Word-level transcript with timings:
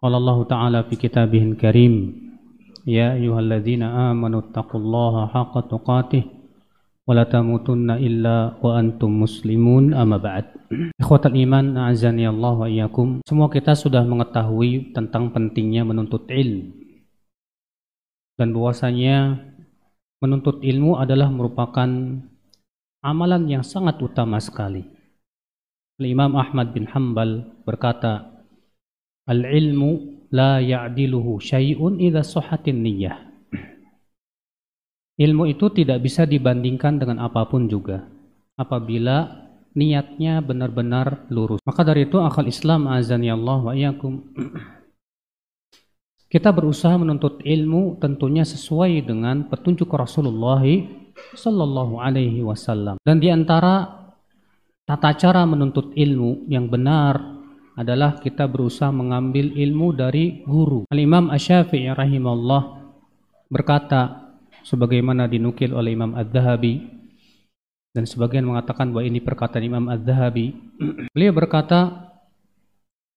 قال 0.00 0.14
الله 0.14 0.38
تعالى 0.44 0.80
في 0.92 0.94
كتابه 0.96 1.42
الكريم 1.42 1.94
يا 2.86 3.18
أيها 3.18 3.40
الذين 3.40 3.82
آمنوا 3.82 4.40
اتقوا 4.40 4.80
الله 4.80 5.14
حق 5.26 5.54
تقاته 5.72 6.24
ولا 7.06 7.24
تموتن 7.24 7.90
إلا 7.90 8.62
وأنتم 8.62 9.10
مسلمون 9.22 9.94
أما 9.94 10.18
بعد 10.20 10.46
Ikhwatal 10.98 11.38
iman, 11.38 11.78
a'azani 11.78 12.26
Allah 12.26 12.54
wa 12.58 12.66
iyyakum. 12.66 13.22
Semua 13.22 13.46
kita 13.46 13.78
sudah 13.78 14.02
mengetahui 14.02 14.90
tentang 14.90 15.30
pentingnya 15.30 15.86
menuntut 15.86 16.26
ilmu. 16.26 16.74
Dan 18.34 18.50
bahwasanya 18.50 19.38
menuntut 20.18 20.58
ilmu 20.66 20.98
adalah 20.98 21.30
merupakan 21.30 21.86
amalan 22.98 23.42
yang 23.46 23.62
sangat 23.62 24.02
utama 24.02 24.42
sekali. 24.42 24.82
Imam 26.02 26.34
Ahmad 26.34 26.74
bin 26.74 26.90
Hambal 26.90 27.62
berkata, 27.62 28.29
Al-ilmu 29.31 29.91
la 30.35 30.59
ya'diluhu 30.59 31.39
syai'un 31.39 32.03
idza 32.03 32.27
sahhatin 32.27 32.83
niyyah. 32.83 33.15
Ilmu 35.15 35.47
itu 35.47 35.71
tidak 35.71 36.03
bisa 36.03 36.27
dibandingkan 36.27 36.99
dengan 36.99 37.23
apa 37.23 37.47
pun 37.47 37.71
juga 37.71 38.03
apabila 38.59 39.47
niatnya 39.71 40.43
benar-benar 40.43 41.31
lurus. 41.31 41.63
Maka 41.63 41.87
dari 41.87 42.09
itu 42.09 42.19
akal 42.19 42.49
Islam 42.51 42.91
azani 42.91 43.31
Allah 43.31 43.59
wa 43.63 43.71
iyyakum 43.71 44.19
kita 46.31 46.47
berusaha 46.55 46.95
menuntut 46.95 47.43
ilmu 47.43 47.99
tentunya 47.99 48.47
sesuai 48.47 49.03
dengan 49.03 49.51
petunjuk 49.51 49.91
Rasulullah 49.91 50.63
sallallahu 51.35 51.99
alaihi 51.99 52.39
wasallam. 52.39 52.95
Dan 53.03 53.19
di 53.19 53.27
antara 53.27 53.83
tata 54.87 55.11
cara 55.19 55.43
menuntut 55.43 55.91
ilmu 55.91 56.47
yang 56.47 56.71
benar 56.71 57.40
adalah 57.75 58.19
kita 58.19 58.47
berusaha 58.47 58.91
mengambil 58.91 59.51
ilmu 59.55 59.95
dari 59.95 60.43
guru. 60.43 60.87
Al-Imam 60.91 61.31
Asy-Syafi'i 61.31 61.91
rahimahullah 61.91 62.61
berkata 63.47 64.31
sebagaimana 64.63 65.27
dinukil 65.27 65.71
oleh 65.75 65.95
Imam 65.95 66.15
Az-Zahabi 66.15 66.83
dan 67.91 68.07
sebagian 68.07 68.47
mengatakan 68.47 68.95
bahwa 68.95 69.03
ini 69.03 69.19
perkataan 69.19 69.67
Imam 69.67 69.85
Az-Zahabi. 69.91 70.55
Beliau 71.15 71.33
berkata, 71.35 72.11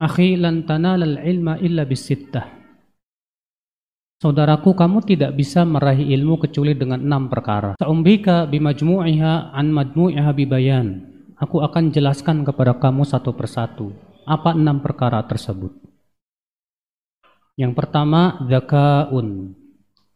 "Akhi 0.02 0.34
lan 0.34 0.66
tanalal 0.66 1.22
ilma 1.22 1.58
illa 1.62 1.86
bisittah." 1.86 2.64
Saudaraku, 4.18 4.72
kamu 4.72 5.04
tidak 5.04 5.36
bisa 5.36 5.68
meraih 5.68 6.00
ilmu 6.16 6.40
kecuali 6.40 6.72
dengan 6.72 7.02
enam 7.02 7.28
perkara. 7.28 7.76
Sa'umbika 7.76 8.48
bimajmu'iha 8.48 9.52
an 9.52 9.68
majmu'iha 9.68 10.30
bibayan. 10.32 11.12
Aku 11.36 11.60
akan 11.60 11.92
jelaskan 11.92 12.40
kepada 12.46 12.78
kamu 12.78 13.04
satu 13.04 13.36
persatu. 13.36 13.92
Apa 14.24 14.56
enam 14.56 14.80
perkara 14.80 15.20
tersebut? 15.24 15.72
Yang 17.54 17.72
pertama, 17.78 18.42
zakaun, 18.50 19.54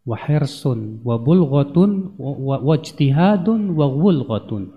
wa 0.03 0.17
hirsun, 0.17 1.05
wa 1.07 1.21
bulghatun, 1.21 2.17
wa 2.19 2.57
wajtihadun, 2.59 3.77
wa 3.77 3.87
wulghatun. 3.87 4.75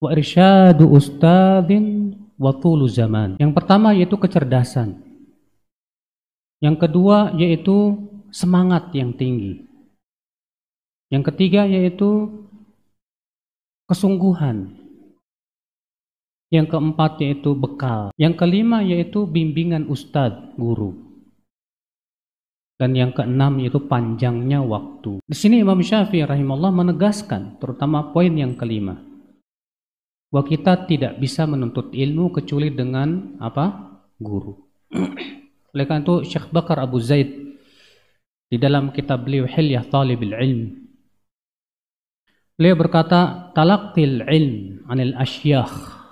Wa 0.00 0.08
irsyadu 0.14 0.88
ustadhin, 0.88 2.16
wa 2.38 2.54
tulu 2.54 2.86
zaman. 2.88 3.36
Yang 3.42 3.52
pertama 3.54 3.92
yaitu 3.92 4.16
kecerdasan. 4.16 5.02
Yang 6.62 6.76
kedua 6.88 7.34
yaitu 7.36 7.98
semangat 8.32 8.88
yang 8.96 9.12
tinggi. 9.12 9.68
Yang 11.12 11.34
ketiga 11.34 11.68
yaitu 11.68 12.30
kesungguhan. 13.84 14.83
Yang 16.54 16.66
keempat 16.70 17.18
yaitu 17.18 17.50
bekal. 17.58 18.14
Yang 18.14 18.34
kelima 18.38 18.78
yaitu 18.86 19.26
bimbingan 19.26 19.90
ustadz, 19.90 20.54
guru. 20.54 20.94
Dan 22.78 22.94
yang 22.94 23.10
keenam 23.10 23.58
yaitu 23.58 23.82
panjangnya 23.82 24.62
waktu. 24.62 25.18
Di 25.26 25.34
sini 25.34 25.58
Imam 25.58 25.82
Syafi'i 25.82 26.22
rahimahullah 26.22 26.70
menegaskan, 26.70 27.58
terutama 27.58 28.14
poin 28.14 28.30
yang 28.30 28.54
kelima. 28.54 29.02
Bahwa 30.30 30.46
kita 30.46 30.86
tidak 30.86 31.18
bisa 31.18 31.42
menuntut 31.50 31.90
ilmu 31.90 32.30
kecuali 32.30 32.70
dengan 32.70 33.34
apa? 33.42 33.98
Guru. 34.22 34.54
Oleh 35.74 35.84
karena 35.90 36.06
itu 36.06 36.22
Syekh 36.22 36.54
Bakar 36.54 36.78
Abu 36.78 37.02
Zaid 37.02 37.58
di 38.46 38.56
dalam 38.62 38.94
kitab 38.94 39.26
beliau 39.26 39.50
Hilyah 39.50 39.82
Talibil 39.90 40.38
Ilm 40.38 40.84
Beliau 42.54 42.78
berkata, 42.78 43.50
talaqtil 43.50 44.30
ilm 44.30 44.86
anil 44.86 45.18
asyakh 45.18 46.03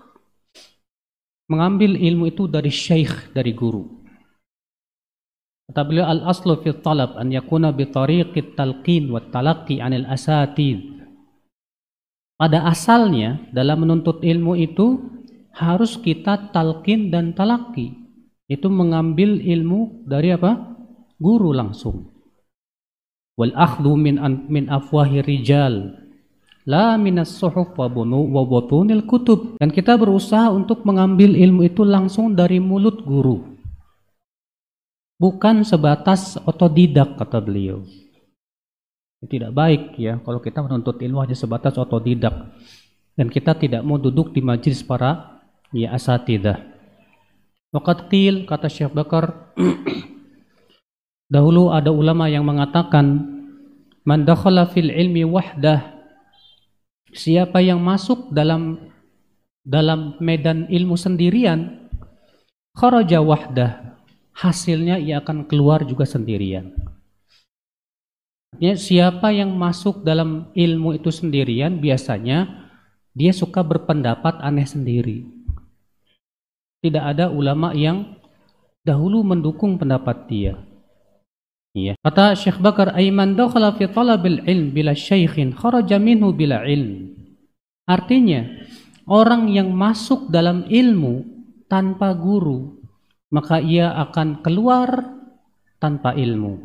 mengambil 1.53 2.01
ilmu 2.01 2.33
itu 2.33 2.49
dari 2.49 2.73
syekh, 2.73 3.37
dari 3.37 3.53
guru. 3.53 3.85
Kata 5.69 5.85
beliau 5.85 6.09
al-aslu 6.09 6.61
fi 6.65 6.73
talab 6.81 7.17
an 7.21 7.29
yakuna 7.33 7.73
bi 7.73 7.89
tariqit 7.89 8.57
talqin 8.57 9.13
wa 9.13 9.21
talaqqi 9.21 9.81
anil 9.81 10.09
asatid. 10.09 10.81
Pada 12.41 12.67
asalnya 12.67 13.39
dalam 13.53 13.87
menuntut 13.87 14.25
ilmu 14.25 14.59
itu 14.59 14.99
harus 15.53 16.01
kita 16.01 16.51
talqin 16.51 17.13
dan 17.13 17.37
talaki. 17.37 17.93
Itu 18.51 18.69
mengambil 18.69 19.39
ilmu 19.39 20.09
dari 20.09 20.35
apa? 20.35 20.77
Guru 21.21 21.55
langsung. 21.55 22.11
Wal 23.39 23.55
akhdhu 23.55 23.97
min 23.97 24.19
min 24.51 24.69
afwahi 24.69 25.25
rijal 25.25 26.02
La 26.63 26.95
minas 26.95 27.35
suhuf 27.35 27.75
wa 27.75 27.91
bunu 27.91 28.23
wa 28.31 28.47
butunil 28.47 29.03
kutub. 29.03 29.59
Dan 29.59 29.75
kita 29.75 29.99
berusaha 29.99 30.47
untuk 30.55 30.87
mengambil 30.87 31.35
ilmu 31.35 31.67
itu 31.67 31.83
langsung 31.83 32.39
dari 32.39 32.63
mulut 32.63 33.03
guru. 33.03 33.59
Bukan 35.19 35.67
sebatas 35.67 36.39
otodidak 36.47 37.19
kata 37.19 37.43
beliau. 37.43 37.83
Tidak 39.23 39.55
baik 39.55 39.95
ya 40.03 40.19
kalau 40.19 40.43
kita 40.43 40.67
menuntut 40.67 40.99
ilmu 40.99 41.23
hanya 41.23 41.35
sebatas 41.39 41.79
otodidak. 41.79 42.55
Dan 43.15 43.31
kita 43.31 43.55
tidak 43.59 43.83
mau 43.83 43.99
duduk 43.99 44.31
di 44.35 44.43
majlis 44.43 44.83
para 44.83 45.43
ya 45.75 45.95
asatidah. 45.95 46.59
Waqat 47.75 48.07
qil 48.11 48.47
kata 48.47 48.67
Syekh 48.71 48.93
Bakar 48.93 49.55
dahulu 51.35 51.73
ada 51.73 51.89
ulama 51.89 52.29
yang 52.29 52.45
mengatakan 52.45 53.31
man 54.05 54.27
dakhala 54.27 54.69
fil 54.69 54.91
ilmi 54.93 55.25
wahdah 55.25 56.02
Siapa 57.13 57.61
yang 57.61 57.77
masuk 57.85 58.33
dalam 58.33 58.89
dalam 59.63 60.17
medan 60.19 60.67
ilmu 60.67 60.97
sendirian, 60.97 61.87
kharaja 62.73 63.21
wahdah, 63.21 64.01
hasilnya 64.33 64.99
ia 64.99 65.21
akan 65.21 65.45
keluar 65.45 65.85
juga 65.85 66.09
sendirian. 66.09 66.73
Ya, 68.61 68.77
siapa 68.77 69.33
yang 69.33 69.53
masuk 69.57 70.05
dalam 70.05 70.53
ilmu 70.53 70.97
itu 70.97 71.09
sendirian 71.09 71.81
biasanya 71.81 72.69
dia 73.13 73.33
suka 73.33 73.61
berpendapat 73.61 74.41
aneh 74.41 74.65
sendiri. 74.69 75.25
Tidak 76.81 77.01
ada 77.01 77.29
ulama 77.29 77.77
yang 77.77 78.17
dahulu 78.83 79.21
mendukung 79.23 79.77
pendapat 79.77 80.27
dia. 80.27 80.55
Iya. 81.73 81.97
Kata 82.05 82.37
Syekh 82.37 82.61
Bakar, 82.61 82.93
"Aiman 82.93 83.33
dakhala 83.33 83.73
fi 83.73 83.89
talabil 83.89 84.45
ilm 84.45 84.77
bila 84.77 84.93
syaikhin 84.93 85.57
kharaja 85.57 85.97
minhu 85.97 86.29
bila 86.37 86.69
ilm." 86.69 87.17
Artinya, 87.89 88.45
orang 89.09 89.49
yang 89.49 89.73
masuk 89.73 90.29
dalam 90.29 90.69
ilmu 90.69 91.25
tanpa 91.73 92.13
guru, 92.13 92.77
maka 93.33 93.57
ia 93.65 93.89
akan 94.05 94.45
keluar 94.45 95.17
tanpa 95.81 96.13
ilmu. 96.13 96.61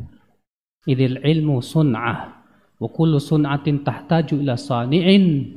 Idil 0.84 1.24
ilmu 1.24 1.64
sun'ah 1.64 2.18
wa 2.76 2.88
kullu 2.92 3.16
sun'atin 3.16 3.80
tahtaju 3.80 4.44
ila 4.44 4.60
sani'in. 4.60 5.56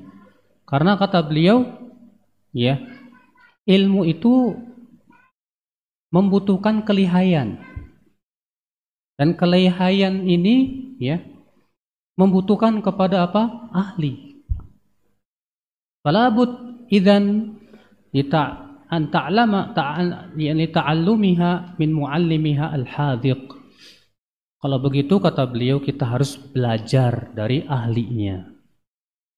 Karena 0.63 0.95
kata 0.95 1.19
beliau, 1.27 1.67
ya, 2.55 2.79
ilmu 3.67 4.07
itu 4.07 4.55
membutuhkan 6.11 6.87
kelihayan 6.87 7.59
dan 9.19 9.35
kelehayan 9.35 10.23
ini 10.25 10.55
ya 11.01 11.19
membutuhkan 12.19 12.79
kepada 12.83 13.25
apa? 13.25 13.71
Ahli. 13.73 14.43
Falabut 16.01 16.85
idzan 16.89 17.57
lita 18.13 18.77
an 18.89 19.07
ta'lama 19.13 19.71
ta'an 19.71 20.35
yani 20.35 20.69
ta'allumiha 20.69 21.77
min 21.77 21.89
muallimiha 21.95 22.73
al-hadiq. 22.75 23.41
Kalau 24.61 24.77
begitu 24.77 25.17
kata 25.17 25.49
beliau 25.49 25.81
kita 25.81 26.05
harus 26.05 26.37
belajar 26.37 27.33
dari 27.33 27.65
ahlinya. 27.65 28.45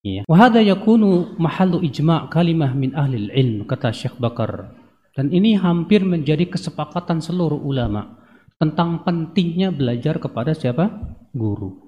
Ya. 0.03 0.27
Wahada 0.27 0.59
yakunu 0.59 1.39
mahalu 1.39 1.87
ijma' 1.87 2.27
kalimah 2.27 2.75
min 2.75 2.91
ahli 2.91 3.31
ilm 3.31 3.63
kata 3.63 3.95
Syekh 3.95 4.19
Bakar. 4.19 4.75
Dan 5.15 5.31
ini 5.31 5.55
hampir 5.55 6.03
menjadi 6.03 6.43
kesepakatan 6.49 7.23
seluruh 7.23 7.55
ulama 7.55 8.22
tentang 8.63 9.03
pentingnya 9.03 9.75
belajar 9.75 10.23
kepada 10.23 10.55
siapa? 10.55 10.87
Guru. 11.35 11.83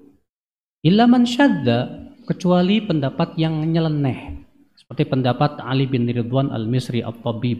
Illa 0.84 1.08
man 1.08 1.24
syadda 1.24 2.12
kecuali 2.28 2.84
pendapat 2.84 3.40
yang 3.40 3.64
nyeleneh 3.64 4.44
seperti 4.76 5.08
pendapat 5.08 5.56
Ali 5.64 5.88
bin 5.88 6.04
Ridwan 6.04 6.52
Al-Misri 6.52 7.00
At-Tabib 7.00 7.56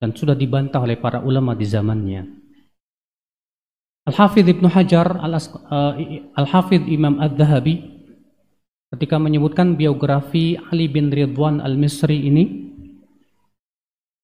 dan 0.00 0.16
sudah 0.16 0.32
dibantah 0.32 0.80
oleh 0.80 0.96
para 0.96 1.20
ulama 1.20 1.52
di 1.52 1.68
zamannya. 1.68 2.24
Al-Hafidh 4.08 4.48
Ibnu 4.48 4.72
Hajar, 4.72 5.20
uh, 5.20 5.92
Al-Hafidh 6.40 6.88
Imam 6.88 7.20
Ad-Dhahabi 7.20 8.00
ketika 8.96 9.20
menyebutkan 9.20 9.76
biografi 9.76 10.56
Ali 10.72 10.88
bin 10.88 11.12
Ridwan 11.12 11.60
Al-Misri 11.60 12.26
ini 12.26 12.74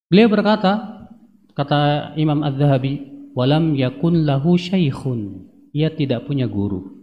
beliau 0.09 0.33
berkata 0.33 1.07
kata 1.53 2.13
Imam 2.19 2.41
Ad-Dhahabi 2.41 3.16
walam 3.37 3.77
yakun 3.77 4.25
lahu 4.25 4.57
syaikhun 4.57 5.45
ia 5.77 5.93
tidak 5.93 6.25
punya 6.25 6.49
guru 6.49 6.97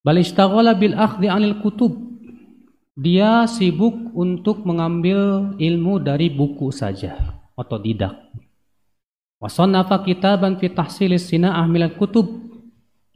bal 0.00 0.16
istaghala 0.16 0.72
bil 0.72 0.96
akhdhi 0.96 1.28
'anil 1.28 1.60
kutub 1.60 1.92
dia 2.96 3.44
sibuk 3.44 4.16
untuk 4.16 4.64
mengambil 4.64 5.52
ilmu 5.60 6.00
dari 6.00 6.32
buku 6.32 6.72
saja 6.72 7.36
otodidak 7.52 8.16
Wasannafa 9.40 10.04
kitaban 10.04 10.60
fi 10.60 10.68
tahsilis 10.68 11.32
sina'ah 11.32 11.64
milal 11.64 11.96
kutub 11.96 12.28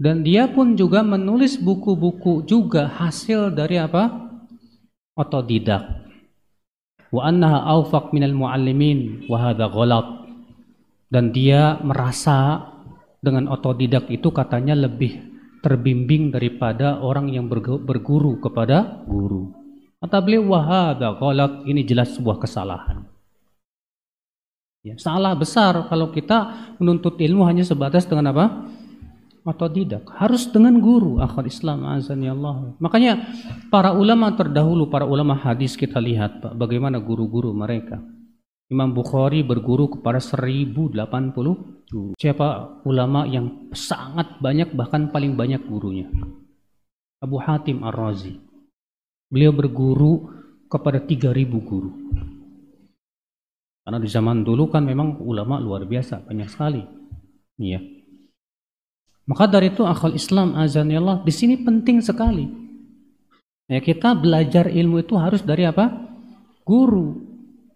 dan 0.00 0.24
dia 0.24 0.48
pun 0.48 0.72
juga 0.72 1.04
menulis 1.04 1.60
buku-buku 1.60 2.48
juga 2.48 2.88
hasil 2.88 3.52
dari 3.52 3.76
apa? 3.76 4.24
otodidak. 5.14 5.84
Wa 7.12 7.30
annaha 7.30 7.68
awfaq 7.76 8.10
minal 8.10 8.34
muallimin 8.34 9.28
wa 9.28 9.36
hadha 9.36 9.68
ghalat. 9.68 10.23
Dan 11.14 11.30
dia 11.30 11.78
merasa 11.78 12.66
dengan 13.22 13.46
otodidak 13.46 14.10
itu 14.10 14.34
katanya 14.34 14.74
lebih 14.74 15.30
terbimbing 15.62 16.34
daripada 16.34 16.98
orang 16.98 17.30
yang 17.30 17.46
berguru 17.46 18.42
kepada 18.42 19.06
guru. 19.06 19.54
Kata 20.02 20.18
beliau 20.18 20.50
wahada 20.50 21.14
ghalat 21.14 21.70
ini 21.70 21.86
jelas 21.86 22.18
sebuah 22.18 22.42
kesalahan. 22.42 23.06
Ya, 24.82 24.98
salah 24.98 25.32
besar 25.32 25.86
kalau 25.86 26.10
kita 26.10 26.74
menuntut 26.82 27.16
ilmu 27.16 27.46
hanya 27.46 27.62
sebatas 27.62 28.04
dengan 28.04 28.34
apa? 28.34 28.68
Atau 29.46 29.70
tidak. 29.70 30.04
Harus 30.18 30.50
dengan 30.50 30.76
guru 30.82 31.22
akhir 31.22 31.46
Islam 31.48 31.88
azani 31.88 32.28
Allah. 32.28 32.74
Makanya 32.82 33.22
para 33.70 33.94
ulama 33.96 34.34
terdahulu, 34.36 34.90
para 34.90 35.06
ulama 35.06 35.38
hadis 35.38 35.78
kita 35.78 35.96
lihat 36.02 36.42
Pak, 36.42 36.58
bagaimana 36.58 36.98
guru-guru 37.00 37.54
mereka. 37.56 38.02
Imam 38.72 38.96
Bukhari 38.96 39.44
berguru 39.44 39.92
kepada 39.92 40.16
1080 40.16 40.96
guru. 41.84 42.16
Siapa 42.16 42.80
ulama 42.88 43.28
yang 43.28 43.68
sangat 43.76 44.40
banyak 44.40 44.72
bahkan 44.72 45.12
paling 45.12 45.36
banyak 45.36 45.60
gurunya? 45.68 46.08
Abu 47.20 47.36
Hatim 47.40 47.84
Ar-Razi. 47.84 48.40
Beliau 49.28 49.52
berguru 49.52 50.32
kepada 50.68 51.00
3000 51.00 51.60
guru. 51.60 51.92
Karena 53.84 54.00
di 54.00 54.08
zaman 54.08 54.40
dulu 54.40 54.72
kan 54.72 54.80
memang 54.84 55.20
ulama 55.20 55.60
luar 55.60 55.84
biasa, 55.84 56.24
banyak 56.24 56.48
sekali. 56.48 56.80
Iya. 57.60 57.84
Maka 59.24 59.48
dari 59.48 59.72
itu 59.72 59.84
akal 59.84 60.16
Islam 60.16 60.56
azani 60.56 60.96
Allah 61.00 61.20
di 61.20 61.32
sini 61.32 61.60
penting 61.60 62.00
sekali. 62.00 62.44
Ya 63.68 63.80
kita 63.80 64.12
belajar 64.12 64.68
ilmu 64.68 65.00
itu 65.00 65.16
harus 65.16 65.40
dari 65.40 65.64
apa? 65.64 65.88
Guru. 66.64 67.23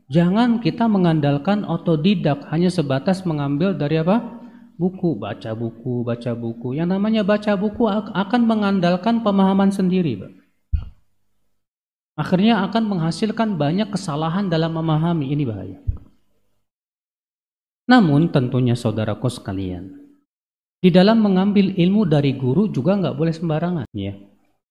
Jangan 0.09 0.65
kita 0.65 0.89
mengandalkan 0.89 1.69
otodidak 1.69 2.49
hanya 2.49 2.73
sebatas 2.73 3.29
mengambil 3.29 3.77
dari 3.77 4.01
apa? 4.01 4.41
Buku, 4.81 5.21
baca 5.21 5.53
buku, 5.53 6.01
baca 6.01 6.33
buku. 6.33 6.81
Yang 6.81 6.97
namanya 6.97 7.23
baca 7.27 7.53
buku 7.61 7.85
akan 7.91 8.41
mengandalkan 8.49 9.21
pemahaman 9.21 9.69
sendiri. 9.69 10.17
Akhirnya 12.17 12.65
akan 12.65 12.89
menghasilkan 12.89 13.61
banyak 13.61 13.93
kesalahan 13.93 14.49
dalam 14.49 14.75
memahami. 14.81 15.29
Ini 15.29 15.45
bahaya. 15.45 15.79
Namun 17.89 18.33
tentunya 18.33 18.77
saudaraku 18.77 19.29
sekalian, 19.29 19.93
di 20.81 20.89
dalam 20.89 21.21
mengambil 21.21 21.73
ilmu 21.73 22.09
dari 22.09 22.33
guru 22.37 22.69
juga 22.69 22.97
nggak 22.97 23.17
boleh 23.17 23.35
sembarangan. 23.35 23.87
Ya. 23.93 24.17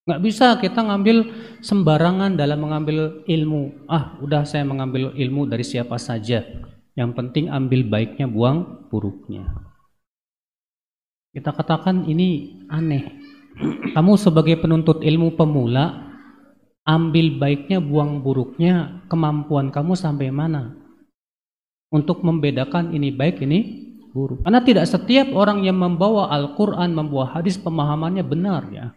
Nggak 0.07 0.21
bisa 0.23 0.55
kita 0.57 0.87
ngambil 0.87 1.17
sembarangan 1.59 2.39
dalam 2.39 2.63
mengambil 2.63 3.27
ilmu. 3.27 3.85
Ah, 3.91 4.15
udah 4.23 4.47
saya 4.47 4.63
mengambil 4.63 5.11
ilmu 5.11 5.51
dari 5.51 5.67
siapa 5.67 5.99
saja. 5.99 6.47
Yang 6.95 7.11
penting 7.13 7.51
ambil 7.51 7.83
baiknya, 7.85 8.25
buang 8.25 8.87
buruknya. 8.87 9.51
Kita 11.35 11.51
katakan 11.51 12.07
ini 12.07 12.63
aneh. 12.71 13.03
Kamu 13.95 14.15
sebagai 14.15 14.57
penuntut 14.63 15.03
ilmu 15.03 15.35
pemula, 15.35 16.15
ambil 16.87 17.35
baiknya, 17.35 17.83
buang 17.83 18.23
buruknya, 18.23 19.03
kemampuan 19.11 19.69
kamu 19.75 19.93
sampai 19.93 20.31
mana? 20.31 20.87
untuk 21.91 22.23
membedakan 22.23 22.91
ini 22.91 23.15
baik 23.15 23.43
ini 23.43 23.59
buruk. 24.11 24.43
Karena 24.43 24.59
tidak 24.63 24.85
setiap 24.89 25.31
orang 25.31 25.63
yang 25.63 25.79
membawa 25.79 26.27
Al-Quran, 26.33 26.91
membawa 26.91 27.31
hadis 27.37 27.55
pemahamannya 27.59 28.23
benar 28.27 28.67
ya. 28.73 28.91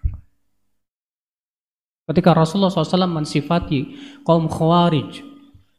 Ketika 2.11 2.35
Rasulullah 2.35 2.75
SAW 2.75 3.07
mensifati 3.07 3.95
kaum 4.27 4.51
khawarij, 4.51 5.23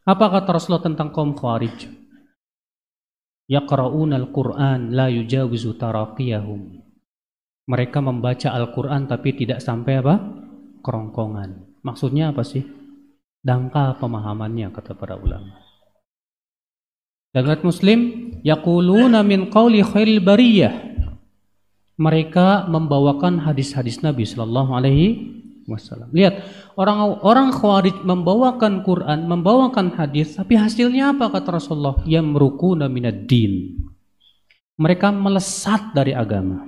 apa 0.08 0.26
kata 0.32 0.56
Rasulullah 0.56 0.88
tentang 0.88 1.12
kaum 1.12 1.36
khawarij? 1.36 1.92
Yaqra'una 3.52 4.16
al-Quran 4.16 4.96
la 4.96 5.12
yujawizu 5.12 5.76
taraqiyahum. 5.76 6.80
Mereka 7.68 8.00
membaca 8.00 8.48
Al-Quran 8.56 9.12
tapi 9.12 9.36
tidak 9.36 9.60
sampai 9.60 10.00
apa? 10.00 10.16
Kerongkongan. 10.80 11.84
Maksudnya 11.84 12.32
apa 12.32 12.48
sih? 12.48 12.64
Dangkal 13.44 14.00
pemahamannya 14.00 14.72
kata 14.72 14.96
para 14.96 15.20
ulama. 15.20 15.60
Dan 17.36 17.44
umat 17.44 17.68
muslim 17.68 18.32
yaquluna 18.40 19.20
min 19.20 19.52
qawli 19.52 19.84
khairil 19.84 20.24
bariyah. 20.24 20.96
Mereka 22.00 22.72
membawakan 22.72 23.44
hadis-hadis 23.44 24.00
Nabi 24.00 24.24
sallallahu 24.24 24.72
alaihi 24.72 25.08
wasallam. 25.66 26.10
Lihat, 26.14 26.42
orang-orang 26.78 27.50
Khawarij 27.54 28.02
membawakan 28.06 28.86
Quran, 28.86 29.26
membawakan 29.26 29.94
hadis, 29.98 30.38
tapi 30.38 30.58
hasilnya 30.58 31.18
apa 31.18 31.30
kata 31.30 31.58
Rasulullah? 31.58 32.00
Yamrukuna 32.06 32.88
minad 32.88 33.26
din. 33.26 33.78
Mereka 34.78 35.14
melesat 35.14 35.94
dari 35.94 36.14
agama. 36.16 36.66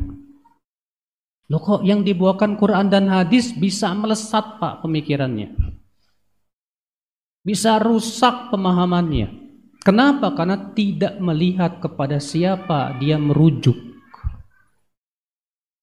Loh 1.53 1.61
kok 1.61 1.81
yang 1.85 2.01
dibawakan 2.01 2.57
Quran 2.57 2.89
dan 2.89 3.05
hadis 3.11 3.53
bisa 3.53 3.93
melesat 3.93 4.57
Pak 4.57 4.81
pemikirannya? 4.81 5.53
Bisa 7.43 7.77
rusak 7.77 8.49
pemahamannya. 8.49 9.43
Kenapa? 9.83 10.31
Karena 10.31 10.71
tidak 10.71 11.19
melihat 11.19 11.83
kepada 11.83 12.17
siapa 12.17 12.95
dia 12.97 13.19
merujuk. 13.19 13.92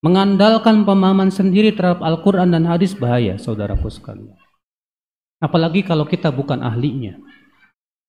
Mengandalkan 0.01 0.89
pemahaman 0.89 1.29
sendiri 1.29 1.77
terhadap 1.77 2.01
Al-Quran 2.01 2.57
dan 2.57 2.65
hadis 2.65 2.97
bahaya, 2.97 3.37
saudaraku 3.37 3.93
sekalian. 3.93 4.33
Apalagi 5.41 5.85
kalau 5.85 6.09
kita 6.09 6.33
bukan 6.33 6.65
ahlinya. 6.65 7.21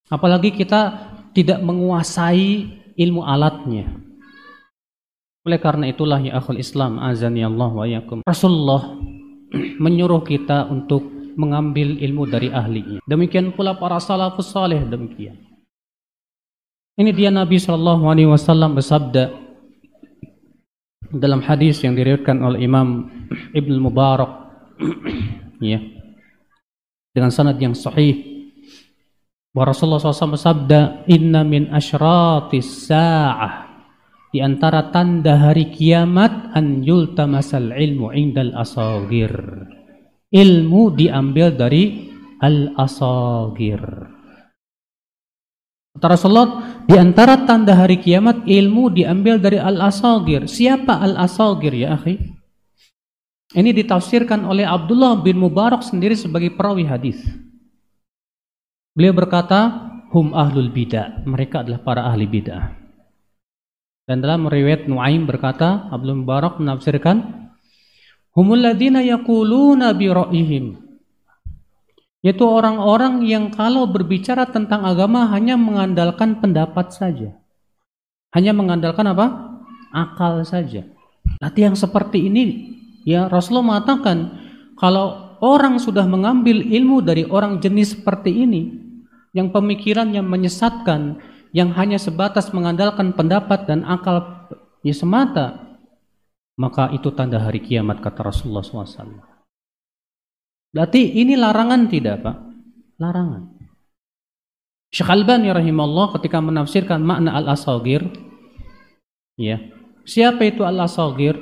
Apalagi 0.08 0.56
kita 0.56 1.12
tidak 1.36 1.60
menguasai 1.60 2.68
ilmu 2.96 3.24
alatnya. 3.28 3.92
Oleh 5.44 5.60
karena 5.60 5.90
itulah 5.92 6.20
ya 6.22 6.38
akhul 6.38 6.60
Islam 6.60 7.02
azani 7.02 7.44
Allah 7.44 7.72
wa 7.72 7.88
yakum. 7.88 8.24
Rasulullah 8.24 8.96
menyuruh 9.84 10.24
kita 10.24 10.72
untuk 10.72 11.02
mengambil 11.36 11.98
ilmu 11.98 12.24
dari 12.28 12.52
ahlinya. 12.52 13.00
Demikian 13.08 13.56
pula 13.56 13.76
para 13.76 14.00
salafus 14.00 14.52
saleh 14.52 14.84
demikian. 14.84 15.40
Ini 17.00 17.12
dia 17.16 17.32
Nabi 17.32 17.58
Shallallahu 17.58 18.04
Alaihi 18.12 18.30
Wasallam 18.30 18.76
bersabda 18.76 19.32
dalam 21.14 21.44
hadis 21.44 21.84
yang 21.84 21.96
diriwayatkan 21.96 22.40
oleh 22.40 22.64
Imam 22.64 23.12
Ibn 23.54 23.74
Mubarak. 23.80 24.32
Ya 25.62 26.02
dengan 27.12 27.32
sanad 27.32 27.60
yang 27.60 27.76
sahih. 27.76 28.28
Bahwa 29.52 29.76
Rasulullah 29.76 30.00
SAW 30.00 30.40
bersabda 30.40 30.80
inna 31.12 31.44
min 31.44 31.68
asyratis 31.76 32.88
sa'ah. 32.88 33.68
Di 34.32 34.40
antara 34.40 34.96
tanda 34.96 35.36
hari 35.36 35.76
kiamat 35.76 36.56
an 36.56 36.88
yultamasal 36.88 37.76
ilmu 37.76 38.16
indal 38.16 38.56
asagir. 38.56 39.36
Ilmu 40.32 40.96
diambil 40.96 41.52
dari 41.52 42.08
al 42.40 42.72
asagir 42.80 43.84
Kata 45.92 46.08
Rasulullah, 46.16 46.82
di 46.88 46.96
antara 46.96 47.44
tanda 47.44 47.76
hari 47.76 48.00
kiamat 48.00 48.48
ilmu 48.48 48.96
diambil 48.96 49.44
dari 49.44 49.60
al-asagir. 49.60 50.48
Siapa 50.48 51.04
al-asagir 51.04 51.76
ya 51.76 52.00
akhi? 52.00 52.16
Ini 53.52 53.76
ditafsirkan 53.76 54.48
oleh 54.48 54.64
Abdullah 54.64 55.20
bin 55.20 55.36
Mubarak 55.36 55.84
sendiri 55.84 56.16
sebagai 56.16 56.56
perawi 56.56 56.88
hadis. 56.88 57.20
Beliau 58.96 59.12
berkata, 59.12 59.92
hum 60.16 60.32
ahlul 60.32 60.72
bidah. 60.72 61.28
Mereka 61.28 61.68
adalah 61.68 61.84
para 61.84 62.08
ahli 62.08 62.24
bidah. 62.24 62.72
Dan 64.08 64.24
dalam 64.24 64.48
riwayat 64.48 64.88
Nuaim 64.88 65.28
berkata, 65.28 65.92
Abdullah 65.92 66.20
Mubarak 66.24 66.64
menafsirkan, 66.64 67.52
humul 68.32 68.64
ladina 68.64 69.04
yaquluna 69.04 69.92
bi 69.92 70.08
ra'ihim 70.08 70.91
yaitu 72.22 72.46
orang-orang 72.46 73.26
yang 73.26 73.50
kalau 73.50 73.90
berbicara 73.90 74.46
tentang 74.50 74.86
agama 74.86 75.26
hanya 75.34 75.58
mengandalkan 75.58 76.38
pendapat 76.38 76.94
saja. 76.94 77.34
Hanya 78.32 78.54
mengandalkan 78.54 79.10
apa? 79.10 79.58
Akal 79.92 80.46
saja. 80.46 80.86
Nanti 81.42 81.66
yang 81.66 81.74
seperti 81.74 82.30
ini 82.30 82.74
ya 83.04 83.26
Rasulullah 83.28 83.76
mengatakan 83.76 84.38
kalau 84.78 85.38
orang 85.42 85.82
sudah 85.82 86.06
mengambil 86.06 86.62
ilmu 86.62 87.02
dari 87.02 87.26
orang 87.26 87.58
jenis 87.58 87.98
seperti 87.98 88.46
ini 88.46 88.78
yang 89.34 89.50
pemikirannya 89.50 90.22
menyesatkan 90.22 91.18
yang 91.52 91.74
hanya 91.76 92.00
sebatas 92.00 92.54
mengandalkan 92.56 93.12
pendapat 93.12 93.68
dan 93.68 93.84
akal 93.84 94.48
ya 94.86 94.96
semata 94.96 95.78
maka 96.56 96.94
itu 96.94 97.10
tanda 97.12 97.42
hari 97.42 97.60
kiamat 97.60 98.00
kata 98.00 98.30
Rasulullah 98.30 98.62
SAW. 98.62 99.31
Berarti 100.72 101.20
ini 101.20 101.36
larangan 101.36 101.92
tidak 101.92 102.24
Pak? 102.24 102.38
Larangan. 102.96 103.44
Syekh 104.92 105.08
Albani 105.08 105.52
rahimahullah 105.52 106.20
ketika 106.20 106.44
menafsirkan 106.44 107.00
makna 107.04 107.36
al-asagir 107.36 108.08
ya. 109.40 109.60
Siapa 110.04 110.44
itu 110.48 110.68
al-asagir? 110.68 111.40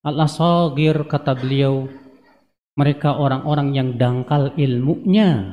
Al-asagir 0.00 1.04
kata 1.04 1.36
beliau 1.36 1.88
mereka 2.78 3.18
orang-orang 3.20 3.74
yang 3.76 3.88
dangkal 4.00 4.56
ilmunya 4.56 5.44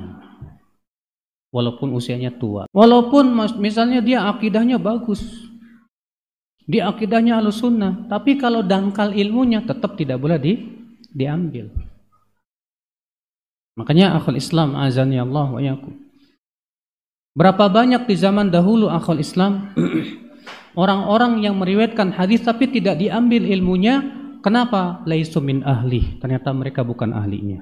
walaupun 1.51 1.95
usianya 1.95 2.35
tua. 2.35 2.67
Walaupun 2.71 3.31
misalnya 3.59 3.99
dia 4.03 4.27
akidahnya 4.27 4.79
bagus. 4.79 5.23
Dia 6.65 6.89
akidahnya 6.89 7.39
al-sunnah, 7.39 8.09
tapi 8.09 8.41
kalau 8.41 8.65
dangkal 8.65 9.13
ilmunya 9.13 9.61
tetap 9.61 9.93
tidak 9.99 10.17
boleh 10.17 10.41
di, 10.41 10.53
diambil. 11.13 11.69
Makanya 13.75 14.15
akhul 14.15 14.39
Islam 14.39 14.79
azani 14.79 15.19
Allah 15.19 15.47
wa 15.51 15.59
yakum. 15.59 15.91
Berapa 17.35 17.67
banyak 17.67 18.07
di 18.07 18.15
zaman 18.15 18.47
dahulu 18.47 18.87
akhul 18.87 19.19
Islam 19.19 19.75
orang-orang 20.81 21.43
yang 21.43 21.59
meriwayatkan 21.59 22.15
hadis 22.15 22.39
tapi 22.47 22.71
tidak 22.71 22.95
diambil 22.95 23.43
ilmunya, 23.43 23.99
kenapa? 24.39 25.03
Laisu 25.03 25.43
min 25.43 25.59
ahli. 25.67 26.15
Ternyata 26.23 26.55
mereka 26.55 26.87
bukan 26.87 27.11
ahlinya. 27.11 27.59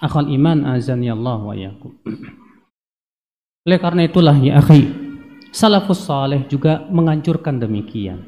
Akhul 0.00 0.32
iman 0.32 0.64
azani 0.72 1.12
Allah 1.12 1.38
wa 1.44 1.52
yakum. 1.52 1.92
Oleh 3.68 3.76
karena 3.76 4.08
itulah 4.08 4.32
ya 4.40 4.56
akhi, 4.56 4.88
salafus 5.52 6.08
saleh 6.08 6.48
juga 6.48 6.80
menganjurkan 6.88 7.60
demikian. 7.60 8.24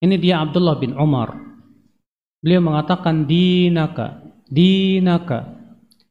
Ini 0.00 0.16
dia 0.16 0.40
Abdullah 0.40 0.80
bin 0.80 0.96
Umar. 0.96 1.36
Beliau 2.40 2.64
mengatakan 2.64 3.28
dinaka 3.28 4.31
dinaka. 4.52 5.56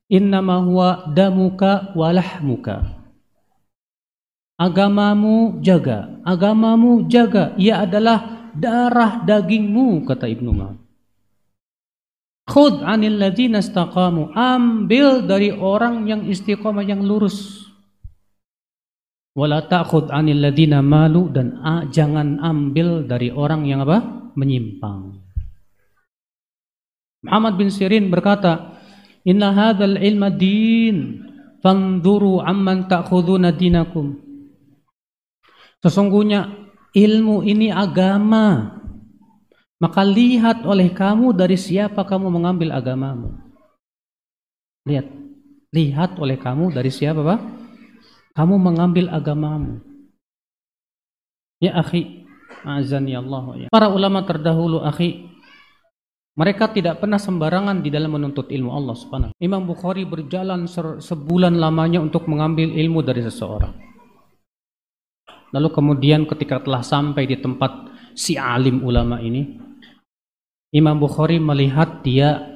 Innama 0.10 0.60
huwa 0.66 1.08
damuka 1.14 1.94
walahmuka 1.94 2.84
agamamu 4.58 5.62
jaga. 5.62 6.20
Agamamu 6.26 7.06
jaga. 7.08 7.54
Ia 7.56 7.86
adalah 7.86 8.52
darah 8.58 9.24
dagingmu 9.24 10.04
kata 10.04 10.28
Ibnu 10.28 10.50
Umar 10.52 10.82
khud 12.52 12.84
anil 12.84 13.16
ladzina 13.16 13.64
istaqamu. 13.64 14.36
Ambil 14.36 15.24
dari 15.24 15.56
orang 15.56 16.04
yang 16.12 16.28
istiqomah 16.28 16.84
yang 16.84 17.00
lurus. 17.08 17.64
Wala 19.32 19.64
ta'khud 19.64 20.12
anil 20.12 20.44
ladzina 20.44 20.84
malu 20.84 21.32
dan 21.32 21.56
ah, 21.64 21.88
jangan 21.88 22.44
ambil 22.44 23.08
dari 23.08 23.32
orang 23.32 23.64
yang 23.64 23.88
apa? 23.88 24.04
Menyimpang 24.36 25.31
Muhammad 27.22 27.54
bin 27.58 27.70
Sirin 27.70 28.10
berkata, 28.10 28.82
"Inna 29.22 29.54
hadzal 29.54 30.02
ilma 30.02 30.34
din, 30.34 31.22
fanzuru 31.62 32.42
amman 32.42 32.90
ta'khuduna 32.90 33.54
dinakum." 33.54 34.18
Sesungguhnya 35.82 36.50
ilmu 36.94 37.42
ini 37.46 37.70
agama. 37.74 38.78
Maka 39.82 40.06
lihat 40.06 40.62
oleh 40.62 40.94
kamu 40.94 41.34
dari 41.34 41.58
siapa 41.58 42.06
kamu 42.06 42.30
mengambil 42.30 42.70
agamamu. 42.70 43.34
Lihat. 44.86 45.10
Lihat 45.72 46.20
oleh 46.20 46.36
kamu 46.36 46.76
dari 46.76 46.92
siapa, 46.92 47.24
Pak? 47.24 47.42
Kamu 48.36 48.60
mengambil 48.60 49.08
agamamu. 49.08 49.80
Ya 51.64 51.80
akhi, 51.80 52.28
azani 52.68 53.16
Allah 53.16 53.46
ya. 53.56 53.68
Para 53.72 53.88
ulama 53.88 54.22
terdahulu 54.28 54.84
akhi 54.84 55.31
mereka 56.32 56.72
tidak 56.72 57.04
pernah 57.04 57.20
sembarangan 57.20 57.84
di 57.84 57.92
dalam 57.92 58.16
menuntut 58.16 58.48
ilmu 58.48 58.72
Allah 58.72 58.96
Subhanahu. 58.96 59.32
Imam 59.44 59.68
Bukhari 59.68 60.08
berjalan 60.08 60.64
sebulan 61.00 61.60
lamanya 61.60 62.00
untuk 62.00 62.32
mengambil 62.32 62.72
ilmu 62.72 63.04
dari 63.04 63.20
seseorang. 63.20 63.76
Lalu 65.52 65.70
kemudian 65.76 66.24
ketika 66.24 66.64
telah 66.64 66.80
sampai 66.80 67.28
di 67.28 67.36
tempat 67.36 67.92
si 68.16 68.40
alim 68.40 68.80
ulama 68.80 69.20
ini, 69.20 69.60
Imam 70.72 70.96
Bukhari 70.96 71.36
melihat 71.36 72.00
dia 72.00 72.48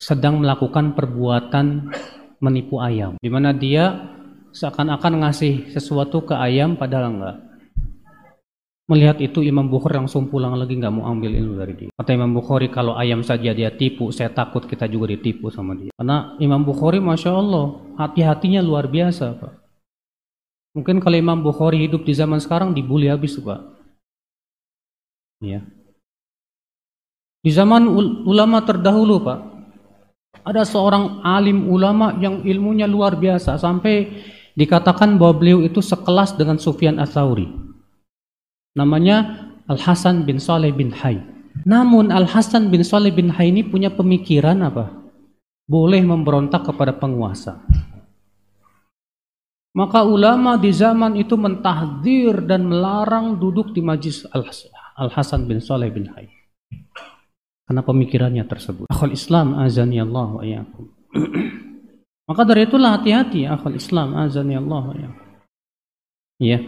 sedang 0.00 0.40
melakukan 0.40 0.96
perbuatan 0.96 1.92
menipu 2.40 2.80
ayam, 2.80 3.20
di 3.20 3.28
mana 3.28 3.52
dia 3.52 4.08
seakan-akan 4.56 5.20
ngasih 5.20 5.68
sesuatu 5.68 6.24
ke 6.24 6.32
ayam 6.32 6.80
padahal 6.80 7.12
enggak. 7.12 7.36
Melihat 8.90 9.22
itu 9.22 9.46
Imam 9.46 9.70
Bukhari 9.70 10.02
langsung 10.02 10.26
pulang 10.26 10.58
lagi 10.58 10.74
nggak 10.74 10.90
mau 10.90 11.06
ambil 11.06 11.30
ilmu 11.30 11.54
dari 11.62 11.74
dia. 11.78 11.90
Kata 11.94 12.10
Imam 12.10 12.34
Bukhari 12.34 12.66
kalau 12.74 12.98
ayam 12.98 13.22
saja 13.22 13.54
dia 13.54 13.70
tipu, 13.70 14.10
saya 14.10 14.34
takut 14.34 14.66
kita 14.66 14.90
juga 14.90 15.14
ditipu 15.14 15.46
sama 15.46 15.78
dia. 15.78 15.94
Karena 15.94 16.34
Imam 16.42 16.66
Bukhari 16.66 16.98
masya 16.98 17.30
Allah 17.30 17.78
hati-hatinya 17.94 18.58
luar 18.58 18.90
biasa 18.90 19.38
pak. 19.38 19.52
Mungkin 20.74 20.98
kalau 20.98 21.14
Imam 21.14 21.38
Bukhari 21.38 21.86
hidup 21.86 22.02
di 22.02 22.18
zaman 22.18 22.42
sekarang 22.42 22.74
dibully 22.74 23.06
habis 23.06 23.38
pak. 23.38 23.62
Ya. 25.38 25.62
Di 27.46 27.54
zaman 27.54 27.86
ulama 28.26 28.58
terdahulu 28.66 29.22
pak, 29.22 29.38
ada 30.42 30.66
seorang 30.66 31.22
alim 31.22 31.70
ulama 31.70 32.18
yang 32.18 32.42
ilmunya 32.42 32.90
luar 32.90 33.14
biasa 33.14 33.54
sampai 33.54 34.18
dikatakan 34.58 35.14
bahwa 35.14 35.38
beliau 35.38 35.62
itu 35.62 35.78
sekelas 35.78 36.34
dengan 36.34 36.58
Sufyan 36.58 36.98
Atsauri. 36.98 37.69
Namanya 38.78 39.50
Al-Hasan 39.66 40.26
bin 40.26 40.38
Saleh 40.38 40.70
bin 40.70 40.94
Hay. 40.94 41.18
Namun 41.66 42.14
Al-Hasan 42.14 42.70
bin 42.70 42.86
Saleh 42.86 43.10
bin 43.10 43.30
Hay 43.34 43.50
ini 43.50 43.66
punya 43.66 43.90
pemikiran 43.90 44.62
apa? 44.62 44.90
Boleh 45.66 46.02
memberontak 46.02 46.66
kepada 46.66 46.94
penguasa. 46.94 47.62
Maka 49.70 50.02
ulama 50.02 50.58
di 50.58 50.74
zaman 50.74 51.14
itu 51.14 51.38
mentahdir 51.38 52.42
dan 52.42 52.66
melarang 52.66 53.38
duduk 53.38 53.70
di 53.70 53.78
majlis 53.78 54.26
Al-Hasan 54.98 55.46
bin 55.46 55.62
Saleh 55.62 55.94
bin 55.94 56.10
Hay. 56.10 56.26
Karena 57.70 57.86
pemikirannya 57.86 58.42
tersebut. 58.50 58.90
Akhul 58.90 59.14
Islam 59.14 59.54
azani 59.54 60.02
Allah 60.02 60.26
wa 60.26 60.42
Maka 62.26 62.42
dari 62.42 62.66
itulah 62.66 62.98
hati-hati 62.98 63.46
akhul 63.46 63.78
Islam 63.78 64.18
azani 64.18 64.58
Allah 64.58 64.82
wa 64.90 64.94
Ya. 66.40 66.58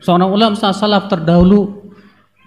Seorang 0.00 0.28
ulama 0.28 0.54
salaf 0.56 1.08
terdahulu 1.08 1.92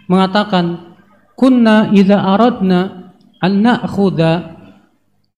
mengatakan, 0.06 0.96
"Kunna 1.34 1.89
idza 1.89 2.22
aradna 2.22 3.13
an 3.41 3.53
na'khudha 3.65 4.32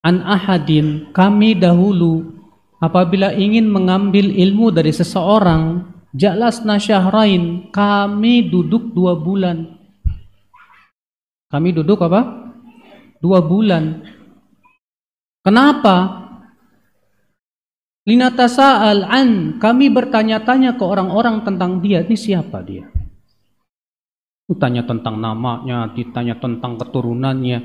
an 0.03 0.15
ahadin." 0.27 1.11
Kami 1.15 1.55
dahulu 1.55 2.35
apabila 2.83 3.31
ingin 3.31 3.71
mengambil 3.71 4.27
ilmu 4.27 4.75
dari 4.75 4.91
seseorang, 4.91 5.87
jalasna 6.11 6.75
syahrain, 6.75 7.71
kami 7.71 8.51
duduk 8.51 8.91
dua 8.91 9.15
bulan. 9.15 9.79
Kami 11.51 11.69
duduk 11.75 11.99
apa? 12.03 12.51
Dua 13.19 13.43
bulan. 13.43 14.03
Kenapa? 15.43 16.20
Linatasa'al 18.01 19.05
an, 19.05 19.61
kami 19.61 19.93
bertanya-tanya 19.93 20.73
ke 20.73 20.81
orang-orang 20.81 21.45
tentang 21.45 21.85
dia, 21.85 22.01
ini 22.01 22.17
siapa 22.17 22.65
dia? 22.65 22.89
Ditanya 24.49 24.81
tentang 24.89 25.21
namanya, 25.21 25.93
ditanya 25.93 26.33
tentang 26.41 26.81
keturunannya, 26.81 27.59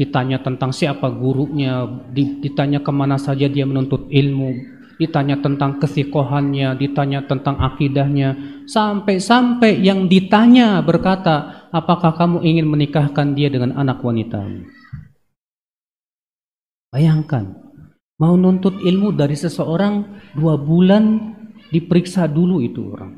ditanya 0.00 0.40
tentang 0.40 0.72
siapa 0.72 1.12
gurunya, 1.12 1.84
ditanya 2.16 2.80
ke 2.80 2.88
mana 2.96 3.20
saja 3.20 3.44
dia 3.44 3.68
menuntut 3.68 4.08
ilmu, 4.08 4.56
ditanya 4.96 5.38
tentang 5.44 5.76
kesikohannya, 5.76 6.80
ditanya 6.80 7.28
tentang 7.28 7.60
akidahnya, 7.60 8.40
sampai-sampai 8.64 9.84
yang 9.84 10.08
ditanya 10.08 10.80
berkata, 10.80 11.68
apakah 11.70 12.16
kamu 12.16 12.40
ingin 12.40 12.66
menikahkan 12.72 13.36
dia 13.36 13.52
dengan 13.52 13.76
anak 13.76 14.00
wanita? 14.00 14.48
Bayangkan, 16.88 17.63
mau 18.18 18.34
nuntut 18.38 18.78
ilmu 18.78 19.14
dari 19.14 19.34
seseorang 19.34 20.06
dua 20.38 20.54
bulan 20.54 21.34
diperiksa 21.70 22.30
dulu 22.30 22.62
itu 22.62 22.94
orang. 22.94 23.14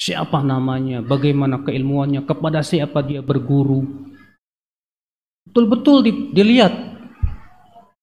Siapa 0.00 0.40
namanya, 0.40 1.04
bagaimana 1.04 1.60
keilmuannya, 1.60 2.24
kepada 2.24 2.64
siapa 2.64 3.04
dia 3.04 3.20
berguru. 3.20 3.84
Betul-betul 5.50 6.08
dilihat. 6.32 6.72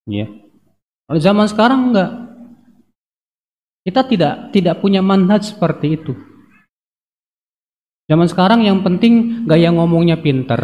Ya. 0.05 0.29
Kalau 1.07 1.19
zaman 1.23 1.47
sekarang 1.49 1.79
enggak. 1.89 2.11
Kita 3.87 4.03
tidak 4.03 4.51
tidak 4.51 4.83
punya 4.83 4.99
manhaj 4.99 5.47
seperti 5.55 5.95
itu. 5.95 6.13
Zaman 8.11 8.27
sekarang 8.27 8.67
yang 8.67 8.83
penting 8.83 9.47
gaya 9.47 9.71
ngomongnya 9.71 10.19
pinter, 10.19 10.59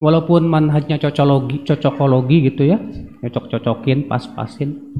walaupun 0.00 0.44
manhajnya 0.44 1.00
cocokologi, 1.00 1.64
cocokologi 1.64 2.36
gitu 2.52 2.62
ya, 2.68 2.78
cocok-cocokin, 3.24 4.06
pas-pasin. 4.06 4.94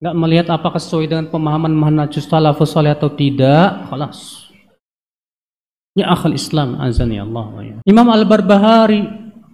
Nggak 0.00 0.16
melihat 0.16 0.46
apakah 0.52 0.80
sesuai 0.80 1.08
dengan 1.08 1.26
pemahaman 1.28 1.72
manhaj 1.72 2.16
salafus 2.16 2.72
salih 2.72 2.92
atau 2.92 3.12
tidak, 3.12 3.88
kelas. 3.88 4.48
Ya 5.96 6.12
akhal 6.12 6.36
Islam 6.36 6.76
azani 6.80 7.16
Allah 7.16 7.46
ya. 7.64 7.76
Imam 7.88 8.08
Al-Barbahari 8.12 9.04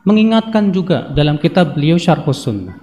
mengingatkan 0.03 0.75
juga 0.75 1.11
dalam 1.15 1.39
kitab 1.39 1.79
beliau 1.79 1.95
Syarhus 1.95 2.43
Sunnah 2.43 2.75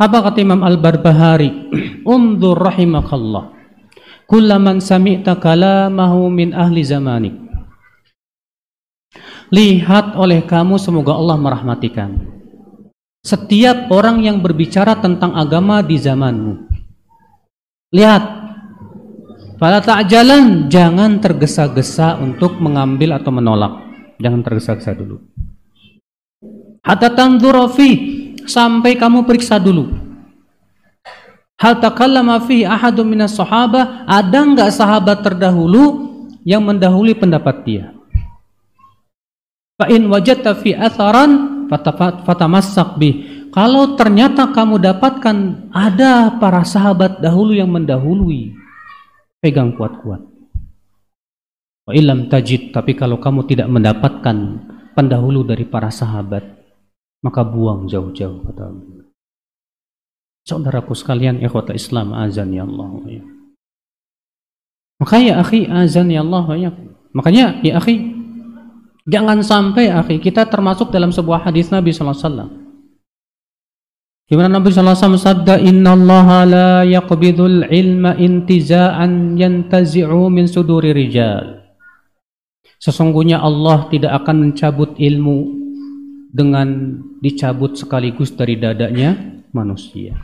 apa 0.00 0.24
kata 0.24 0.40
Imam 0.40 0.64
Al-Barbahari? 0.64 1.68
Undur 2.08 2.56
rahimakallah. 2.56 3.52
Kullaman 4.24 4.80
sami'ta 4.80 5.36
kalamahu 5.36 6.30
min 6.30 6.56
ahli 6.56 6.80
zamanik. 6.80 7.34
Lihat 9.50 10.14
oleh 10.14 10.46
kamu 10.46 10.78
semoga 10.78 11.12
Allah 11.12 11.34
merahmatikan. 11.34 12.29
Setiap 13.20 13.92
orang 13.92 14.24
yang 14.24 14.40
berbicara 14.40 14.96
tentang 14.96 15.36
agama 15.36 15.84
di 15.84 16.00
zamanmu. 16.00 16.54
Lihat. 17.92 18.40
Pada 19.60 19.84
ta'jalan 19.84 20.72
jangan 20.72 21.20
tergesa-gesa 21.20 22.16
untuk 22.16 22.56
mengambil 22.64 23.20
atau 23.20 23.28
menolak. 23.28 23.76
Jangan 24.16 24.40
tergesa-gesa 24.40 24.96
dulu. 24.96 25.20
Hatta 26.80 27.12
tanzura 27.12 27.68
sampai 28.48 28.96
kamu 28.96 29.28
periksa 29.28 29.60
dulu. 29.60 29.92
Hal 31.60 31.76
takallama 31.76 32.40
fi 32.48 32.64
ahadun 32.64 33.04
minas 33.04 33.36
sahabah, 33.36 34.08
ada 34.08 34.40
enggak 34.40 34.72
sahabat 34.72 35.20
terdahulu 35.20 36.08
yang 36.40 36.64
mendahului 36.64 37.12
pendapat 37.12 37.68
dia? 37.68 37.92
Fa 39.76 39.92
in 39.92 40.08
wajadta 40.08 40.56
fi 40.56 40.72
atharan 40.72 41.59
fatamassak 42.26 42.98
bih. 42.98 43.14
Kalau 43.50 43.98
ternyata 43.98 44.50
kamu 44.50 44.78
dapatkan 44.78 45.36
ada 45.74 46.38
para 46.38 46.62
sahabat 46.62 47.18
dahulu 47.18 47.54
yang 47.54 47.70
mendahului, 47.70 48.54
pegang 49.42 49.74
kuat-kuat. 49.74 50.22
Wa 51.86 51.92
ilam 51.94 52.30
tajid, 52.30 52.70
tapi 52.70 52.94
kalau 52.94 53.18
kamu 53.18 53.46
tidak 53.50 53.66
mendapatkan 53.66 54.36
pendahulu 54.94 55.42
dari 55.42 55.66
para 55.66 55.90
sahabat, 55.90 56.46
maka 57.24 57.42
buang 57.42 57.90
jauh-jauh 57.90 58.46
kata. 58.46 58.70
Saudaraku 60.46 60.94
sekalian 60.94 61.42
ikhwata 61.42 61.74
Islam 61.74 62.14
azan 62.14 62.54
ya 62.54 62.64
Allah 62.64 62.90
ya. 63.06 63.22
Maka 65.00 65.16
ya 65.16 65.34
akhi 65.40 65.64
azan 65.66 66.12
ya 66.12 66.20
Allah 66.20 66.44
ya. 66.60 66.70
Makanya 67.16 67.64
ya 67.64 67.80
akhi 67.80 68.19
jangan 69.06 69.40
sampai 69.44 69.92
akhi 69.92 70.20
kita 70.20 70.48
termasuk 70.48 70.92
dalam 70.92 71.14
sebuah 71.14 71.46
hadis 71.46 71.68
Nabi 71.72 71.94
sallallahu 71.94 72.16
alaihi 72.16 72.26
wasallam. 72.26 72.50
Nabi 74.30 74.68
sallallahu 74.70 74.94
alaihi 74.94 75.18
wasallam 75.18 75.86
Allah 75.90 76.28
la 76.46 76.70
yaqbidul 76.86 77.66
ilma 77.66 78.14
intiza'an 78.14 79.34
yantazi'u 79.34 80.30
min 80.30 80.46
suduri 80.46 80.94
rijal. 80.94 81.60
Sesungguhnya 82.80 83.44
Allah 83.44 83.90
tidak 83.92 84.24
akan 84.24 84.36
mencabut 84.48 84.96
ilmu 84.96 85.38
dengan 86.30 86.96
dicabut 87.20 87.76
sekaligus 87.76 88.32
dari 88.32 88.56
dadanya 88.56 89.42
manusia. 89.52 90.16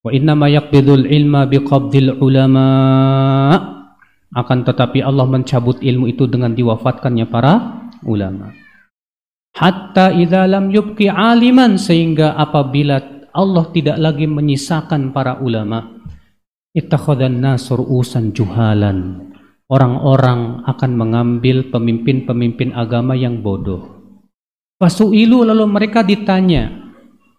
Wa 0.00 0.16
inna 0.16 0.32
ma 0.32 0.48
yaqbidul 0.48 1.04
ilma 1.04 1.44
biqabdil 1.44 2.24
ulama 2.24 2.68
akan 4.34 4.62
tetapi 4.62 5.02
Allah 5.02 5.26
mencabut 5.26 5.82
ilmu 5.82 6.06
itu 6.06 6.30
dengan 6.30 6.54
diwafatkannya 6.54 7.26
para 7.26 7.54
ulama. 8.06 8.54
Hatta 9.54 10.14
idza 10.14 10.46
lam 10.46 10.70
yubqi 10.70 11.10
aliman 11.10 11.74
sehingga 11.74 12.38
apabila 12.38 13.26
Allah 13.34 13.64
tidak 13.74 13.98
lagi 13.98 14.26
menyisakan 14.30 15.10
para 15.10 15.42
ulama 15.42 15.90
ittakhadhan 16.70 17.42
nasur 17.42 17.82
usan 17.82 18.30
juhalan 18.30 19.26
orang-orang 19.66 20.62
akan 20.70 20.90
mengambil 20.94 21.66
pemimpin-pemimpin 21.66 22.70
agama 22.78 23.18
yang 23.18 23.42
bodoh 23.42 24.00
Fasu'ilu 24.80 25.44
lalu 25.44 25.68
mereka 25.68 26.00
ditanya. 26.00 26.72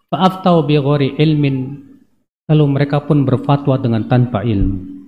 Fa'aftau 0.06 0.62
bighori 0.62 1.18
ilmin. 1.18 1.74
Lalu 2.46 2.64
mereka 2.70 3.02
pun 3.02 3.26
berfatwa 3.26 3.74
dengan 3.82 4.06
tanpa 4.06 4.46
ilmu. 4.46 5.01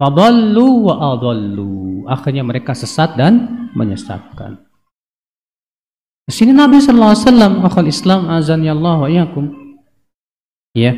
Fadallu 0.00 0.88
wa 0.88 1.12
adallu. 1.12 2.08
Akhirnya 2.08 2.40
mereka 2.40 2.72
sesat 2.72 3.20
dan 3.20 3.68
menyesatkan. 3.76 4.64
Di 6.24 6.32
sini 6.32 6.56
Nabi 6.56 6.80
sallallahu 6.80 7.12
alaihi 7.12 7.26
wasallam 7.26 7.52
akhul 7.66 7.90
Islam 7.90 8.20
azan 8.32 8.64
ya 8.64 8.72
Allah 8.72 8.96
wa 8.96 9.08
iyakum. 9.12 9.44
Ya. 10.72 10.96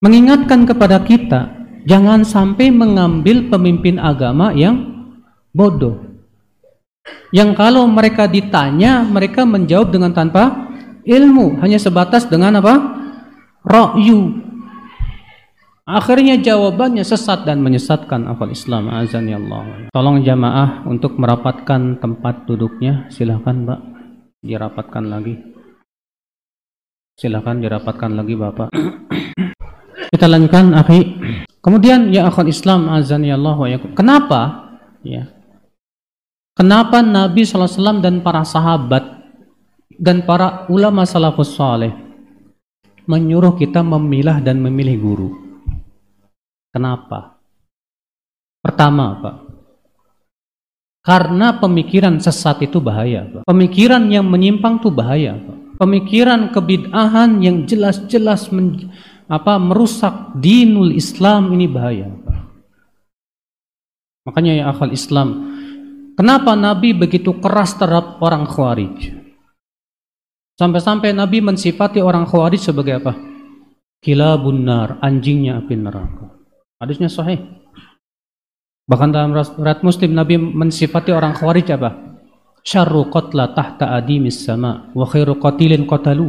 Mengingatkan 0.00 0.64
kepada 0.64 1.04
kita 1.04 1.68
jangan 1.84 2.24
sampai 2.24 2.72
mengambil 2.72 3.52
pemimpin 3.52 4.00
agama 4.00 4.56
yang 4.56 4.88
bodoh. 5.52 6.00
Yang 7.34 7.58
kalau 7.58 7.84
mereka 7.90 8.30
ditanya, 8.30 9.02
mereka 9.02 9.42
menjawab 9.42 9.90
dengan 9.90 10.14
tanpa 10.14 10.70
ilmu, 11.02 11.58
hanya 11.58 11.82
sebatas 11.82 12.28
dengan 12.30 12.62
apa? 12.62 12.74
Ra'yu. 13.66 14.51
Akhirnya 15.82 16.38
jawabannya 16.38 17.02
sesat 17.02 17.42
dan 17.42 17.58
menyesatkan 17.58 18.30
akal 18.30 18.54
Islam 18.54 18.86
azan 18.86 19.26
ya 19.26 19.34
Allah. 19.34 19.90
Tolong 19.90 20.22
jamaah 20.22 20.86
untuk 20.86 21.18
merapatkan 21.18 21.98
tempat 21.98 22.46
duduknya, 22.46 23.10
silahkan 23.10 23.66
Mbak 23.66 23.80
dirapatkan 24.46 25.04
lagi. 25.10 25.34
Silahkan 27.18 27.58
dirapatkan 27.58 28.10
lagi 28.14 28.34
Bapak. 28.38 28.70
Kita 30.14 30.30
lanjutkan 30.30 30.70
akhi. 30.70 31.00
Kemudian 31.58 32.14
ya 32.14 32.30
akal 32.30 32.46
Islam 32.46 32.86
azan 32.86 33.26
ya 33.26 33.34
Allah 33.34 33.82
Kenapa? 33.98 34.70
Ya, 35.02 35.26
Kenapa 36.52 37.02
Nabi 37.02 37.42
SAW 37.48 37.98
dan 37.98 38.22
para 38.22 38.46
sahabat 38.46 39.02
dan 39.98 40.22
para 40.22 40.68
ulama 40.70 41.02
salafus 41.02 41.58
saleh 41.58 41.90
menyuruh 43.08 43.58
kita 43.58 43.82
memilah 43.82 44.38
dan 44.38 44.62
memilih 44.62 44.96
guru? 45.02 45.41
Kenapa? 46.72 47.36
Pertama, 48.64 49.20
Pak. 49.20 49.36
Karena 51.02 51.60
pemikiran 51.60 52.16
sesat 52.18 52.64
itu 52.64 52.80
bahaya, 52.80 53.28
Pak. 53.28 53.42
Pemikiran 53.44 54.08
yang 54.08 54.24
menyimpang 54.26 54.80
itu 54.80 54.88
bahaya, 54.88 55.36
Pak. 55.36 55.78
Pemikiran 55.78 56.48
kebid'ahan 56.54 57.42
yang 57.44 57.68
jelas-jelas 57.68 58.48
apa 59.26 59.54
merusak 59.60 60.32
dinul 60.40 60.94
Islam 60.94 61.52
ini 61.52 61.68
bahaya, 61.68 62.08
Pak. 62.08 62.38
Makanya 64.22 64.52
ya 64.62 64.64
akal 64.70 64.94
Islam, 64.94 65.52
Kenapa 66.12 66.52
Nabi 66.52 66.92
begitu 66.92 67.40
keras 67.40 67.72
terhadap 67.72 68.20
orang 68.20 68.44
Khawarij? 68.44 69.16
Sampai-sampai 70.60 71.16
Nabi 71.16 71.40
mensifati 71.40 72.04
orang 72.04 72.28
Khawarij 72.28 72.60
sebagai 72.60 73.00
apa? 73.00 73.16
Kila 73.96 74.36
bunar, 74.36 75.00
anjingnya 75.00 75.64
api 75.64 75.72
neraka. 75.72 76.41
Hadisnya 76.82 77.06
sahih. 77.06 77.38
Bahkan 78.90 79.14
dalam 79.14 79.30
rat 79.38 79.86
Muslim 79.86 80.18
Nabi 80.18 80.34
mensifati 80.34 81.14
orang 81.14 81.38
Khawarij 81.38 81.70
apa? 81.78 82.18
Syarru 82.66 83.06
qatla 83.06 83.54
tahta 83.54 83.94
adimis 83.94 84.42
sama 84.42 84.90
wa 84.90 85.06
khairu 85.06 85.38
qatilin 85.38 85.86
qatalu. 85.86 86.26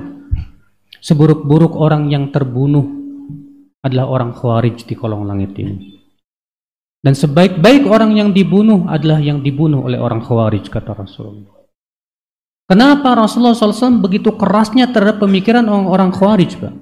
Seburuk-buruk 1.02 1.74
orang 1.74 2.14
yang 2.14 2.30
terbunuh 2.30 2.86
adalah 3.82 4.06
orang 4.14 4.38
Khawarij 4.38 4.86
di 4.86 4.94
kolong 4.94 5.26
langit 5.26 5.58
ini. 5.58 5.98
Dan 7.04 7.20
sebaik-baik 7.20 7.84
orang 7.90 8.16
yang 8.16 8.30
dibunuh 8.32 8.88
adalah 8.88 9.20
yang 9.20 9.44
dibunuh 9.44 9.84
oleh 9.84 10.00
orang 10.00 10.24
khawarij, 10.24 10.72
kata 10.72 10.96
Rasulullah. 10.96 11.68
Kenapa 12.64 13.12
Rasulullah 13.12 13.52
SAW 13.52 14.00
begitu 14.00 14.32
kerasnya 14.40 14.88
terhadap 14.88 15.20
pemikiran 15.20 15.68
orang, 15.68 15.92
-orang 15.92 16.12
khawarij, 16.16 16.64
Pak? 16.64 16.74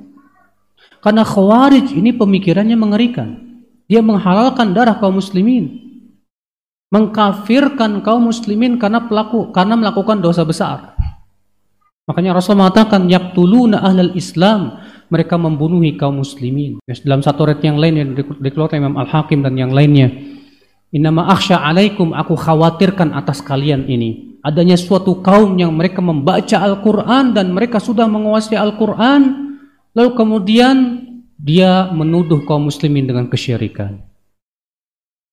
Karena 1.02 1.26
khawarij 1.26 1.98
ini 1.98 2.14
pemikirannya 2.14 2.78
mengerikan. 2.78 3.51
Dia 3.92 4.00
menghalalkan 4.00 4.72
darah 4.72 4.96
kaum 4.96 5.20
muslimin. 5.20 5.84
Mengkafirkan 6.96 8.00
kaum 8.00 8.32
muslimin 8.32 8.80
karena 8.80 9.04
pelaku 9.04 9.52
karena 9.52 9.76
melakukan 9.76 10.24
dosa 10.24 10.48
besar. 10.48 10.96
Makanya 12.08 12.40
Rasul 12.40 12.56
mengatakan 12.56 13.12
yaqtuluna 13.12 13.84
ahlal 13.84 14.16
Islam, 14.16 14.80
mereka 15.12 15.36
membunuhi 15.36 16.00
kaum 16.00 16.24
muslimin. 16.24 16.80
Dalam 16.88 17.20
satu 17.20 17.44
ayat 17.44 17.60
yang 17.68 17.76
lain 17.76 17.96
yang 18.00 18.10
dikeluarkan 18.16 18.80
Imam 18.80 18.96
Al-Hakim 18.96 19.44
dan 19.44 19.60
yang 19.60 19.76
lainnya, 19.76 20.08
Innama 20.92 21.32
akhsha 21.32 21.56
alaikum, 21.64 22.12
aku 22.12 22.36
khawatirkan 22.36 23.16
atas 23.16 23.40
kalian 23.40 23.88
ini. 23.88 24.40
Adanya 24.44 24.76
suatu 24.76 25.24
kaum 25.24 25.56
yang 25.56 25.72
mereka 25.72 26.04
membaca 26.04 26.60
Al-Quran 26.60 27.32
dan 27.32 27.56
mereka 27.56 27.80
sudah 27.80 28.12
menguasai 28.12 28.60
Al-Quran. 28.60 29.56
Lalu 29.96 30.10
kemudian 30.16 30.76
dia 31.42 31.90
menuduh 31.90 32.46
kaum 32.46 32.70
muslimin 32.70 33.10
dengan 33.10 33.26
kesyirikan. 33.26 33.98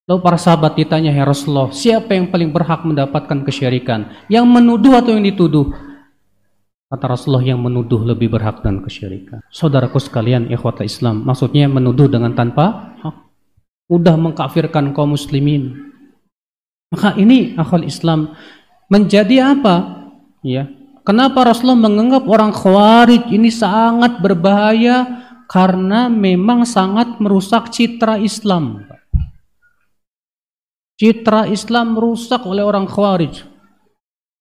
Lalu 0.09 0.25
para 0.25 0.41
sahabat 0.41 0.73
ditanya, 0.81 1.13
Ya 1.13 1.29
Rasulullah, 1.29 1.69
siapa 1.69 2.17
yang 2.17 2.33
paling 2.33 2.49
berhak 2.49 2.81
mendapatkan 2.81 3.45
kesyirikan? 3.45 4.09
Yang 4.33 4.47
menuduh 4.49 4.97
atau 4.97 5.13
yang 5.13 5.21
dituduh? 5.21 5.69
Kata 6.89 7.13
Rasulullah 7.13 7.45
yang 7.45 7.61
menuduh 7.61 8.01
lebih 8.01 8.33
berhak 8.33 8.65
dan 8.65 8.81
kesyirikan. 8.81 9.45
Saudaraku 9.53 10.01
sekalian, 10.01 10.49
ikhwata 10.49 10.81
Islam, 10.81 11.29
maksudnya 11.29 11.69
menuduh 11.69 12.09
dengan 12.09 12.33
tanpa 12.33 12.97
hak 13.05 13.29
mudah 13.93 14.17
mengkafirkan 14.17 14.97
kaum 14.97 15.13
muslimin. 15.13 15.93
Maka 16.89 17.13
ini 17.21 17.53
akal 17.61 17.85
Islam 17.85 18.33
menjadi 18.89 19.53
apa? 19.53 20.09
Ya. 20.41 20.73
Kenapa 21.05 21.45
Rasulullah 21.45 21.89
menganggap 21.89 22.25
orang 22.25 22.53
khawarij 22.53 23.29
ini 23.29 23.53
sangat 23.53 24.25
berbahaya 24.25 25.28
karena 25.49 26.13
memang 26.13 26.69
sangat 26.69 27.17
merusak 27.19 27.73
citra 27.73 28.21
Islam. 28.21 28.85
Citra 31.01 31.49
Islam 31.49 31.97
rusak 31.97 32.45
oleh 32.45 32.61
orang 32.61 32.85
khawarij. 32.85 33.49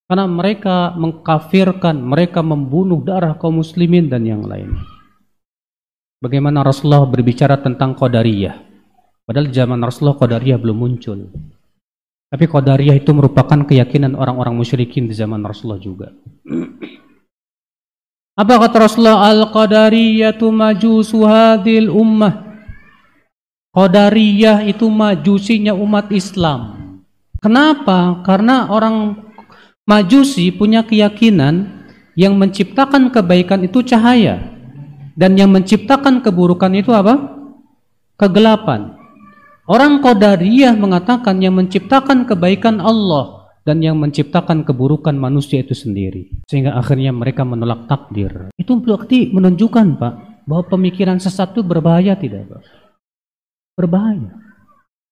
Karena 0.08 0.24
mereka 0.24 0.96
mengkafirkan, 0.96 2.00
mereka 2.00 2.40
membunuh 2.40 3.04
darah 3.04 3.36
kaum 3.36 3.60
muslimin 3.60 4.08
dan 4.08 4.24
yang 4.24 4.44
lain. 4.44 4.72
Bagaimana 6.24 6.64
Rasulullah 6.64 7.04
berbicara 7.04 7.60
tentang 7.60 7.92
Qadariyah? 7.94 8.56
Padahal 9.28 9.52
zaman 9.52 9.84
Rasulullah 9.84 10.16
Qadariyah 10.16 10.60
belum 10.60 10.78
muncul. 10.80 11.28
Tapi 12.28 12.46
Qadariyah 12.48 12.96
itu 12.96 13.12
merupakan 13.12 13.68
keyakinan 13.68 14.16
orang-orang 14.16 14.56
musyrikin 14.56 15.12
di 15.12 15.16
zaman 15.16 15.44
Rasulullah 15.44 15.80
juga. 15.80 16.08
Apa 18.38 18.62
kata 18.62 18.86
Rasulullah? 18.86 19.34
Al-Qadariyatu 19.34 20.54
majusu 20.54 21.26
hadil 21.26 21.90
ummah. 21.90 22.46
Qadariyah 23.74 24.62
itu 24.70 24.86
majusinya 24.94 25.74
umat 25.74 26.14
Islam. 26.14 26.78
Kenapa? 27.42 28.22
Karena 28.22 28.70
orang 28.70 29.18
majusi 29.90 30.54
punya 30.54 30.86
keyakinan 30.86 31.86
yang 32.14 32.38
menciptakan 32.38 33.10
kebaikan 33.10 33.66
itu 33.66 33.82
cahaya. 33.82 34.54
Dan 35.18 35.34
yang 35.34 35.50
menciptakan 35.50 36.22
keburukan 36.22 36.78
itu 36.78 36.94
apa? 36.94 37.42
Kegelapan. 38.22 38.98
Orang 39.66 40.06
Qadariyah 40.06 40.78
mengatakan 40.78 41.42
yang 41.42 41.58
menciptakan 41.58 42.30
kebaikan 42.30 42.78
Allah 42.78 43.37
dan 43.68 43.84
yang 43.84 44.00
menciptakan 44.00 44.64
keburukan 44.64 45.12
manusia 45.12 45.60
itu 45.60 45.76
sendiri. 45.76 46.32
Sehingga 46.48 46.80
akhirnya 46.80 47.12
mereka 47.12 47.44
menolak 47.44 47.84
takdir. 47.92 48.48
Itu 48.56 48.80
berarti 48.80 49.28
menunjukkan 49.36 49.88
Pak, 50.00 50.14
bahwa 50.48 50.64
pemikiran 50.72 51.20
sesat 51.20 51.52
itu 51.52 51.68
berbahaya 51.68 52.16
tidak 52.16 52.48
Pak? 52.48 52.64
Berbahaya. 53.76 54.32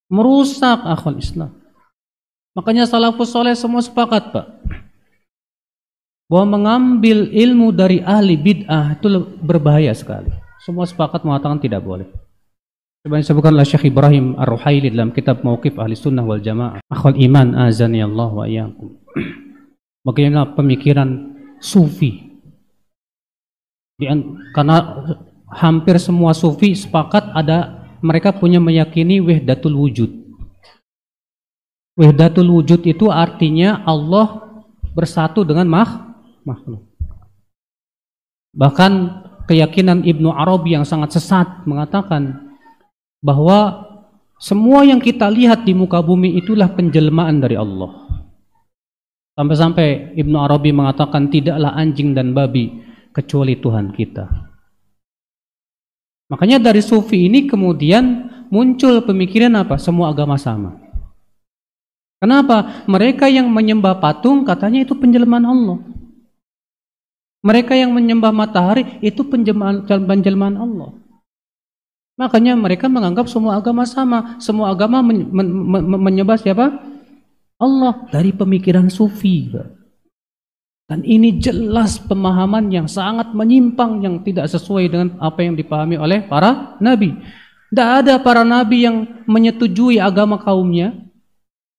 Merusak 0.08 0.88
akal 0.88 1.20
Islam. 1.20 1.52
Makanya 2.56 2.88
salafus 2.88 3.36
soleh 3.36 3.52
semua 3.60 3.84
sepakat 3.84 4.32
Pak. 4.32 4.48
Bahwa 6.32 6.56
mengambil 6.56 7.28
ilmu 7.28 7.76
dari 7.76 8.00
ahli 8.00 8.40
bid'ah 8.40 8.96
itu 8.96 9.12
berbahaya 9.44 9.92
sekali. 9.92 10.32
Semua 10.64 10.88
sepakat 10.88 11.28
mengatakan 11.28 11.60
tidak 11.60 11.84
boleh. 11.84 12.08
Coba 13.06 13.22
disebutkan 13.22 13.54
oleh 13.54 13.70
Syekh 13.70 13.94
Ibrahim 13.94 14.34
Ar-Ruhaili 14.34 14.90
dalam 14.90 15.14
kitab 15.14 15.46
Mauqif 15.46 15.78
Ahli 15.78 15.94
Sunnah 15.94 16.26
wal 16.26 16.42
Jamaah. 16.42 16.82
Akhul 16.90 17.14
iman 17.30 17.54
azani 17.54 18.02
Allah 18.02 18.34
wa 18.34 18.50
iyyakum. 18.50 18.98
Bagaimana 20.10 20.58
pemikiran 20.58 21.38
sufi? 21.62 22.42
Karena 24.58 25.06
hampir 25.54 26.02
semua 26.02 26.34
sufi 26.34 26.74
sepakat 26.74 27.30
ada 27.30 27.86
mereka 28.02 28.34
punya 28.34 28.58
meyakini 28.58 29.22
wahdatul 29.22 29.78
wujud. 29.78 30.10
Wahdatul 32.02 32.58
wujud 32.58 32.90
itu 32.90 33.14
artinya 33.14 33.86
Allah 33.86 34.50
bersatu 34.98 35.46
dengan 35.46 35.70
makhluk. 36.42 36.90
Bahkan 38.58 38.92
keyakinan 39.46 40.02
Ibnu 40.10 40.34
Arabi 40.34 40.74
yang 40.74 40.90
sangat 40.90 41.14
sesat 41.14 41.70
mengatakan 41.70 42.45
bahwa 43.26 43.90
semua 44.38 44.86
yang 44.86 45.02
kita 45.02 45.26
lihat 45.26 45.66
di 45.66 45.74
muka 45.74 45.98
bumi 46.06 46.38
itulah 46.38 46.70
penjelmaan 46.70 47.42
dari 47.42 47.58
Allah. 47.58 48.06
Sampai-sampai 49.34 50.14
Ibnu 50.14 50.38
Arabi 50.38 50.70
mengatakan 50.70 51.34
tidaklah 51.34 51.74
anjing 51.74 52.14
dan 52.14 52.38
babi 52.38 52.70
kecuali 53.10 53.58
Tuhan 53.58 53.90
kita. 53.98 54.30
Makanya 56.30 56.62
dari 56.62 56.86
sufi 56.86 57.26
ini 57.26 57.50
kemudian 57.50 58.30
muncul 58.54 59.02
pemikiran 59.02 59.58
apa? 59.58 59.82
Semua 59.82 60.14
agama 60.14 60.38
sama. 60.38 60.78
Kenapa? 62.22 62.86
Mereka 62.88 63.28
yang 63.28 63.50
menyembah 63.52 64.00
patung 64.00 64.46
katanya 64.48 64.86
itu 64.86 64.94
penjelmaan 64.96 65.46
Allah. 65.46 65.78
Mereka 67.46 67.78
yang 67.78 67.94
menyembah 67.94 68.34
matahari 68.34 68.98
itu 69.06 69.22
penjelmaan, 69.22 69.86
penjelmaan 69.86 70.58
Allah. 70.58 71.05
Makanya 72.16 72.56
mereka 72.56 72.88
menganggap 72.88 73.28
semua 73.28 73.60
agama 73.60 73.84
sama. 73.84 74.40
Semua 74.40 74.72
agama 74.72 75.04
men 75.04 75.28
men 75.32 75.84
men 76.00 76.16
siapa? 76.40 76.80
Allah 77.60 78.08
dari 78.12 78.32
pemikiran 78.32 78.88
sufi. 78.88 79.52
Dan 80.86 81.02
ini 81.02 81.42
jelas 81.42 81.98
pemahaman 81.98 82.70
yang 82.70 82.86
sangat 82.86 83.34
menyimpang 83.34 84.06
yang 84.06 84.22
tidak 84.22 84.48
sesuai 84.48 84.86
dengan 84.86 85.10
apa 85.18 85.42
yang 85.42 85.58
dipahami 85.58 85.98
oleh 85.98 86.24
para 86.24 86.78
nabi. 86.78 87.18
Tidak 87.74 87.90
ada 88.06 88.22
para 88.22 88.46
nabi 88.46 88.86
yang 88.86 89.26
menyetujui 89.26 89.98
agama 89.98 90.38
kaumnya. 90.38 90.94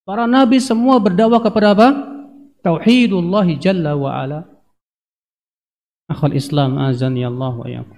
Para 0.03 0.27
nabi 0.27 0.59
semua 0.59 0.99
berdakwah 0.99 1.39
kepada 1.39 1.73
apa? 1.73 1.89
Tauhidullah 2.67 3.47
jalla 3.57 3.95
wa 3.95 4.11
ala. 4.11 4.41
Akhul 6.11 6.35
Islam 6.35 6.77
azan 6.83 7.15
ya 7.15 7.31
Allah 7.31 7.55
wa. 7.55 7.96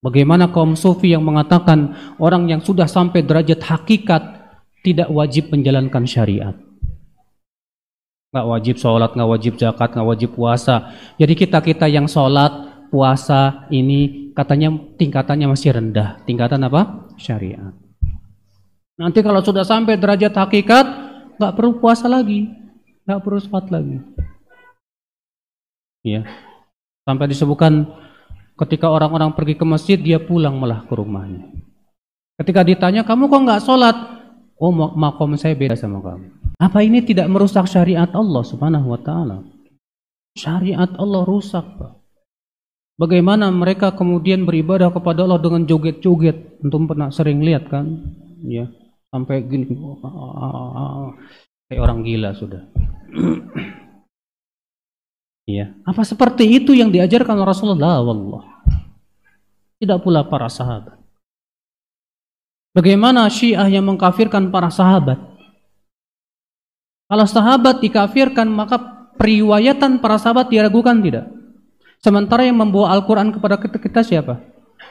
Bagaimana 0.00 0.48
kaum 0.48 0.72
sufi 0.80 1.12
yang 1.12 1.20
mengatakan 1.20 1.92
orang 2.16 2.48
yang 2.48 2.64
sudah 2.64 2.88
sampai 2.88 3.20
derajat 3.20 3.60
hakikat 3.60 4.22
tidak 4.80 5.12
wajib 5.12 5.52
menjalankan 5.52 6.08
syariat. 6.08 6.56
Nggak 8.32 8.46
wajib 8.48 8.76
sholat, 8.80 9.12
nggak 9.12 9.28
wajib 9.28 9.52
zakat, 9.60 9.92
nggak 9.92 10.08
wajib 10.08 10.30
puasa. 10.32 10.96
Jadi 11.20 11.36
kita-kita 11.36 11.84
yang 11.84 12.08
sholat, 12.08 12.48
puasa 12.88 13.68
ini 13.68 14.32
katanya 14.32 14.72
tingkatannya 14.96 15.52
masih 15.52 15.76
rendah. 15.76 16.24
Tingkatan 16.24 16.64
apa? 16.64 17.10
Syariat. 17.20 17.76
Nanti 18.96 19.20
kalau 19.20 19.44
sudah 19.44 19.68
sampai 19.68 20.00
derajat 20.00 20.32
hakikat, 20.32 20.86
nggak 21.36 21.52
perlu 21.52 21.76
puasa 21.76 22.08
lagi, 22.08 22.48
nggak 23.04 23.20
perlu 23.20 23.36
sholat 23.36 23.68
lagi. 23.68 24.00
Ya, 26.00 26.24
sampai 27.04 27.28
disebutkan 27.28 27.84
Ketika 28.60 28.92
orang-orang 28.92 29.32
pergi 29.32 29.56
ke 29.56 29.64
masjid, 29.64 29.96
dia 29.96 30.20
pulang 30.20 30.60
malah 30.60 30.84
ke 30.84 30.92
rumahnya. 30.92 31.48
Ketika 32.36 32.60
ditanya, 32.60 33.08
kamu 33.08 33.32
kok 33.32 33.40
nggak 33.48 33.62
sholat? 33.64 33.96
Oh, 34.60 34.68
makom 34.72 35.32
saya 35.40 35.56
beda 35.56 35.72
sama 35.80 36.04
kamu. 36.04 36.28
Apa 36.60 36.84
ini 36.84 37.00
tidak 37.00 37.24
merusak 37.32 37.64
syariat 37.64 38.12
Allah 38.12 38.44
subhanahu 38.44 38.92
wa 38.92 39.00
ta'ala? 39.00 39.40
Syariat 40.36 40.92
Allah 41.00 41.24
rusak, 41.24 41.64
Pak. 41.64 41.92
Bagaimana 43.00 43.48
mereka 43.48 43.96
kemudian 43.96 44.44
beribadah 44.44 44.92
kepada 44.92 45.24
Allah 45.24 45.40
dengan 45.40 45.64
joget-joget? 45.64 46.60
Untuk 46.60 46.84
pernah 46.84 47.08
sering 47.08 47.40
lihat 47.40 47.72
kan? 47.72 48.12
Ya, 48.44 48.68
sampai 49.08 49.40
gini. 49.48 49.72
Kayak 51.72 51.80
orang 51.80 52.04
gila 52.04 52.36
sudah. 52.36 52.60
Iya. 55.50 55.74
Apa 55.82 56.06
seperti 56.06 56.46
itu 56.46 56.70
yang 56.70 56.94
diajarkan 56.94 57.34
Rasulullah? 57.42 57.98
Wallah. 57.98 58.62
Tidak 59.82 59.98
pula 59.98 60.22
para 60.22 60.46
sahabat. 60.46 61.00
Bagaimana 62.70 63.26
Syiah 63.26 63.66
yang 63.66 63.82
mengkafirkan 63.90 64.54
para 64.54 64.70
sahabat? 64.70 65.18
Kalau 67.10 67.26
sahabat 67.26 67.82
dikafirkan, 67.82 68.46
maka 68.46 68.78
periwayatan 69.18 69.98
para 69.98 70.14
sahabat 70.14 70.46
diragukan 70.54 70.94
tidak? 71.02 71.26
Sementara 71.98 72.46
yang 72.46 72.62
membawa 72.62 72.94
Al-Quran 72.94 73.34
kepada 73.34 73.58
kita, 73.58 73.76
kita 73.82 74.00
siapa? 74.06 74.38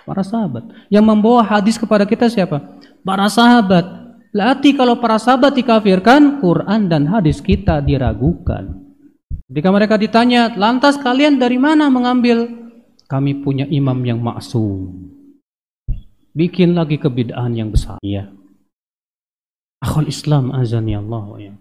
Para 0.03 0.19
sahabat. 0.19 0.67
Yang 0.91 1.05
membawa 1.07 1.39
hadis 1.39 1.79
kepada 1.79 2.03
kita 2.03 2.27
siapa? 2.27 2.59
Para 3.07 3.31
sahabat. 3.31 3.87
Berarti 4.35 4.75
kalau 4.75 4.99
para 4.99 5.15
sahabat 5.15 5.55
dikafirkan, 5.55 6.43
Quran 6.43 6.91
dan 6.91 7.07
hadis 7.07 7.39
kita 7.39 7.79
diragukan. 7.79 8.88
Ketika 9.49 9.73
mereka 9.73 9.97
ditanya, 9.97 10.53
lantas 10.53 11.01
kalian 11.01 11.41
dari 11.41 11.57
mana 11.57 11.89
mengambil? 11.89 12.45
Kami 13.09 13.41
punya 13.41 13.65
imam 13.65 13.97
yang 14.05 14.21
maksum. 14.21 15.09
Bikin 16.37 16.77
lagi 16.77 17.01
kebidaan 17.01 17.57
yang 17.57 17.73
besar. 17.73 17.97
Ya. 18.05 18.29
Akhul 19.81 20.05
Islam 20.05 20.53
azani 20.53 20.93
Allah 20.93 21.25
ya. 21.41 21.53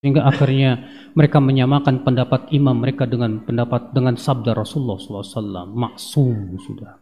Sehingga 0.00 0.24
akhirnya 0.24 0.88
mereka 1.12 1.36
menyamakan 1.36 2.00
pendapat 2.00 2.48
imam 2.56 2.80
mereka 2.80 3.04
dengan 3.04 3.44
pendapat 3.44 3.92
dengan 3.92 4.16
sabda 4.16 4.56
Rasulullah 4.56 4.96
SAW. 4.96 5.68
Maksum 5.68 6.56
sudah. 6.64 6.96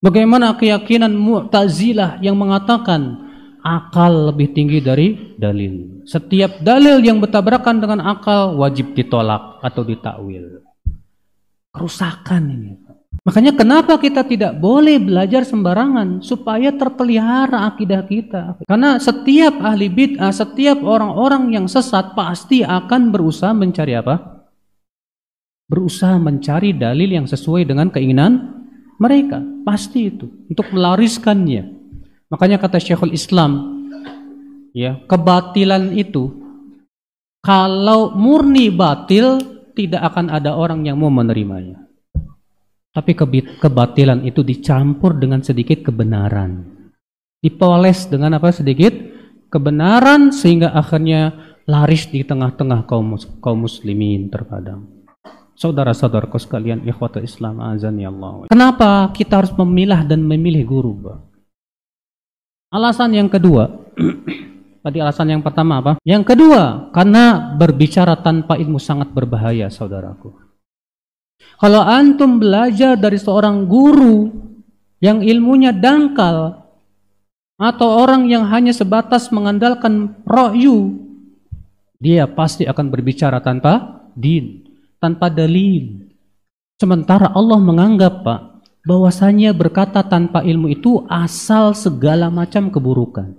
Bagaimana 0.00 0.56
keyakinan 0.56 1.12
Mu'tazilah 1.12 2.24
yang 2.24 2.40
mengatakan 2.40 3.27
akal 3.62 4.32
lebih 4.32 4.54
tinggi 4.54 4.78
dari 4.82 5.36
dalil. 5.38 6.04
Setiap 6.08 6.62
dalil 6.64 7.02
yang 7.04 7.18
bertabrakan 7.22 7.82
dengan 7.82 8.00
akal 8.02 8.56
wajib 8.56 8.94
ditolak 8.94 9.60
atau 9.60 9.82
ditakwil. 9.84 10.64
Kerusakan 11.74 12.42
ini. 12.48 12.70
Makanya 13.28 13.52
kenapa 13.52 14.00
kita 14.00 14.24
tidak 14.24 14.56
boleh 14.56 14.96
belajar 14.96 15.44
sembarangan 15.44 16.24
supaya 16.24 16.72
terpelihara 16.72 17.68
akidah 17.68 18.02
kita. 18.08 18.56
Karena 18.64 18.96
setiap 18.96 19.52
ahli 19.60 19.92
bid'ah, 19.92 20.32
setiap 20.32 20.80
orang-orang 20.80 21.52
yang 21.52 21.66
sesat 21.68 22.16
pasti 22.16 22.64
akan 22.64 23.12
berusaha 23.12 23.52
mencari 23.52 23.92
apa? 24.00 24.48
Berusaha 25.68 26.16
mencari 26.16 26.72
dalil 26.72 27.20
yang 27.20 27.28
sesuai 27.28 27.68
dengan 27.68 27.92
keinginan 27.92 28.64
mereka. 28.96 29.44
Pasti 29.60 30.08
itu 30.08 30.24
untuk 30.48 30.72
melariskannya. 30.72 31.77
Makanya 32.28 32.60
kata 32.60 32.76
Syekhul 32.76 33.16
Islam, 33.16 33.80
ya 34.76 35.00
kebatilan 35.08 35.96
itu 35.96 36.28
kalau 37.40 38.12
murni 38.12 38.68
batil 38.68 39.40
tidak 39.72 40.12
akan 40.12 40.28
ada 40.28 40.52
orang 40.52 40.84
yang 40.84 41.00
mau 41.00 41.08
menerimanya. 41.08 41.88
Tapi 42.92 43.14
kebatilan 43.62 44.26
itu 44.26 44.42
dicampur 44.42 45.16
dengan 45.16 45.40
sedikit 45.40 45.86
kebenaran. 45.86 46.66
Dipoles 47.38 48.10
dengan 48.10 48.36
apa 48.36 48.50
sedikit 48.50 48.90
kebenaran 49.48 50.34
sehingga 50.34 50.74
akhirnya 50.74 51.30
laris 51.64 52.10
di 52.10 52.26
tengah-tengah 52.26 52.84
kaum 52.90 53.14
kaum 53.38 53.64
muslimin 53.64 54.26
terkadang. 54.26 54.98
Saudara-saudaraku 55.58 56.38
sekalian, 56.38 56.86
ikhwatul 56.86 57.26
Islam 57.26 57.58
azan 57.58 57.98
ya 57.98 58.10
Allah. 58.10 58.46
Kenapa 58.50 59.10
kita 59.14 59.42
harus 59.42 59.50
memilah 59.58 60.06
dan 60.06 60.22
memilih 60.22 60.62
guru, 60.66 60.92
Pak? 60.98 61.27
Alasan 62.68 63.16
yang 63.16 63.32
kedua, 63.32 63.64
tadi 64.84 65.00
alasan 65.00 65.32
yang 65.32 65.40
pertama 65.40 65.80
apa? 65.80 65.92
Yang 66.04 66.36
kedua, 66.36 66.92
karena 66.92 67.56
berbicara 67.56 68.20
tanpa 68.20 68.60
ilmu 68.60 68.76
sangat 68.76 69.08
berbahaya, 69.08 69.72
saudaraku. 69.72 70.36
Kalau 71.56 71.80
antum 71.80 72.36
belajar 72.36 73.00
dari 73.00 73.16
seorang 73.16 73.64
guru 73.64 74.28
yang 75.00 75.24
ilmunya 75.24 75.72
dangkal, 75.72 76.68
atau 77.58 77.88
orang 78.04 78.30
yang 78.30 78.46
hanya 78.46 78.70
sebatas 78.70 79.32
mengandalkan 79.34 80.20
ro'yu, 80.28 81.08
dia 81.98 82.28
pasti 82.30 82.68
akan 82.68 82.86
berbicara 82.92 83.40
tanpa 83.40 84.04
din, 84.12 84.62
tanpa 85.02 85.26
dalil. 85.32 86.06
Sementara 86.78 87.34
Allah 87.34 87.58
menganggap, 87.58 88.22
Pak, 88.22 88.40
bahwasanya 88.88 89.52
berkata 89.52 90.00
tanpa 90.08 90.40
ilmu 90.40 90.72
itu 90.72 91.04
asal 91.12 91.76
segala 91.76 92.32
macam 92.32 92.72
keburukan. 92.72 93.36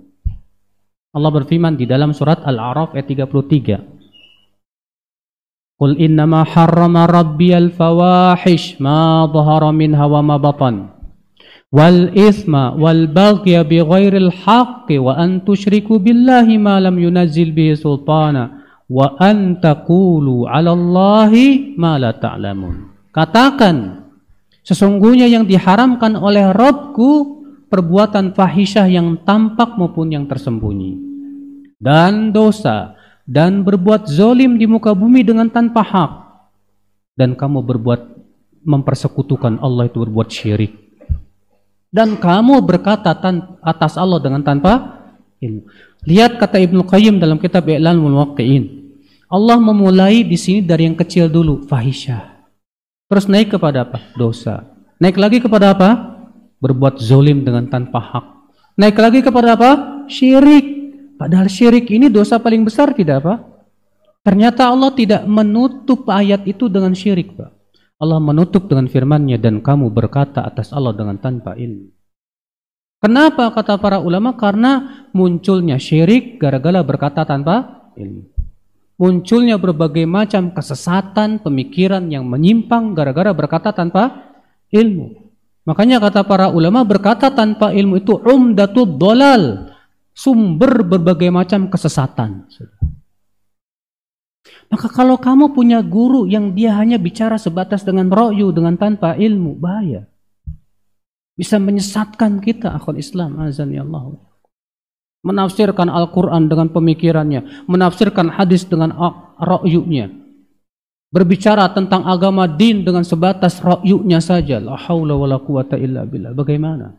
Allah 1.10 1.30
berfirman 1.34 1.74
di 1.74 1.90
dalam 1.90 2.14
surat 2.14 2.38
Al-A'raf 2.46 2.94
ayat 2.94 3.10
33. 3.10 3.82
Qul 5.74 5.98
innama 5.98 6.46
harrama 6.46 7.10
rabbiyal 7.10 7.74
fawahish 7.74 8.78
ma 8.78 9.26
dhahara 9.26 9.74
minha 9.74 10.06
wa 10.06 10.22
ma 10.22 10.38
batan 10.38 10.92
wal 11.72 12.12
ithma 12.12 12.76
wal 12.76 13.08
baghya 13.08 13.64
bighairil 13.64 14.28
haqqi 14.44 15.00
wa 15.00 15.16
an 15.16 15.40
tusyriku 15.46 16.02
billahi 16.02 16.60
ma 16.60 16.82
lam 16.84 17.00
yunazzil 17.00 17.54
bihi 17.56 17.78
sultana 17.78 18.60
wa 18.90 19.16
an 19.22 19.56
taqulu 19.62 20.44
'ala 20.46 20.76
Allahi 20.76 21.74
ma 21.80 21.96
la 21.96 22.12
ta'lamun. 22.12 22.92
Katakan 23.10 24.04
Sesungguhnya 24.60 25.26
yang 25.26 25.48
diharamkan 25.48 26.14
oleh 26.16 26.52
Robku 26.52 27.42
perbuatan 27.70 28.36
fahisyah 28.36 28.90
yang 28.90 29.16
tampak 29.24 29.78
maupun 29.80 30.12
yang 30.12 30.24
tersembunyi. 30.28 30.98
Dan 31.80 32.34
dosa. 32.34 32.98
Dan 33.24 33.62
berbuat 33.62 34.10
zolim 34.10 34.58
di 34.58 34.66
muka 34.66 34.90
bumi 34.92 35.22
dengan 35.22 35.46
tanpa 35.48 35.80
hak. 35.86 36.12
Dan 37.14 37.38
kamu 37.38 37.62
berbuat 37.62 38.00
mempersekutukan 38.66 39.62
Allah 39.62 39.88
itu 39.88 40.02
berbuat 40.02 40.28
syirik. 40.28 40.76
Dan 41.90 42.18
kamu 42.20 42.62
berkata 42.62 43.10
atas 43.64 43.98
Allah 43.98 44.22
dengan 44.22 44.46
tanpa 44.46 45.02
ilmu. 45.42 45.66
Lihat 46.06 46.38
kata 46.38 46.62
Ibnu 46.62 46.86
Qayyim 46.86 47.18
dalam 47.18 47.42
kitab 47.42 47.66
I'lanul 47.66 48.14
Muwaqqi'in. 48.14 48.78
Allah 49.30 49.58
memulai 49.58 50.26
di 50.26 50.34
sini 50.34 50.62
dari 50.62 50.86
yang 50.86 50.98
kecil 50.98 51.30
dulu, 51.30 51.66
fahisyah. 51.66 52.29
Terus 53.10 53.26
naik 53.26 53.58
kepada 53.58 53.82
apa? 53.82 53.98
Dosa. 54.14 54.70
Naik 55.02 55.18
lagi 55.18 55.42
kepada 55.42 55.74
apa? 55.74 55.90
Berbuat 56.62 57.02
zolim 57.02 57.42
dengan 57.42 57.66
tanpa 57.66 57.98
hak. 57.98 58.26
Naik 58.78 58.94
lagi 59.02 59.18
kepada 59.18 59.58
apa? 59.58 59.70
Syirik. 60.06 60.78
Padahal 61.18 61.50
syirik 61.50 61.90
ini 61.90 62.06
dosa 62.06 62.38
paling 62.38 62.62
besar 62.62 62.94
tidak 62.94 63.26
apa? 63.26 63.34
Ternyata 64.22 64.70
Allah 64.70 64.94
tidak 64.94 65.26
menutup 65.26 66.06
ayat 66.06 66.46
itu 66.46 66.70
dengan 66.70 66.94
syirik, 66.94 67.34
Pak. 67.34 67.50
Allah 67.98 68.20
menutup 68.22 68.70
dengan 68.70 68.86
firman-Nya 68.86 69.42
dan 69.42 69.58
kamu 69.58 69.90
berkata 69.90 70.46
atas 70.46 70.70
Allah 70.70 70.94
dengan 70.94 71.18
tanpa 71.18 71.58
ilmu. 71.58 71.90
Kenapa 73.02 73.50
kata 73.50 73.80
para 73.80 73.98
ulama? 73.98 74.38
Karena 74.38 75.04
munculnya 75.10 75.82
syirik 75.82 76.38
gara-gara 76.38 76.84
berkata 76.84 77.26
tanpa 77.26 77.90
ilmu 77.96 78.39
munculnya 79.00 79.56
berbagai 79.56 80.04
macam 80.04 80.52
kesesatan, 80.52 81.40
pemikiran 81.40 82.04
yang 82.12 82.28
menyimpang 82.28 82.92
gara-gara 82.92 83.32
berkata 83.32 83.72
tanpa 83.72 84.28
ilmu. 84.68 85.32
Makanya 85.64 86.04
kata 86.04 86.28
para 86.28 86.52
ulama 86.52 86.84
berkata 86.84 87.32
tanpa 87.32 87.72
ilmu 87.72 88.04
itu 88.04 88.20
umdatul 88.20 89.00
dolal, 89.00 89.72
sumber 90.12 90.84
berbagai 90.84 91.32
macam 91.32 91.72
kesesatan. 91.72 92.44
Maka 94.68 94.86
kalau 94.92 95.16
kamu 95.16 95.56
punya 95.56 95.80
guru 95.80 96.28
yang 96.28 96.52
dia 96.52 96.76
hanya 96.76 97.00
bicara 97.00 97.40
sebatas 97.40 97.82
dengan 97.82 98.12
ro'yu, 98.12 98.52
dengan 98.52 98.76
tanpa 98.76 99.16
ilmu, 99.16 99.56
bahaya. 99.56 100.06
Bisa 101.34 101.56
menyesatkan 101.56 102.38
kita, 102.44 102.76
akhul 102.76 103.00
Islam, 103.00 103.40
azan 103.40 103.72
ya 103.72 103.80
Allah 103.80 104.29
menafsirkan 105.20 105.92
Al-Quran 105.92 106.48
dengan 106.48 106.72
pemikirannya, 106.72 107.66
menafsirkan 107.68 108.32
hadis 108.32 108.64
dengan 108.64 108.92
ra'yunya, 109.36 110.08
berbicara 111.12 111.68
tentang 111.76 112.08
agama 112.08 112.48
din 112.48 112.82
dengan 112.86 113.04
sebatas 113.04 113.60
ra'yunya 113.60 114.22
saja. 114.24 114.62
La 114.62 114.80
haula 114.80 115.16
wa 115.16 115.26
la 115.28 115.38
quwata 115.42 115.76
illa 115.76 116.08
billah. 116.08 116.32
Bagaimana? 116.32 116.96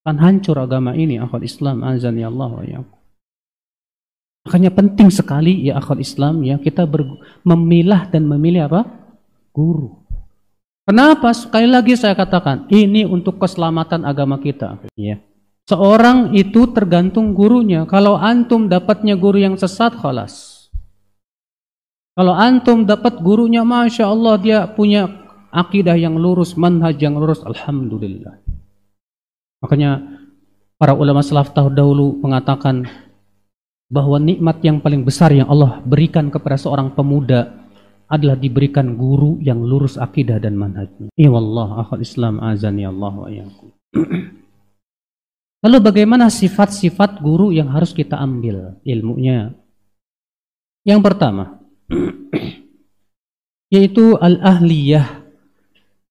Kan 0.00 0.16
hancur 0.16 0.56
agama 0.56 0.96
ini, 0.96 1.20
akhul 1.20 1.44
Islam, 1.44 1.84
azan 1.84 2.16
ya 2.16 2.32
Allah 2.32 2.50
wa 2.50 2.64
ya. 2.64 2.80
Makanya 4.48 4.72
penting 4.72 5.12
sekali 5.12 5.68
ya 5.68 5.76
akhul 5.76 6.00
Islam 6.00 6.40
ya 6.40 6.56
kita 6.56 6.88
memilah 7.44 8.08
dan 8.08 8.24
memilih 8.24 8.72
apa? 8.72 8.88
Guru. 9.52 10.00
Kenapa? 10.88 11.30
Sekali 11.36 11.68
lagi 11.68 11.94
saya 11.94 12.16
katakan, 12.16 12.66
ini 12.72 13.04
untuk 13.04 13.36
keselamatan 13.38 14.02
agama 14.02 14.40
kita. 14.40 14.80
Ya. 14.98 15.22
Seorang 15.70 16.34
itu 16.34 16.66
tergantung 16.74 17.30
gurunya. 17.30 17.86
Kalau 17.86 18.18
antum 18.18 18.66
dapatnya 18.66 19.14
guru 19.14 19.38
yang 19.38 19.54
sesat, 19.54 19.94
khalas. 19.94 20.66
Kalau 22.18 22.34
antum 22.34 22.82
dapat 22.82 23.22
gurunya, 23.22 23.62
Masya 23.62 24.10
Allah 24.10 24.34
dia 24.42 24.66
punya 24.66 25.06
akidah 25.54 25.94
yang 25.94 26.18
lurus, 26.18 26.58
manhaj 26.58 26.98
yang 26.98 27.14
lurus, 27.14 27.46
Alhamdulillah. 27.46 28.42
Makanya 29.62 30.02
para 30.74 30.90
ulama 30.90 31.22
salaf 31.22 31.54
dahulu 31.54 32.18
mengatakan 32.18 32.90
bahwa 33.86 34.18
nikmat 34.18 34.58
yang 34.66 34.82
paling 34.82 35.06
besar 35.06 35.30
yang 35.30 35.46
Allah 35.46 35.78
berikan 35.86 36.34
kepada 36.34 36.58
seorang 36.58 36.98
pemuda 36.98 37.46
adalah 38.10 38.34
diberikan 38.34 38.98
guru 38.98 39.38
yang 39.38 39.62
lurus 39.62 39.94
akidah 40.02 40.42
dan 40.42 40.58
manhajnya. 40.58 41.14
Ya 41.14 41.30
Allah, 41.30 41.86
akhul 41.86 42.02
Islam 42.02 42.42
azani 42.42 42.82
Allah 42.90 43.14
wa 43.14 43.30
Lalu 45.60 45.78
bagaimana 45.84 46.32
sifat-sifat 46.32 47.20
guru 47.20 47.52
yang 47.52 47.68
harus 47.68 47.92
kita 47.92 48.16
ambil 48.16 48.80
ilmunya? 48.80 49.52
Yang 50.88 51.00
pertama, 51.04 51.60
yaitu 53.74 54.16
al-ahliyah. 54.16 55.20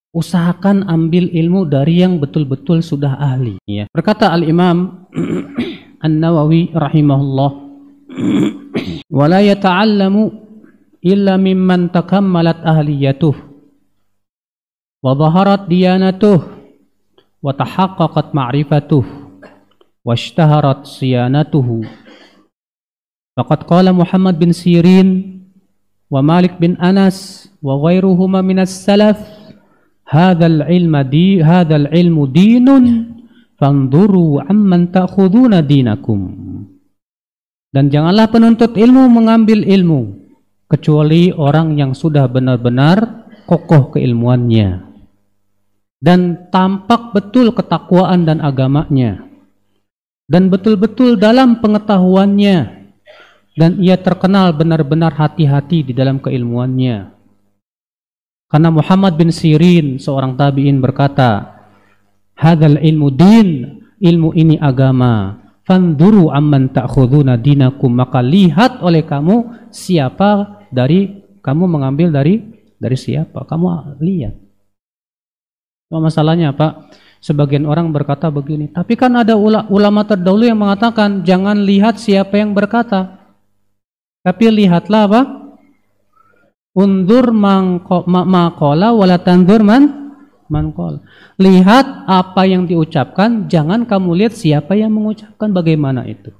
Usahakan 0.10 0.90
ambil 0.90 1.30
ilmu 1.30 1.70
dari 1.70 2.02
yang 2.02 2.18
betul-betul 2.18 2.82
sudah 2.82 3.14
ahli 3.22 3.62
ya. 3.70 3.86
Berkata 3.94 4.34
al-imam 4.34 5.06
An-Nawawi 6.06 6.74
rahimahullah 6.74 7.52
wala 9.20 9.40
yata'allamu 9.46 10.34
illa 11.06 11.38
mimman 11.38 11.94
takammalat 11.94 12.58
ahliyatuh 12.66 13.38
wa 15.06 15.14
dhaharat 15.14 15.70
diyanatuh 15.70 16.42
wa 17.40 17.52
faqad 23.36 23.62
qala 23.68 23.92
Muhammad 23.92 24.36
bin 24.40 24.56
Sirin 24.56 25.44
wa 26.08 26.24
Malik 26.24 26.56
bin 26.60 26.80
Anas 26.80 27.48
wa 27.60 27.76
ghairuhuma 27.80 28.40
minas 28.40 28.72
salaf 28.72 29.20
hadzal 30.08 30.66
ilma 30.68 31.04
di 31.04 31.44
hadzal 31.44 31.92
ilmu 31.92 32.24
dinun 32.32 32.86
Fanduru 33.60 34.40
amman 34.40 34.88
ta'khuduna 34.88 35.60
dinakum. 35.60 36.32
Dan 37.76 37.92
janganlah 37.92 38.32
penuntut 38.32 38.80
ilmu 38.80 39.12
mengambil 39.12 39.68
ilmu 39.68 40.16
kecuali 40.72 41.36
orang 41.36 41.76
yang 41.76 41.92
sudah 41.92 42.26
benar-benar 42.32 43.28
kokoh 43.46 43.94
keilmuannya 43.94 44.90
dan 46.00 46.50
tampak 46.50 47.12
betul 47.12 47.52
ketakwaan 47.52 48.24
dan 48.24 48.40
agamanya 48.40 49.29
dan 50.30 50.54
betul-betul 50.54 51.18
dalam 51.18 51.58
pengetahuannya 51.58 52.58
dan 53.58 53.82
ia 53.82 53.98
terkenal 53.98 54.54
benar-benar 54.54 55.12
hati-hati 55.18 55.90
di 55.90 55.94
dalam 55.98 56.22
keilmuannya. 56.22 57.12
Karena 58.50 58.70
Muhammad 58.72 59.18
bin 59.18 59.34
Sirin 59.34 59.98
seorang 60.00 60.38
tabi'in 60.38 60.80
berkata, 60.80 61.60
Hadal 62.40 62.80
ilmu 62.80 63.12
din, 63.12 63.50
ilmu 64.00 64.32
ini 64.32 64.56
agama. 64.56 65.44
Fanduru 65.68 66.32
amman 66.34 66.72
ta'khuduna 66.72 67.38
dinakum. 67.38 67.94
Maka 67.94 68.24
lihat 68.24 68.80
oleh 68.82 69.04
kamu 69.06 69.70
siapa 69.70 70.66
dari 70.72 71.20
kamu 71.44 71.68
mengambil 71.68 72.10
dari 72.10 72.42
dari 72.80 72.98
siapa. 72.98 73.44
Kamu 73.44 74.00
lihat. 74.02 74.34
Masalahnya 75.94 76.56
Pak, 76.56 76.96
sebagian 77.20 77.68
orang 77.68 77.92
berkata 77.92 78.32
begini, 78.32 78.72
tapi 78.72 78.96
kan 78.96 79.16
ada 79.16 79.36
ulama 79.40 80.04
terdahulu 80.08 80.48
yang 80.48 80.60
mengatakan 80.60 81.24
jangan 81.24 81.60
lihat 81.64 82.00
siapa 82.00 82.40
yang 82.40 82.56
berkata. 82.56 83.20
Tapi 84.20 84.52
lihatlah 84.52 85.08
apa? 85.08 85.22
Undur 86.76 87.32
maqala 87.32 88.92
wala 88.92 89.16
tandur 89.20 89.64
man. 89.64 90.12
Lihat 91.38 92.10
apa 92.10 92.42
yang 92.50 92.66
diucapkan, 92.66 93.46
jangan 93.46 93.86
kamu 93.86 94.26
lihat 94.26 94.34
siapa 94.34 94.74
yang 94.74 94.92
mengucapkan 94.92 95.54
bagaimana 95.54 96.10
itu. 96.10 96.34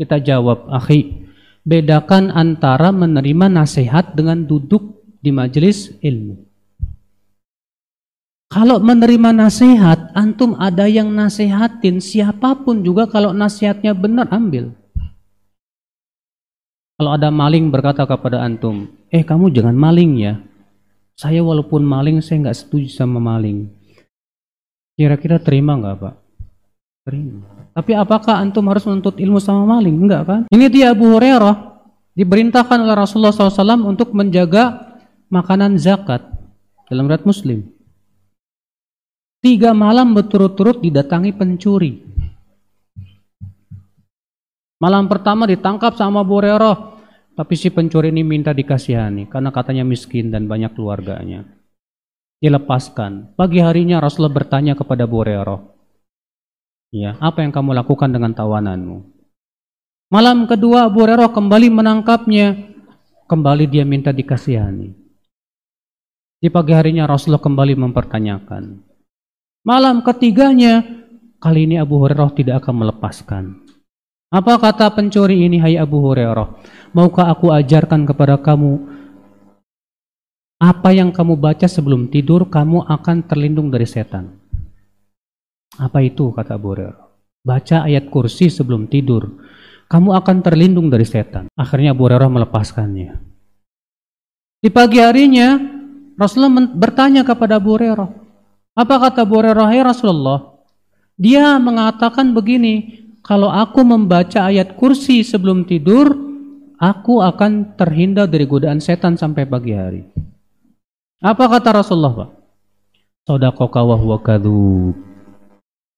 Kita 0.00 0.16
jawab, 0.16 0.64
akhi, 0.72 1.28
bedakan 1.60 2.32
antara 2.32 2.88
menerima 2.88 3.52
nasihat 3.52 4.16
dengan 4.16 4.48
duduk 4.48 5.04
di 5.20 5.28
majelis 5.28 5.92
ilmu. 6.00 6.49
Kalau 8.50 8.82
menerima 8.82 9.30
nasihat, 9.30 10.10
antum 10.10 10.58
ada 10.58 10.90
yang 10.90 11.06
nasihatin, 11.14 12.02
siapa 12.02 12.58
pun 12.58 12.82
juga 12.82 13.06
kalau 13.06 13.30
nasihatnya 13.30 13.94
benar, 13.94 14.26
ambil. 14.34 14.74
Kalau 16.98 17.14
ada 17.14 17.30
maling 17.30 17.70
berkata 17.70 18.02
kepada 18.02 18.42
antum, 18.42 18.90
eh 19.06 19.22
kamu 19.22 19.54
jangan 19.54 19.78
maling 19.78 20.18
ya, 20.18 20.42
saya 21.14 21.46
walaupun 21.46 21.86
maling, 21.86 22.18
saya 22.18 22.50
nggak 22.50 22.58
setuju 22.58 22.90
sama 22.90 23.22
maling. 23.22 23.70
Kira-kira 24.98 25.38
terima 25.38 25.78
nggak 25.78 25.96
Pak? 26.02 26.14
Terima. 27.06 27.46
Tapi 27.70 27.92
apakah 27.94 28.42
antum 28.42 28.66
harus 28.66 28.82
menuntut 28.82 29.14
ilmu 29.16 29.38
sama 29.38 29.78
maling? 29.78 29.94
Enggak 29.94 30.22
kan? 30.26 30.40
Ini 30.50 30.66
dia 30.66 30.90
Abu 30.90 31.06
Hurairah 31.06 31.54
diperintahkan 32.18 32.82
oleh 32.82 32.98
Rasulullah 32.98 33.30
SAW 33.30 33.86
untuk 33.86 34.10
menjaga 34.10 34.96
makanan 35.30 35.78
zakat 35.78 36.26
dalam 36.90 37.06
rat 37.06 37.22
Muslim. 37.22 37.79
Tiga 39.40 39.72
malam 39.72 40.12
berturut-turut 40.12 40.84
didatangi 40.84 41.32
pencuri. 41.32 41.96
Malam 44.80 45.08
pertama 45.08 45.48
ditangkap 45.48 45.96
sama 45.96 46.20
Hurairah. 46.20 47.00
Tapi 47.40 47.54
si 47.56 47.72
pencuri 47.72 48.12
ini 48.12 48.20
minta 48.20 48.52
dikasihani 48.52 49.32
karena 49.32 49.48
katanya 49.48 49.80
miskin 49.80 50.28
dan 50.28 50.44
banyak 50.44 50.76
keluarganya. 50.76 51.48
Dilepaskan. 52.36 53.32
Pagi 53.32 53.64
harinya 53.64 53.96
Rasulullah 53.96 54.44
bertanya 54.44 54.76
kepada 54.76 55.08
Abu 55.08 55.24
Ya, 56.90 57.16
apa 57.16 57.40
yang 57.40 57.48
kamu 57.48 57.72
lakukan 57.80 58.12
dengan 58.12 58.36
tawananmu? 58.36 59.08
Malam 60.12 60.44
kedua 60.44 60.84
Hurairah 60.92 61.32
kembali 61.32 61.72
menangkapnya. 61.72 62.76
Kembali 63.24 63.64
dia 63.72 63.88
minta 63.88 64.12
dikasihani. 64.12 64.92
Di 66.44 66.48
pagi 66.52 66.76
harinya 66.76 67.08
Rasulullah 67.08 67.40
kembali 67.40 67.72
mempertanyakan. 67.78 68.89
Malam 69.60 70.00
ketiganya, 70.00 70.80
kali 71.36 71.68
ini 71.68 71.76
Abu 71.76 72.00
Hurairah 72.00 72.32
tidak 72.32 72.64
akan 72.64 72.74
melepaskan. 72.80 73.44
Apa 74.32 74.56
kata 74.56 74.88
pencuri 74.88 75.44
ini, 75.44 75.60
hai 75.60 75.76
Abu 75.76 76.00
Hurairah? 76.00 76.48
Maukah 76.96 77.28
aku 77.28 77.52
ajarkan 77.52 78.08
kepada 78.08 78.40
kamu 78.40 78.88
apa 80.60 80.92
yang 80.96 81.12
kamu 81.12 81.36
baca 81.36 81.68
sebelum 81.68 82.08
tidur, 82.08 82.48
kamu 82.48 82.88
akan 82.88 83.28
terlindung 83.28 83.68
dari 83.68 83.84
setan. 83.84 84.32
Apa 85.76 86.04
itu 86.04 86.32
kata 86.32 86.56
Abu 86.56 86.72
Hurairah? 86.72 87.04
Baca 87.44 87.84
ayat 87.84 88.08
kursi 88.08 88.48
sebelum 88.48 88.88
tidur, 88.88 89.44
kamu 89.92 90.16
akan 90.24 90.36
terlindung 90.40 90.88
dari 90.88 91.04
setan. 91.04 91.52
Akhirnya 91.52 91.92
Abu 91.92 92.08
Hurairah 92.08 92.32
melepaskannya. 92.32 93.12
Di 94.60 94.72
pagi 94.72 95.04
harinya, 95.04 95.56
Rasulullah 96.16 96.64
bertanya 96.72 97.28
kepada 97.28 97.60
Abu 97.60 97.76
Hurairah, 97.76 98.08
apa 98.74 98.94
kata 99.02 99.26
Abu 99.26 99.42
Hurairah, 99.42 99.70
Rasulullah? 99.82 100.62
Dia 101.20 101.58
mengatakan 101.60 102.32
begini, 102.32 103.04
kalau 103.20 103.52
aku 103.52 103.84
membaca 103.84 104.48
ayat 104.48 104.78
kursi 104.78 105.20
sebelum 105.20 105.68
tidur, 105.68 106.16
aku 106.80 107.20
akan 107.20 107.76
terhindar 107.76 108.30
dari 108.30 108.48
godaan 108.48 108.80
setan 108.80 109.20
sampai 109.20 109.44
pagi 109.44 109.76
hari. 109.76 110.02
Apa 111.20 111.44
kata 111.52 111.84
Rasulullah, 111.84 112.24
Pak? 112.24 112.30
Sodakoka 113.28 113.84
wa 113.84 113.96
huwa 114.00 114.18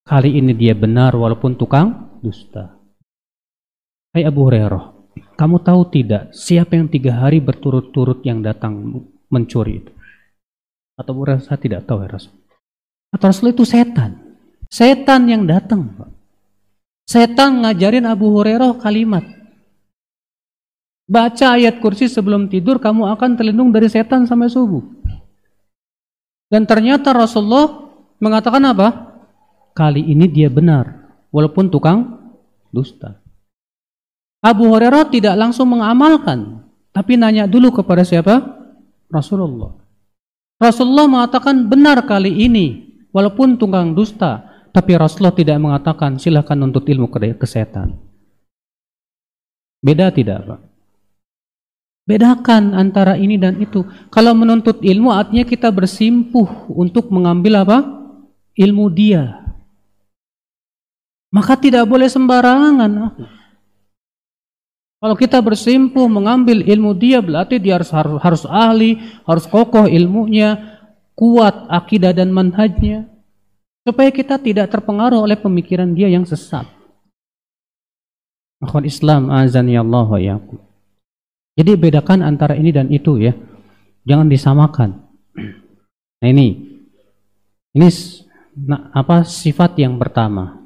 Kali 0.02 0.30
ini 0.34 0.50
dia 0.50 0.74
benar 0.74 1.14
walaupun 1.14 1.54
tukang 1.54 2.18
dusta. 2.18 2.74
Hai 4.10 4.26
Abu 4.26 4.50
Hurairah, 4.50 4.90
kamu 5.38 5.62
tahu 5.62 5.86
tidak 5.94 6.34
siapa 6.34 6.74
yang 6.74 6.90
tiga 6.90 7.22
hari 7.22 7.38
berturut-turut 7.38 8.26
yang 8.26 8.42
datang 8.42 9.06
mencuri 9.30 9.86
itu? 9.86 9.92
Atau 10.98 11.14
Abu 11.14 11.30
Hurairah, 11.30 11.56
tidak 11.62 11.86
tahu 11.86 12.02
ya 12.02 12.10
Rasul. 12.10 12.41
Atau 13.12 13.28
Rasul 13.28 13.52
itu 13.52 13.68
setan. 13.68 14.16
Setan 14.72 15.28
yang 15.28 15.44
datang. 15.44 15.92
Setan 17.04 17.60
ngajarin 17.60 18.08
Abu 18.08 18.32
Hurairah 18.32 18.80
kalimat. 18.80 19.20
Baca 21.04 21.60
ayat 21.60 21.76
kursi 21.84 22.08
sebelum 22.08 22.48
tidur, 22.48 22.80
kamu 22.80 23.12
akan 23.12 23.36
terlindung 23.36 23.68
dari 23.68 23.92
setan 23.92 24.24
sampai 24.24 24.48
subuh. 24.48 24.80
Dan 26.48 26.64
ternyata 26.64 27.12
Rasulullah 27.12 27.92
mengatakan 28.16 28.64
apa? 28.64 28.88
Kali 29.76 30.08
ini 30.08 30.24
dia 30.28 30.48
benar, 30.48 31.12
walaupun 31.28 31.68
tukang 31.68 32.16
dusta. 32.72 33.20
Abu 34.40 34.72
Hurairah 34.72 35.08
tidak 35.12 35.36
langsung 35.36 35.68
mengamalkan, 35.68 36.64
tapi 36.96 37.20
nanya 37.20 37.44
dulu 37.44 37.72
kepada 37.72 38.04
siapa? 38.04 38.40
Rasulullah. 39.12 39.76
Rasulullah 40.60 41.08
mengatakan 41.08 41.68
benar 41.68 42.04
kali 42.04 42.48
ini, 42.48 42.91
walaupun 43.12 43.60
tukang 43.60 43.92
dusta, 43.92 44.50
tapi 44.72 44.96
Rasulullah 44.96 45.36
tidak 45.36 45.60
mengatakan 45.60 46.16
silahkan 46.16 46.56
untuk 46.58 46.88
ilmu 46.88 47.12
ke 47.12 47.46
setan. 47.46 47.94
Beda 49.84 50.08
tidak, 50.08 50.40
Pak? 50.48 50.60
Bedakan 52.02 52.74
antara 52.74 53.14
ini 53.14 53.38
dan 53.38 53.62
itu. 53.62 53.86
Kalau 54.10 54.34
menuntut 54.34 54.82
ilmu 54.82 55.14
artinya 55.14 55.46
kita 55.46 55.70
bersimpuh 55.70 56.66
untuk 56.66 57.14
mengambil 57.14 57.62
apa? 57.62 57.78
Ilmu 58.58 58.90
dia. 58.90 59.38
Maka 61.30 61.54
tidak 61.56 61.86
boleh 61.86 62.10
sembarangan. 62.10 62.90
Kalau 65.02 65.16
kita 65.18 65.38
bersimpuh 65.42 66.06
mengambil 66.06 66.62
ilmu 66.62 66.94
dia 66.94 67.18
berarti 67.18 67.58
dia 67.58 67.74
harus 67.74 67.90
harus, 67.90 68.18
harus 68.22 68.42
ahli, 68.46 69.02
harus 69.26 69.46
kokoh 69.50 69.86
ilmunya, 69.90 70.71
kuat 71.22 71.70
akidah 71.70 72.10
dan 72.10 72.34
manhajnya. 72.34 73.06
Supaya 73.86 74.10
kita 74.10 74.42
tidak 74.42 74.74
terpengaruh 74.74 75.22
oleh 75.22 75.38
pemikiran 75.38 75.94
dia 75.94 76.10
yang 76.10 76.26
sesat. 76.26 76.66
Akhwan 78.62 78.86
Islam 78.86 79.30
azan 79.30 79.70
ya 79.70 79.86
Allah 79.86 80.06
wa. 80.06 80.18
Jadi 81.58 81.70
bedakan 81.78 82.26
antara 82.26 82.58
ini 82.58 82.74
dan 82.74 82.90
itu 82.90 83.22
ya. 83.22 83.34
Jangan 84.02 84.26
disamakan. 84.26 84.90
Nah 86.22 86.28
ini, 86.30 86.74
Ini 87.74 87.88
nah, 88.66 88.90
apa 88.94 89.26
sifat 89.26 89.78
yang 89.78 89.98
pertama. 89.98 90.62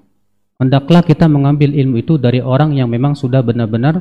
Hendaklah 0.60 1.04
kita 1.04 1.28
mengambil 1.28 1.72
ilmu 1.72 2.00
itu 2.00 2.16
dari 2.16 2.40
orang 2.40 2.76
yang 2.76 2.88
memang 2.88 3.16
sudah 3.16 3.44
benar-benar 3.44 4.00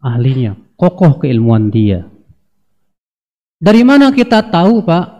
ahlinya, 0.00 0.56
kokoh 0.76 1.20
keilmuan 1.20 1.68
dia. 1.72 2.04
Dari 3.56 3.80
mana 3.80 4.12
kita 4.12 4.44
tahu, 4.44 4.84
Pak? 4.84 5.15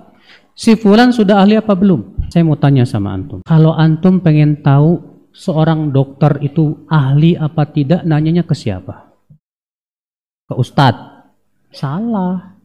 Si 0.56 0.72
fulan 0.72 1.12
sudah 1.12 1.44
ahli 1.44 1.60
apa 1.60 1.76
belum? 1.76 2.32
Saya 2.32 2.40
mau 2.48 2.56
tanya 2.56 2.88
sama 2.88 3.12
antum. 3.12 3.44
Kalau 3.44 3.76
antum 3.76 4.24
pengen 4.24 4.64
tahu 4.64 5.04
seorang 5.36 5.92
dokter 5.92 6.40
itu 6.40 6.88
ahli 6.88 7.36
apa 7.36 7.68
tidak, 7.68 8.08
nanyanya 8.08 8.40
ke 8.48 8.56
siapa? 8.56 9.12
Ke 10.48 10.56
ustadz? 10.56 11.28
Salah. 11.76 12.56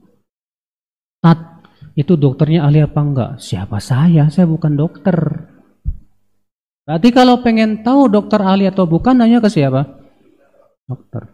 Ustadz, 1.20 1.68
itu 2.00 2.16
dokternya 2.16 2.64
ahli 2.64 2.80
apa 2.80 3.00
enggak? 3.04 3.32
Siapa 3.44 3.84
saya? 3.84 4.32
Saya 4.32 4.48
bukan 4.48 4.80
dokter. 4.80 5.52
Berarti 6.88 7.10
kalau 7.12 7.44
pengen 7.44 7.84
tahu 7.84 8.08
dokter 8.08 8.40
ahli 8.40 8.72
atau 8.72 8.88
bukan, 8.88 9.20
nanya 9.20 9.44
ke 9.44 9.52
siapa? 9.52 10.00
Dokter. 10.88 11.28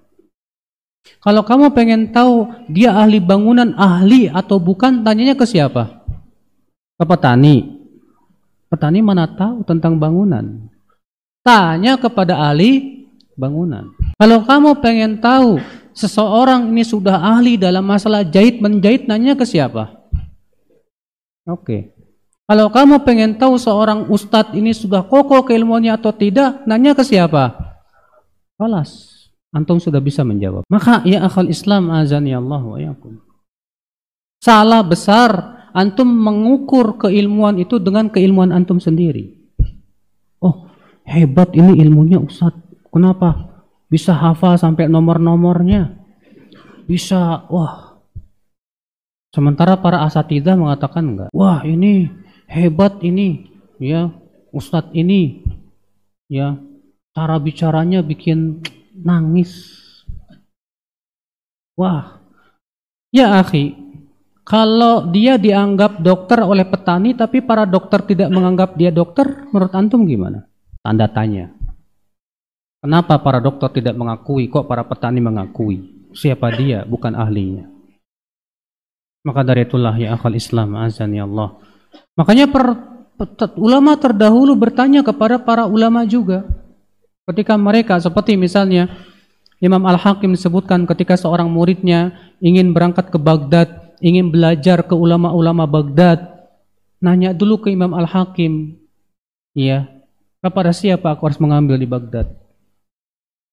Kalau 1.21 1.45
kamu 1.45 1.71
pengen 1.77 2.09
tahu 2.09 2.49
dia 2.67 2.97
ahli 2.97 3.21
bangunan, 3.21 3.77
ahli 3.77 4.25
atau 4.25 4.57
bukan, 4.57 5.05
tanyanya 5.05 5.37
ke 5.37 5.45
siapa? 5.45 5.96
Ke 6.97 7.05
petani. 7.05 7.77
Petani 8.67 8.99
mana 9.05 9.29
tahu 9.29 9.61
tentang 9.63 9.95
bangunan? 10.01 10.67
Tanya 11.45 11.95
kepada 11.95 12.41
ahli 12.49 13.05
bangunan. 13.37 13.93
Kalau 14.17 14.43
kamu 14.43 14.81
pengen 14.81 15.21
tahu 15.21 15.61
seseorang 15.93 16.67
ini 16.73 16.81
sudah 16.81 17.21
ahli 17.21 17.55
dalam 17.55 17.85
masalah 17.85 18.25
jahit 18.25 18.59
menjahit, 18.59 19.05
nanya 19.05 19.37
ke 19.37 19.45
siapa? 19.45 19.93
Oke. 21.47 21.93
Kalau 22.47 22.71
kamu 22.73 23.03
pengen 23.05 23.37
tahu 23.37 23.55
seorang 23.59 24.09
ustadz 24.09 24.55
ini 24.57 24.73
sudah 24.73 25.05
kokoh 25.05 25.45
keilmuannya 25.45 25.95
atau 25.95 26.11
tidak, 26.11 26.65
nanya 26.65 26.97
ke 26.97 27.03
siapa? 27.05 27.55
Kelas. 28.57 29.15
Antum 29.55 29.79
sudah 29.79 30.03
bisa 30.03 30.27
menjawab. 30.27 30.67
Maka 30.67 31.05
ya 31.07 31.23
akal 31.23 31.47
Islam 31.47 31.87
azani 31.93 32.35
Allah 32.35 32.61
wa 32.61 32.77
yakum. 32.79 33.19
Salah 34.43 34.83
besar 34.83 35.56
antum 35.77 36.09
mengukur 36.09 36.97
keilmuan 36.97 37.61
itu 37.61 37.77
dengan 37.77 38.09
keilmuan 38.09 38.49
antum 38.49 38.81
sendiri. 38.81 39.37
Oh, 40.41 40.65
hebat 41.05 41.53
ini 41.53 41.77
ilmunya 41.77 42.17
Ustadz. 42.17 42.89
Kenapa? 42.89 43.61
Bisa 43.87 44.17
hafal 44.17 44.57
sampai 44.57 44.89
nomor-nomornya. 44.89 45.93
Bisa, 46.89 47.45
wah. 47.53 48.01
Sementara 49.29 49.77
para 49.77 50.01
asatidah 50.01 50.57
mengatakan 50.57 51.13
enggak. 51.13 51.29
Wah, 51.29 51.61
ini 51.61 52.09
hebat 52.47 52.97
ini 53.03 53.51
ya 53.77 54.09
ustadz 54.55 54.95
ini 54.95 55.43
ya 56.31 56.57
cara 57.11 57.37
bicaranya 57.37 57.99
bikin 58.01 58.63
nangis 58.97 59.67
wah 61.75 62.23
ya 63.11 63.43
akhi 63.43 63.75
kalau 64.47 65.11
dia 65.11 65.35
dianggap 65.35 65.99
dokter 65.99 66.39
oleh 66.39 66.63
petani 66.63 67.11
tapi 67.11 67.43
para 67.43 67.67
dokter 67.67 67.99
tidak 68.07 68.31
menganggap 68.31 68.79
dia 68.79 68.95
dokter 68.95 69.43
menurut 69.51 69.75
antum 69.75 70.07
gimana? 70.07 70.47
Tanda 70.79 71.11
tanya. 71.11 71.51
Kenapa 72.79 73.19
para 73.19 73.43
dokter 73.43 73.83
tidak 73.83 73.99
mengakui? 73.99 74.47
Kok 74.47 74.63
para 74.63 74.87
petani 74.87 75.19
mengakui? 75.19 76.07
Siapa 76.15 76.47
dia? 76.55 76.87
Bukan 76.87 77.11
ahlinya. 77.11 77.67
Maka 79.27 79.43
dari 79.43 79.67
itulah 79.67 79.91
ya 79.99 80.15
akal 80.15 80.31
Islam 80.31 80.79
azan 80.79 81.11
ya 81.11 81.27
Allah. 81.27 81.59
Makanya 82.15 82.47
per, 82.47 82.71
ulama 83.59 83.99
terdahulu 83.99 84.55
bertanya 84.55 85.03
kepada 85.03 85.43
para 85.43 85.67
ulama 85.67 86.07
juga. 86.07 86.47
Ketika 87.27 87.59
mereka 87.59 87.99
seperti 87.99 88.39
misalnya 88.39 88.87
Imam 89.59 89.83
Al-Hakim 89.83 90.31
disebutkan 90.31 90.87
ketika 90.87 91.19
seorang 91.19 91.51
muridnya 91.51 92.15
ingin 92.39 92.71
berangkat 92.71 93.11
ke 93.11 93.19
Baghdad, 93.19 93.86
ingin 94.03 94.29
belajar 94.29 94.85
ke 94.85 94.93
ulama-ulama 94.93 95.65
Baghdad, 95.65 96.49
nanya 97.01 97.33
dulu 97.33 97.61
ke 97.61 97.73
Imam 97.73 97.93
Al-Hakim, 97.93 98.77
ya, 99.53 99.89
kepada 100.41 100.71
siapa 100.73 101.13
aku 101.13 101.29
harus 101.29 101.41
mengambil 101.41 101.77
di 101.77 101.87
Baghdad? 101.89 102.29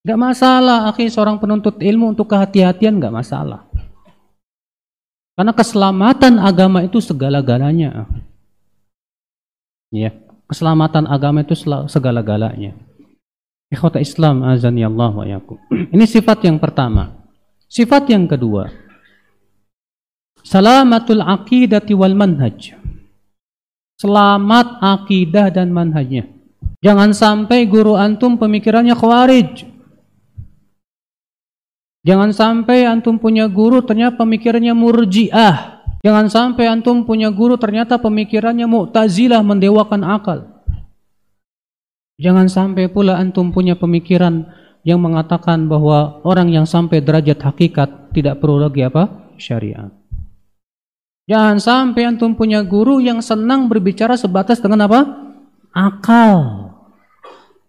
Gak 0.05 0.21
masalah, 0.21 0.93
akhi 0.93 1.09
seorang 1.09 1.41
penuntut 1.41 1.81
ilmu 1.81 2.13
untuk 2.13 2.29
kehati-hatian 2.29 3.01
gak 3.01 3.15
masalah. 3.15 3.65
Karena 5.35 5.51
keselamatan 5.57 6.39
agama 6.39 6.85
itu 6.85 7.01
segala-galanya. 7.01 8.07
Ya, 9.91 10.13
keselamatan 10.47 11.09
agama 11.09 11.43
itu 11.43 11.57
segala-galanya. 11.89 12.77
Ikhwata 13.73 13.99
Islam 13.99 14.47
azan 14.47 14.79
ya 14.79 14.87
Allah 14.87 15.11
wa. 15.11 15.25
Ini 15.95 16.05
sifat 16.07 16.47
yang 16.47 16.61
pertama. 16.63 17.25
Sifat 17.67 18.07
yang 18.13 18.31
kedua. 18.31 18.84
Salamatul 20.45 21.25
aqidati 21.25 21.97
wal 21.97 22.13
manhaj. 22.13 22.77
Selamat 23.97 24.85
akidah 24.85 25.49
dan 25.49 25.73
manhajnya. 25.73 26.29
Jangan 26.85 27.17
sampai 27.17 27.65
guru 27.65 27.97
antum 27.97 28.37
pemikirannya 28.37 28.93
khawarij. 28.93 29.65
Jangan 32.05 32.37
sampai 32.37 32.85
antum 32.85 33.17
punya 33.17 33.49
guru 33.49 33.81
ternyata 33.81 34.21
pemikirannya 34.21 34.77
murjiah. 34.77 35.81
Jangan 36.05 36.29
sampai 36.29 36.69
antum 36.69 37.09
punya 37.09 37.33
guru 37.33 37.57
ternyata 37.57 37.97
pemikirannya 37.97 38.69
mu'tazilah 38.69 39.41
mendewakan 39.41 40.05
akal. 40.05 40.45
Jangan 42.21 42.53
sampai 42.53 42.93
pula 42.93 43.17
antum 43.17 43.49
punya 43.49 43.81
pemikiran 43.81 44.45
yang 44.85 45.01
mengatakan 45.01 45.65
bahwa 45.65 46.21
orang 46.29 46.53
yang 46.53 46.69
sampai 46.69 47.01
derajat 47.01 47.41
hakikat 47.41 48.13
tidak 48.13 48.45
perlu 48.45 48.61
lagi 48.61 48.85
apa? 48.85 49.33
Syariat. 49.41 50.04
Jangan 51.25 51.57
sampai 51.57 52.05
antum 52.05 52.37
punya 52.37 52.61
guru 52.61 53.01
yang 53.01 53.25
senang 53.25 53.65
berbicara 53.65 54.13
sebatas 54.13 54.61
dengan 54.61 54.85
apa? 54.85 55.01
Akal. 55.73 56.69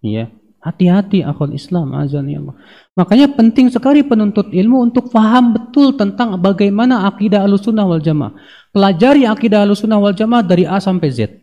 Ya. 0.04 0.28
Hati-hati 0.66 1.22
akal 1.22 1.54
Islam 1.54 1.94
azan 1.94 2.26
ya 2.26 2.42
Allah. 2.42 2.58
Makanya 2.98 3.30
penting 3.38 3.70
sekali 3.70 4.02
penuntut 4.02 4.50
ilmu 4.50 4.90
untuk 4.90 5.14
faham 5.14 5.54
betul 5.54 5.94
tentang 5.94 6.42
bagaimana 6.42 7.06
akidah 7.06 7.46
Ahlussunnah 7.46 7.86
wal 7.86 8.02
Jamaah. 8.02 8.34
Pelajari 8.74 9.30
akidah 9.30 9.62
Ahlussunnah 9.62 10.02
wal 10.02 10.18
Jamaah 10.18 10.42
dari 10.42 10.66
A 10.66 10.82
sampai 10.82 11.14
Z. 11.14 11.38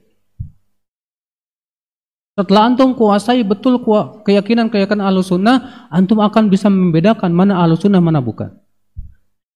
Setelah 2.35 2.75
antum 2.75 2.99
kuasai 2.99 3.47
betul 3.47 3.79
keyakinan-keyakinan 4.27 5.07
Ahlussunnah, 5.07 5.87
antum 5.95 6.19
akan 6.19 6.51
bisa 6.51 6.67
membedakan 6.67 7.31
mana 7.31 7.63
Ahlussunnah 7.63 8.03
mana 8.03 8.19
bukan. 8.19 8.62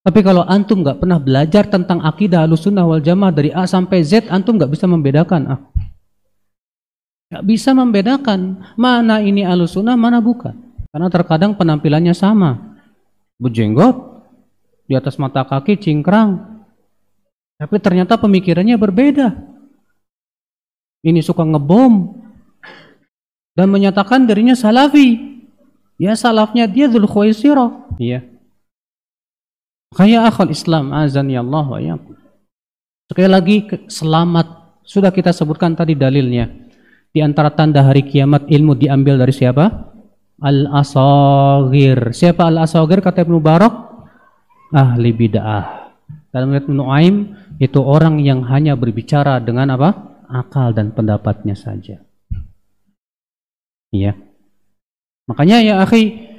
Tapi 0.07 0.23
kalau 0.23 0.47
antum 0.47 0.87
nggak 0.87 1.03
pernah 1.03 1.19
belajar 1.19 1.67
tentang 1.67 1.99
akidah 1.99 2.47
Ahlussunnah 2.47 2.87
wal 2.87 3.03
Jamaah 3.03 3.35
dari 3.35 3.51
A 3.51 3.67
sampai 3.67 4.07
Z, 4.07 4.31
antum 4.31 4.55
nggak 4.55 4.71
bisa 4.71 4.87
membedakan. 4.87 5.43
Ah, 5.51 5.61
Gak 7.27 7.43
bisa 7.43 7.75
membedakan 7.75 8.63
mana 8.79 9.19
ini 9.19 9.43
alusuna, 9.43 9.99
mana 9.99 10.23
bukan. 10.23 10.55
Karena 10.95 11.11
terkadang 11.11 11.59
penampilannya 11.59 12.15
sama. 12.15 12.79
Berjenggot, 13.43 14.23
di 14.87 14.95
atas 14.95 15.19
mata 15.19 15.43
kaki 15.43 15.75
cingkrang. 15.75 16.63
Tapi 17.59 17.77
ternyata 17.83 18.15
pemikirannya 18.15 18.79
berbeda. 18.79 19.35
Ini 21.03 21.19
suka 21.19 21.43
ngebom. 21.43 22.23
Dan 23.59 23.75
menyatakan 23.75 24.29
dirinya 24.29 24.55
salafi. 24.55 25.19
Ya 25.99 26.15
salafnya 26.15 26.71
dia 26.71 26.87
Khuwaisirah. 26.87 27.97
Iya. 27.99 28.36
Kaya 29.97 30.28
akal 30.28 30.53
Islam 30.53 30.92
azan 30.92 31.32
ya 31.32 31.40
Allah 31.40 31.64
wa 31.64 31.80
Sekali 33.09 33.28
lagi 33.32 33.57
selamat. 33.88 34.76
Sudah 34.84 35.09
kita 35.09 35.32
sebutkan 35.32 35.72
tadi 35.72 35.97
dalilnya 35.97 36.47
di 37.16 37.24
antara 37.24 37.49
tanda 37.49 37.80
hari 37.80 38.05
kiamat 38.05 38.44
ilmu 38.44 38.76
diambil 38.76 39.16
dari 39.16 39.32
siapa? 39.32 39.97
Al-Asagir. 40.36 42.12
Siapa 42.12 42.44
Al-Asagir 42.44 43.01
kata 43.01 43.24
Ibnu 43.24 43.40
Barak? 43.40 43.72
Ahli 44.76 45.16
bid'ah. 45.16 45.97
Dalam 46.28 46.53
Ibnu 46.53 46.76
Nuaim 46.76 47.32
itu 47.57 47.80
orang 47.80 48.20
yang 48.20 48.44
hanya 48.44 48.76
berbicara 48.76 49.40
dengan 49.40 49.72
apa? 49.72 50.20
Akal 50.28 50.76
dan 50.76 50.92
pendapatnya 50.92 51.57
saja. 51.57 52.05
Iya. 53.97 54.12
Makanya 55.24 55.64
ya 55.64 55.74
akhi, 55.88 56.36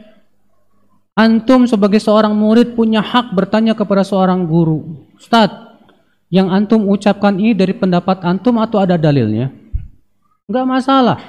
antum 1.18 1.66
sebagai 1.66 1.98
seorang 1.98 2.38
murid 2.38 2.78
punya 2.78 3.02
hak 3.02 3.34
bertanya 3.34 3.74
kepada 3.74 4.06
seorang 4.06 4.46
guru. 4.46 5.10
Ustaz, 5.18 5.50
yang 6.30 6.54
antum 6.54 6.86
ucapkan 6.86 7.34
ini 7.42 7.58
dari 7.58 7.74
pendapat 7.74 8.22
antum 8.22 8.62
atau 8.62 8.78
ada 8.78 8.96
dalilnya? 8.96 9.50
Enggak 10.46 10.66
masalah. 10.70 11.20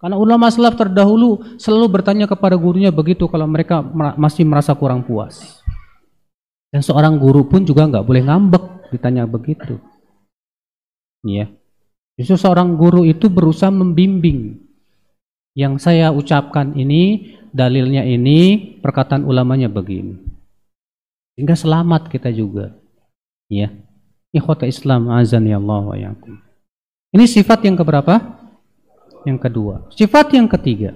Karena 0.00 0.16
ulama 0.16 0.48
salaf 0.48 0.80
terdahulu 0.80 1.60
selalu 1.60 2.00
bertanya 2.00 2.24
kepada 2.24 2.56
gurunya 2.56 2.88
begitu 2.88 3.28
kalau 3.28 3.44
mereka 3.44 3.84
masih 4.16 4.48
merasa 4.48 4.72
kurang 4.72 5.04
puas. 5.04 5.60
Dan 6.72 6.80
seorang 6.80 7.20
guru 7.20 7.44
pun 7.48 7.64
juga 7.64 7.84
enggak 7.88 8.06
boleh 8.06 8.22
ngambek 8.24 8.94
ditanya 8.94 9.28
begitu. 9.28 9.76
Iya. 11.24 11.52
Justru 12.16 12.36
seorang 12.36 12.76
guru 12.76 13.04
itu 13.04 13.28
berusaha 13.28 13.72
membimbing. 13.72 14.60
Yang 15.52 15.82
saya 15.82 16.14
ucapkan 16.14 16.78
ini, 16.78 17.34
dalilnya 17.50 18.06
ini, 18.06 18.78
perkataan 18.80 19.26
ulamanya 19.26 19.70
begini. 19.70 20.16
Sehingga 21.34 21.54
selamat 21.54 22.10
kita 22.10 22.30
juga. 22.30 22.74
Ya. 23.50 23.70
Ikhwata 24.30 24.66
Islam 24.66 25.10
azan 25.10 25.46
ya 25.46 25.58
Allah 25.58 25.82
wa 25.82 25.96
yakum. 25.98 26.38
Ini 27.10 27.26
sifat 27.26 27.66
yang 27.66 27.74
keberapa? 27.74 28.22
Yang 29.26 29.38
kedua. 29.50 29.74
Sifat 29.90 30.30
yang 30.34 30.46
ketiga. 30.46 30.94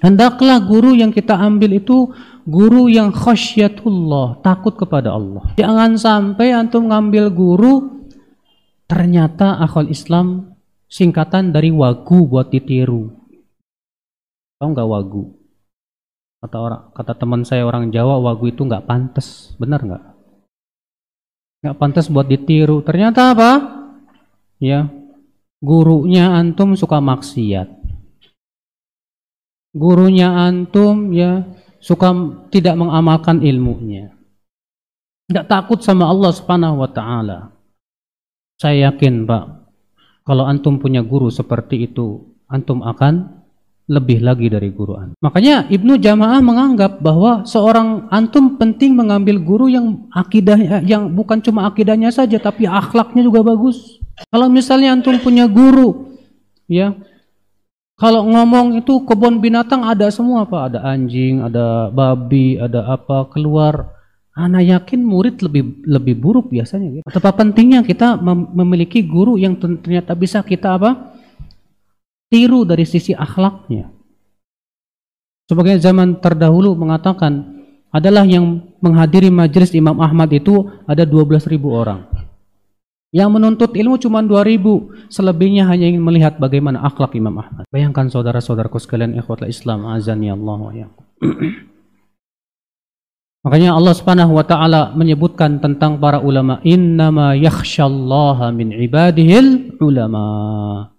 Hendaklah 0.00 0.56
guru 0.64 0.96
yang 0.96 1.12
kita 1.12 1.36
ambil 1.36 1.76
itu 1.76 2.08
guru 2.48 2.88
yang 2.88 3.12
khasyatullah, 3.12 4.40
takut 4.40 4.72
kepada 4.74 5.12
Allah. 5.12 5.52
Jangan 5.60 6.00
sampai 6.00 6.56
antum 6.56 6.88
ngambil 6.88 7.28
guru 7.28 8.02
Ternyata 8.92 9.56
akal 9.56 9.88
Islam 9.88 10.52
singkatan 10.84 11.48
dari 11.48 11.72
wagu 11.72 12.28
buat 12.28 12.52
ditiru. 12.52 13.08
Tahu 14.60 14.68
nggak 14.68 14.84
wagu? 14.84 15.32
Kata 16.42 16.56
orang, 16.58 16.82
kata 16.90 17.12
teman 17.14 17.46
saya 17.46 17.62
orang 17.62 17.94
Jawa, 17.94 18.18
wagu 18.18 18.50
itu 18.50 18.66
nggak 18.66 18.82
pantas, 18.82 19.54
benar 19.62 19.78
nggak? 19.78 20.02
Nggak 21.62 21.76
pantas 21.78 22.10
buat 22.10 22.26
ditiru. 22.26 22.82
Ternyata 22.82 23.30
apa? 23.30 23.50
Ya, 24.58 24.90
gurunya 25.62 26.34
antum 26.34 26.74
suka 26.74 26.98
maksiat. 26.98 27.70
Gurunya 29.70 30.34
antum 30.34 31.14
ya 31.14 31.46
suka 31.78 32.10
tidak 32.50 32.74
mengamalkan 32.74 33.38
ilmunya. 33.46 34.10
Nggak 35.30 35.46
takut 35.46 35.78
sama 35.78 36.10
Allah 36.10 36.34
Subhanahu 36.34 36.82
wa 36.82 36.90
taala. 36.90 37.54
Saya 38.58 38.90
yakin 38.90 39.26
Pak, 39.26 39.44
kalau 40.26 40.46
antum 40.46 40.82
punya 40.82 41.06
guru 41.06 41.30
seperti 41.30 41.86
itu, 41.86 42.34
antum 42.50 42.82
akan 42.82 43.41
lebih 43.92 44.24
lagi 44.24 44.48
dari 44.48 44.72
guru 44.72 44.96
antum. 44.96 45.18
Makanya 45.20 45.68
Ibnu 45.68 46.00
Jamaah 46.00 46.40
menganggap 46.40 47.04
bahwa 47.04 47.44
seorang 47.44 48.08
antum 48.08 48.56
penting 48.56 48.96
mengambil 48.96 49.36
guru 49.36 49.68
yang 49.68 50.08
akidah 50.08 50.80
yang 50.80 51.12
bukan 51.12 51.44
cuma 51.44 51.68
akidahnya 51.68 52.08
saja 52.08 52.40
tapi 52.40 52.64
akhlaknya 52.64 53.20
juga 53.20 53.44
bagus. 53.44 54.00
Kalau 54.32 54.48
misalnya 54.48 54.96
antum 54.96 55.20
punya 55.20 55.44
guru 55.44 56.16
ya 56.64 56.96
kalau 58.00 58.24
ngomong 58.24 58.80
itu 58.80 59.04
kebun 59.04 59.38
binatang 59.38 59.84
ada 59.84 60.08
semua 60.08 60.48
Pak, 60.48 60.72
ada 60.72 60.80
anjing, 60.88 61.44
ada 61.44 61.92
babi, 61.92 62.56
ada 62.56 62.96
apa 62.96 63.28
keluar 63.28 64.02
Anak 64.32 64.64
yakin 64.64 65.04
murid 65.04 65.44
lebih 65.44 65.84
lebih 65.84 66.16
buruk 66.16 66.48
biasanya. 66.48 66.88
Gitu. 66.88 67.04
Betapa 67.04 67.36
pentingnya 67.36 67.84
kita 67.84 68.16
mem 68.16 68.48
memiliki 68.56 69.04
guru 69.04 69.36
yang 69.36 69.60
ternyata 69.60 70.16
bisa 70.16 70.40
kita 70.40 70.80
apa? 70.80 71.12
Tiru 72.32 72.64
dari 72.64 72.88
sisi 72.88 73.12
akhlaknya. 73.12 73.92
Sebagai 75.44 75.76
zaman 75.76 76.16
terdahulu 76.16 76.72
mengatakan 76.72 77.60
adalah 77.92 78.24
yang 78.24 78.72
menghadiri 78.80 79.28
majelis 79.28 79.76
Imam 79.76 80.00
Ahmad 80.00 80.32
itu 80.32 80.64
ada 80.88 81.04
12.000 81.04 81.60
orang. 81.68 82.08
Yang 83.12 83.28
menuntut 83.28 83.76
ilmu 83.76 84.00
cuma 84.00 84.24
2000, 84.24 85.12
selebihnya 85.12 85.68
hanya 85.68 85.92
ingin 85.92 86.00
melihat 86.00 86.40
bagaimana 86.40 86.80
akhlak 86.80 87.12
Imam 87.12 87.36
Ahmad. 87.36 87.68
Bayangkan 87.68 88.08
saudara-saudaraku 88.08 88.80
sekalian 88.80 89.12
ikhwatul 89.20 89.52
Islam 89.52 89.84
azani 89.84 90.32
Allah 90.32 90.56
wa 90.56 90.72
Makanya 93.44 93.74
Allah 93.74 93.92
Subhanahu 93.92 94.38
wa 94.38 94.46
taala 94.46 94.96
menyebutkan 94.96 95.60
tentang 95.60 96.00
para 96.00 96.22
ulama, 96.24 96.64
innama 96.64 97.36
yakhsyallaha 97.36 98.54
min 98.54 98.72
ibadihil 98.72 99.76
ulama. 99.82 100.91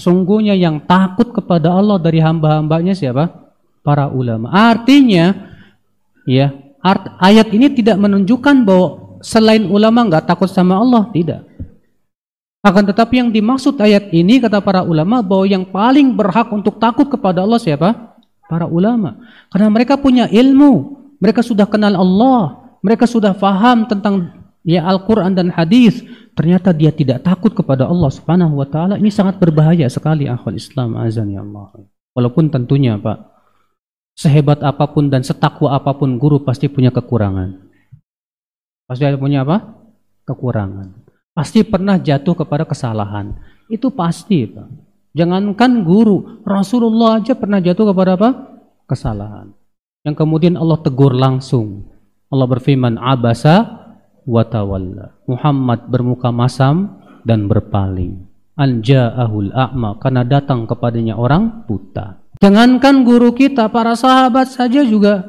Sesungguhnya 0.00 0.56
yang 0.56 0.80
takut 0.88 1.28
kepada 1.28 1.68
Allah 1.68 2.00
dari 2.00 2.24
hamba-hambanya 2.24 2.96
siapa? 2.96 3.52
Para 3.84 4.08
ulama. 4.08 4.48
Artinya 4.48 5.52
ya, 6.24 6.56
art, 6.80 7.20
ayat 7.20 7.52
ini 7.52 7.68
tidak 7.68 8.00
menunjukkan 8.00 8.64
bahwa 8.64 9.20
selain 9.20 9.68
ulama 9.68 10.08
nggak 10.08 10.24
takut 10.24 10.48
sama 10.48 10.80
Allah, 10.80 11.04
tidak. 11.12 11.44
Akan 12.64 12.88
tetapi 12.88 13.20
yang 13.20 13.28
dimaksud 13.28 13.76
ayat 13.76 14.08
ini 14.08 14.40
kata 14.40 14.64
para 14.64 14.80
ulama 14.80 15.20
bahwa 15.20 15.44
yang 15.44 15.68
paling 15.68 16.16
berhak 16.16 16.48
untuk 16.48 16.80
takut 16.80 17.04
kepada 17.04 17.44
Allah 17.44 17.60
siapa? 17.60 18.16
Para 18.48 18.64
ulama. 18.64 19.20
Karena 19.52 19.68
mereka 19.68 20.00
punya 20.00 20.32
ilmu, 20.32 20.96
mereka 21.20 21.44
sudah 21.44 21.68
kenal 21.68 21.92
Allah, 21.92 22.72
mereka 22.80 23.04
sudah 23.04 23.36
faham 23.36 23.84
tentang 23.84 24.39
ya 24.66 24.86
Al-Quran 24.86 25.32
dan 25.36 25.48
hadis. 25.52 26.02
Ternyata 26.34 26.72
dia 26.72 26.94
tidak 26.94 27.26
takut 27.26 27.52
kepada 27.52 27.84
Allah 27.84 28.08
Subhanahu 28.08 28.60
wa 28.60 28.66
taala. 28.68 28.96
Ini 28.96 29.12
sangat 29.12 29.36
berbahaya 29.36 29.90
sekali 29.92 30.30
akhwal 30.30 30.56
Islam 30.56 30.96
azan 30.96 31.28
ya 31.34 31.44
Allah. 31.44 31.84
Walaupun 32.16 32.48
tentunya 32.48 32.96
Pak, 32.96 33.18
sehebat 34.16 34.64
apa 34.64 34.88
pun 34.90 35.12
dan 35.12 35.20
setakwa 35.20 35.76
apa 35.76 35.92
pun 35.94 36.16
guru 36.16 36.40
pasti 36.40 36.70
punya 36.70 36.88
kekurangan. 36.90 37.60
Pasti 38.88 39.04
ada 39.06 39.20
punya 39.20 39.44
apa? 39.46 39.62
Kekurangan. 40.26 41.06
Pasti 41.30 41.62
pernah 41.62 42.00
jatuh 42.00 42.34
kepada 42.34 42.66
kesalahan. 42.66 43.38
Itu 43.70 43.94
pasti, 43.94 44.50
Pak. 44.50 44.66
Jangankan 45.14 45.86
guru, 45.86 46.42
Rasulullah 46.42 47.22
aja 47.22 47.38
pernah 47.38 47.62
jatuh 47.62 47.94
kepada 47.94 48.18
apa? 48.18 48.30
Kesalahan 48.90 49.54
yang 50.04 50.16
kemudian 50.16 50.56
Allah 50.56 50.80
tegur 50.80 51.12
langsung. 51.12 51.88
Allah 52.30 52.46
berfirman, 52.48 52.96
"Abasa 52.96 53.79
wa 54.30 54.46
tawalla." 54.46 55.18
Muhammad 55.26 55.90
bermuka 55.90 56.30
masam 56.30 57.02
dan 57.26 57.50
berpaling. 57.50 58.30
Anja'ahul 58.54 59.50
a'ma 59.50 59.98
karena 59.98 60.22
datang 60.22 60.70
kepadanya 60.70 61.18
orang 61.18 61.66
buta. 61.66 62.20
Jangankan 62.40 63.02
guru 63.04 63.32
kita, 63.34 63.68
para 63.68 63.96
sahabat 63.98 64.52
saja 64.52 64.84
juga 64.86 65.28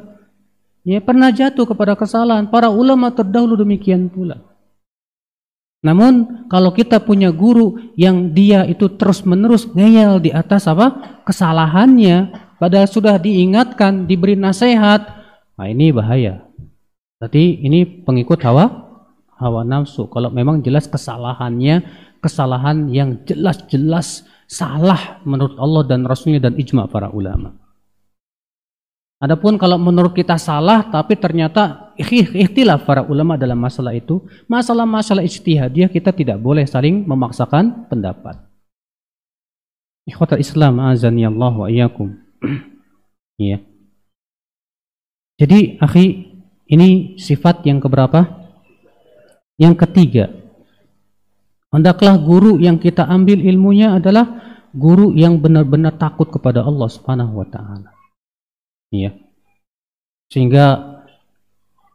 ya 0.84 1.00
pernah 1.00 1.32
jatuh 1.32 1.64
kepada 1.64 1.96
kesalahan. 1.96 2.48
Para 2.48 2.68
ulama 2.68 3.12
terdahulu 3.12 3.56
demikian 3.56 4.08
pula. 4.12 4.40
Namun 5.82 6.46
kalau 6.46 6.70
kita 6.70 7.02
punya 7.02 7.34
guru 7.34 7.90
yang 7.98 8.30
dia 8.30 8.62
itu 8.70 8.86
terus-menerus 8.94 9.66
ngeyel 9.74 10.22
di 10.22 10.30
atas 10.30 10.70
apa? 10.70 11.18
kesalahannya, 11.26 12.34
padahal 12.58 12.86
sudah 12.86 13.18
diingatkan, 13.18 14.06
diberi 14.06 14.38
nasihat, 14.38 15.02
nah 15.58 15.66
ini 15.66 15.90
bahaya. 15.90 16.46
Berarti 17.18 17.62
ini 17.62 17.86
pengikut 17.86 18.42
hawa 18.42 18.81
hawa 19.42 19.66
nafsu. 19.66 20.06
Kalau 20.06 20.30
memang 20.30 20.62
jelas 20.62 20.86
kesalahannya, 20.86 21.82
kesalahan 22.22 22.86
yang 22.88 23.18
jelas-jelas 23.26 24.24
salah 24.46 25.18
menurut 25.26 25.58
Allah 25.58 25.82
dan 25.84 26.06
Rasulnya 26.06 26.38
dan 26.38 26.54
ijma 26.54 26.86
para 26.86 27.10
ulama. 27.10 27.58
Adapun 29.22 29.54
kalau 29.54 29.78
menurut 29.78 30.18
kita 30.18 30.34
salah 30.34 30.82
tapi 30.90 31.14
ternyata 31.14 31.94
ikhtilaf 31.94 32.82
para 32.82 33.06
ulama 33.06 33.38
dalam 33.38 33.54
masalah 33.54 33.94
itu, 33.94 34.18
masalah-masalah 34.50 35.22
ijtihadiyah 35.22 35.86
kita 35.90 36.10
tidak 36.10 36.42
boleh 36.42 36.66
saling 36.66 37.06
memaksakan 37.06 37.86
pendapat. 37.86 38.34
Ikhwatal 40.10 40.42
Islam 40.42 40.82
azani 40.82 41.22
Allah 41.22 41.54
wa 41.54 41.68
iyyakum. 41.70 42.08
Iya. 43.40 43.58
Jadi, 45.40 45.80
akhi, 45.82 46.06
ini 46.70 47.18
sifat 47.18 47.66
yang 47.66 47.82
keberapa? 47.82 48.41
Yang 49.62 49.86
ketiga. 49.86 50.24
Hendaklah 51.70 52.18
guru 52.18 52.58
yang 52.58 52.82
kita 52.82 53.06
ambil 53.06 53.38
ilmunya 53.38 54.02
adalah 54.02 54.58
guru 54.74 55.14
yang 55.14 55.38
benar-benar 55.38 55.94
takut 55.94 56.26
kepada 56.26 56.66
Allah 56.66 56.88
Subhanahu 56.90 57.38
wa 57.38 57.46
taala. 57.46 57.94
Iya. 58.90 59.14
Sehingga 60.28 60.98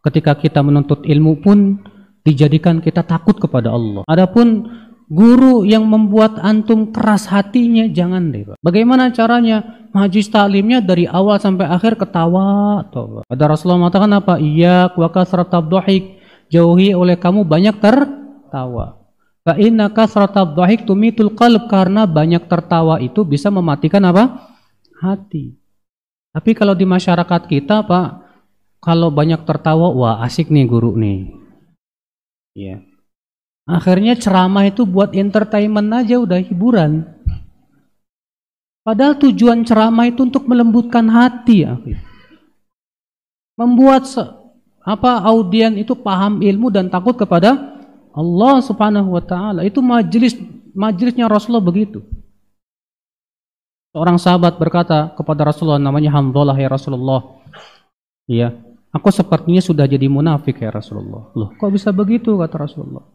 ketika 0.08 0.40
kita 0.40 0.64
menuntut 0.64 1.04
ilmu 1.04 1.44
pun 1.44 1.84
dijadikan 2.24 2.80
kita 2.80 3.04
takut 3.04 3.36
kepada 3.38 3.76
Allah. 3.76 4.08
Adapun 4.08 4.66
guru 5.08 5.64
yang 5.64 5.88
membuat 5.88 6.42
antum 6.44 6.92
keras 6.92 7.28
hatinya 7.30 7.88
jangan 7.92 8.32
deh 8.32 8.44
Pak. 8.48 8.58
Bagaimana 8.64 9.12
caranya? 9.12 9.88
Majlis 9.96 10.30
taklimnya 10.30 10.84
dari 10.84 11.10
awal 11.10 11.42
sampai 11.42 11.66
akhir 11.66 11.98
ketawa 11.98 12.86
atau 12.86 13.26
Ada 13.26 13.50
Rasulullah 13.50 13.88
mengatakan 13.88 14.12
apa? 14.14 14.38
Iya, 14.38 14.94
wa 14.94 15.10
kasratab 15.10 15.74
dhahik. 15.74 16.17
Jauhi 16.48 16.96
oleh 16.96 17.20
kamu 17.20 17.44
banyak 17.44 17.76
tertawa. 17.80 18.98
Fa 19.48 19.56
inna 19.56 19.88
kasratab 19.92 20.56
dhahik 20.56 20.84
tumitul 20.84 21.32
qalb 21.36 21.72
karena 21.72 22.04
banyak 22.04 22.48
tertawa 22.52 23.00
itu 23.00 23.24
bisa 23.24 23.48
mematikan 23.48 24.04
apa? 24.04 24.56
Hati. 25.00 25.56
Tapi 26.36 26.52
kalau 26.52 26.76
di 26.76 26.84
masyarakat 26.84 27.48
kita, 27.48 27.88
Pak, 27.88 28.08
kalau 28.84 29.10
banyak 29.10 29.42
tertawa, 29.48 29.90
wah 29.90 30.16
asik 30.22 30.52
nih 30.54 30.68
guru 30.70 30.94
nih. 31.00 31.32
Ya. 32.54 32.84
Akhirnya 33.68 34.16
ceramah 34.16 34.68
itu 34.68 34.88
buat 34.88 35.12
entertainment 35.12 35.92
aja 35.92 36.22
udah 36.22 36.40
hiburan. 36.40 37.04
Padahal 38.88 39.20
tujuan 39.20 39.68
ceramah 39.68 40.08
itu 40.08 40.24
untuk 40.24 40.48
melembutkan 40.48 41.12
hati, 41.12 41.68
ya. 41.68 41.76
Membuat 43.60 44.08
apa 44.88 45.20
audien 45.28 45.76
itu 45.76 45.92
paham 45.92 46.40
ilmu 46.40 46.72
dan 46.72 46.88
takut 46.88 47.20
kepada 47.20 47.76
Allah 48.16 48.64
Subhanahu 48.64 49.20
wa 49.20 49.24
taala. 49.24 49.68
Itu 49.68 49.84
majelis 49.84 50.40
Majlisnya 50.78 51.26
Rasulullah 51.26 51.66
begitu. 51.66 52.06
Seorang 53.98 54.22
sahabat 54.22 54.62
berkata 54.62 55.10
kepada 55.18 55.42
Rasulullah 55.42 55.82
namanya 55.82 56.14
Hamdalah 56.14 56.54
ya 56.54 56.70
Rasulullah. 56.70 57.42
Iya, 58.30 58.54
aku 58.94 59.10
sepertinya 59.10 59.58
sudah 59.58 59.90
jadi 59.90 60.06
munafik 60.06 60.62
ya 60.62 60.70
Rasulullah. 60.70 61.34
Loh, 61.34 61.50
kok 61.58 61.74
bisa 61.74 61.90
begitu 61.90 62.38
kata 62.38 62.62
Rasulullah? 62.62 63.10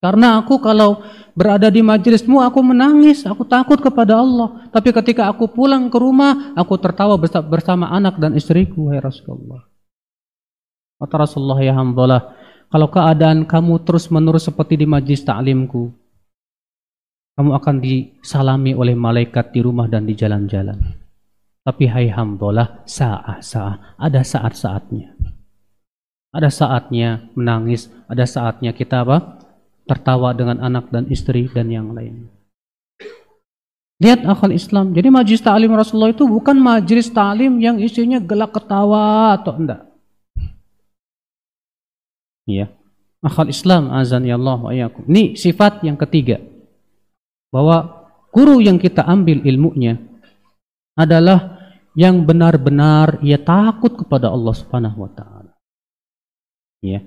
Karena 0.00 0.40
aku 0.40 0.56
kalau 0.56 1.04
berada 1.36 1.68
di 1.68 1.84
majelismu 1.84 2.40
aku 2.40 2.64
menangis, 2.64 3.28
aku 3.28 3.44
takut 3.44 3.76
kepada 3.76 4.16
Allah. 4.24 4.64
Tapi 4.72 4.88
ketika 5.04 5.28
aku 5.28 5.52
pulang 5.52 5.92
ke 5.92 6.00
rumah, 6.00 6.56
aku 6.56 6.80
tertawa 6.80 7.20
bersama 7.44 7.92
anak 7.92 8.16
dan 8.16 8.32
istriku, 8.32 8.88
ya 8.88 9.04
Rasulullah. 9.04 9.68
Kata 11.04 11.28
Rasulullah 11.28 11.60
ya 11.60 11.76
hamdalah, 11.76 12.32
kalau 12.72 12.88
keadaan 12.88 13.44
kamu 13.44 13.84
terus 13.84 14.08
menerus 14.08 14.48
seperti 14.48 14.80
di 14.80 14.88
majlis 14.88 15.20
ta'limku, 15.20 15.92
kamu 17.36 17.50
akan 17.60 17.76
disalami 17.84 18.72
oleh 18.72 18.96
malaikat 18.96 19.52
di 19.52 19.60
rumah 19.60 19.84
dan 19.84 20.08
di 20.08 20.16
jalan-jalan. 20.16 20.80
Tapi 21.60 21.84
hai 21.92 22.08
hamdalah, 22.08 22.88
sa'ah-sa'ah, 22.88 24.00
ada 24.00 24.24
saat-saatnya. 24.24 25.12
Ada 26.32 26.48
saatnya 26.48 27.28
menangis, 27.36 27.92
ada 28.08 28.24
saatnya 28.24 28.72
kita 28.72 29.04
apa? 29.04 29.44
tertawa 29.84 30.32
dengan 30.32 30.64
anak 30.64 30.88
dan 30.88 31.04
istri 31.12 31.44
dan 31.52 31.68
yang 31.68 31.92
lain. 31.92 32.32
Lihat 34.00 34.26
akal 34.26 34.50
Islam. 34.50 34.90
Jadi 34.96 35.08
majlis 35.12 35.44
ta'lim 35.44 35.70
Rasulullah 35.70 36.10
itu 36.10 36.26
bukan 36.26 36.56
majlis 36.58 37.12
ta'lim 37.12 37.60
yang 37.62 37.76
isinya 37.78 38.18
gelak 38.18 38.56
ketawa 38.56 39.36
atau 39.38 39.54
enggak. 39.54 39.93
Iya. 42.44 42.72
Akal 43.24 43.48
Islam 43.48 43.88
azan 43.88 44.28
ya 44.28 44.36
Allah 44.36 44.60
wa 44.60 44.72
Ini 44.72 45.36
sifat 45.36 45.80
yang 45.84 45.96
ketiga. 45.96 46.40
Bahwa 47.48 48.08
guru 48.34 48.60
yang 48.60 48.76
kita 48.76 49.06
ambil 49.06 49.40
ilmunya 49.46 49.96
adalah 50.98 51.56
yang 51.94 52.26
benar-benar 52.26 53.22
ia 53.22 53.38
takut 53.38 53.94
kepada 53.94 54.28
Allah 54.28 54.54
Subhanahu 54.54 55.08
wa 55.08 55.10
taala. 55.14 55.52
Ya. 56.84 57.00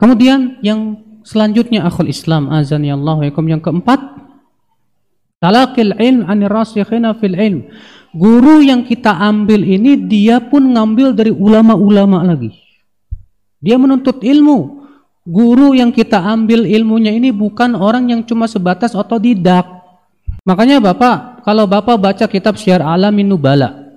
Kemudian 0.00 0.58
yang 0.64 0.98
Selanjutnya 1.24 1.88
akhul 1.88 2.12
Islam 2.12 2.52
azan 2.52 2.84
ya 2.84 3.00
Allah 3.00 3.32
yang 3.32 3.64
keempat 3.64 3.96
talaqil 5.40 5.96
ilm 5.96 6.28
anir 6.28 6.52
rasikhina 6.52 7.16
fil 7.16 7.32
ilm. 7.32 7.64
Guru 8.12 8.60
yang 8.60 8.84
kita 8.84 9.10
ambil 9.10 9.64
ini 9.64 10.04
dia 10.04 10.38
pun 10.38 10.76
ngambil 10.76 11.16
dari 11.16 11.32
ulama-ulama 11.32 12.22
lagi. 12.22 12.52
Dia 13.64 13.80
menuntut 13.80 14.20
ilmu. 14.20 14.84
Guru 15.24 15.72
yang 15.72 15.88
kita 15.88 16.20
ambil 16.20 16.68
ilmunya 16.68 17.08
ini 17.08 17.32
bukan 17.32 17.72
orang 17.72 18.12
yang 18.12 18.20
cuma 18.28 18.44
sebatas 18.44 18.92
otodidak. 18.92 19.64
Makanya 20.44 20.84
Bapak, 20.84 21.40
kalau 21.40 21.64
Bapak 21.64 21.96
baca 21.96 22.28
kitab 22.28 22.60
Syiar 22.60 22.84
Alamin 22.84 23.32
Nubala, 23.32 23.88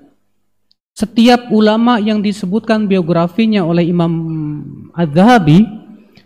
setiap 0.96 1.52
ulama 1.52 2.00
yang 2.00 2.24
disebutkan 2.24 2.88
biografinya 2.88 3.68
oleh 3.68 3.92
Imam 3.92 4.08
Az-Zahabi 4.96 5.68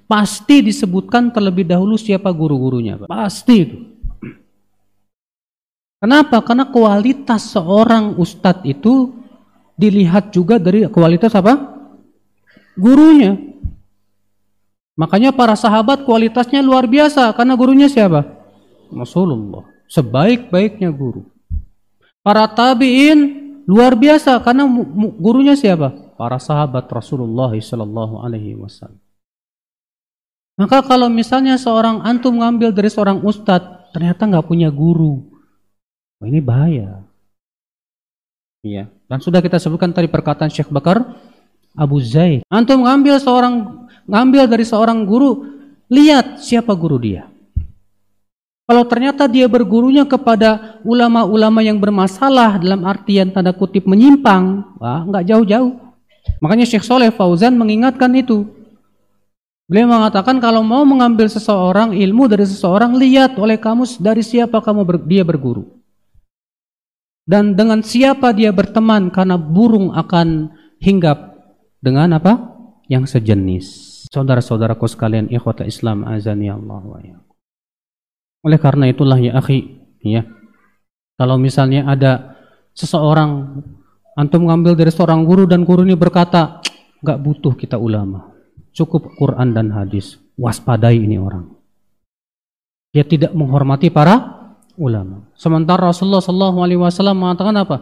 pasti 0.05 0.61
disebutkan 0.61 1.33
terlebih 1.33 1.65
dahulu 1.65 1.97
siapa 1.97 2.29
guru-gurunya. 2.29 3.01
Pasti 3.09 3.55
itu. 3.57 3.77
Kenapa? 5.97 6.45
Karena 6.45 6.69
kualitas 6.69 7.57
seorang 7.57 8.21
ustadz 8.21 8.69
itu 8.69 9.17
dilihat 9.73 10.29
juga 10.29 10.61
dari 10.61 10.85
kualitas 10.89 11.33
apa? 11.33 11.70
Gurunya. 12.79 13.37
Makanya 14.99 15.31
para 15.33 15.55
sahabat 15.55 16.03
kualitasnya 16.03 16.61
luar 16.61 16.85
biasa 16.85 17.31
karena 17.33 17.55
gurunya 17.55 17.87
siapa? 17.87 18.27
Rasulullah. 18.91 19.65
Sebaik-baiknya 19.91 20.91
guru. 20.91 21.27
Para 22.21 22.45
tabi'in 22.47 23.19
luar 23.65 23.97
biasa 23.97 24.37
karena 24.45 24.67
gurunya 25.17 25.57
siapa? 25.57 26.15
Para 26.19 26.37
sahabat 26.37 26.85
Rasulullah 26.91 27.49
sallallahu 27.49 28.21
alaihi 28.21 28.53
wasallam. 28.53 29.01
Maka 30.59 30.85
kalau 30.85 31.09
misalnya 31.09 31.57
seorang 31.57 32.05
antum 32.05 32.37
ngambil 32.37 32.69
dari 32.69 32.91
seorang 32.91 33.25
ustadz, 33.25 33.89
ternyata 33.95 34.29
nggak 34.29 34.45
punya 34.45 34.69
guru. 34.69 35.25
Oh, 36.21 36.27
ini 36.29 36.37
bahaya. 36.37 37.01
Iya. 38.61 38.93
Dan 39.09 39.17
sudah 39.17 39.41
kita 39.41 39.57
sebutkan 39.57 39.89
tadi 39.89 40.05
perkataan 40.05 40.53
Syekh 40.53 40.69
Bakar 40.69 41.01
Abu 41.75 42.03
Zaid. 42.03 42.43
Antum 42.51 42.83
ngambil 42.83 43.19
seorang 43.19 43.87
ngambil 44.07 44.43
dari 44.47 44.65
seorang 44.67 45.07
guru, 45.07 45.47
lihat 45.87 46.43
siapa 46.43 46.75
guru 46.75 46.99
dia. 46.99 47.31
Kalau 48.71 48.87
ternyata 48.87 49.27
dia 49.27 49.51
bergurunya 49.51 50.07
kepada 50.07 50.79
ulama-ulama 50.87 51.59
yang 51.59 51.75
bermasalah 51.75 52.55
dalam 52.55 52.87
artian 52.87 53.27
tanda 53.27 53.51
kutip 53.51 53.83
menyimpang, 53.83 54.63
wah 54.79 55.03
nggak 55.03 55.27
jauh-jauh. 55.27 55.75
Makanya 56.39 56.63
Syekh 56.63 56.87
Soleh 56.87 57.11
Fauzan 57.11 57.59
mengingatkan 57.59 58.13
itu. 58.15 58.47
Beliau 59.67 59.87
mengatakan 59.87 60.39
kalau 60.43 60.63
mau 60.63 60.83
mengambil 60.83 61.31
seseorang 61.31 61.95
ilmu 61.95 62.27
dari 62.27 62.43
seseorang 62.43 62.95
lihat 62.95 63.39
oleh 63.39 63.55
kamu 63.55 63.87
dari 64.03 64.19
siapa 64.19 64.59
kamu 64.59 64.83
ber, 64.83 64.97
dia 65.03 65.23
berguru. 65.23 65.67
Dan 67.23 67.55
dengan 67.55 67.79
siapa 67.79 68.35
dia 68.35 68.51
berteman 68.51 69.07
karena 69.07 69.39
burung 69.39 69.95
akan 69.95 70.51
hinggap 70.83 71.30
dengan 71.81 72.15
apa? 72.15 72.61
Yang 72.87 73.17
sejenis. 73.17 73.65
Saudara-saudaraku 74.13 74.85
sekalian 74.85 75.27
ikhwata 75.33 75.65
Islam 75.65 76.05
azani 76.05 76.47
Allah 76.47 76.81
wa. 76.85 76.99
Oleh 78.41 78.59
karena 78.61 78.89
itulah 78.89 79.17
ya 79.17 79.37
akhi, 79.37 79.81
ya. 80.01 80.25
Kalau 81.17 81.37
misalnya 81.37 81.85
ada 81.85 82.37
seseorang 82.73 83.61
antum 84.17 84.45
mengambil 84.47 84.73
dari 84.73 84.89
seorang 84.89 85.25
guru 85.25 85.45
dan 85.45 85.61
guru 85.61 85.85
ini 85.85 85.93
berkata, 85.93 86.61
nggak 87.01 87.19
butuh 87.21 87.53
kita 87.53 87.77
ulama 87.77 88.31
Cukup 88.71 89.19
Quran 89.19 89.51
dan 89.51 89.67
hadis. 89.75 90.15
Waspadai 90.39 90.95
ini 90.95 91.19
orang. 91.19 91.43
Dia 92.95 93.03
tidak 93.03 93.35
menghormati 93.35 93.91
para 93.91 94.15
ulama. 94.79 95.27
Sementara 95.35 95.91
Rasulullah 95.91 96.23
Shallallahu 96.23 96.57
Alaihi 96.63 96.79
Wasallam 96.79 97.19
mengatakan 97.19 97.55
apa? 97.59 97.77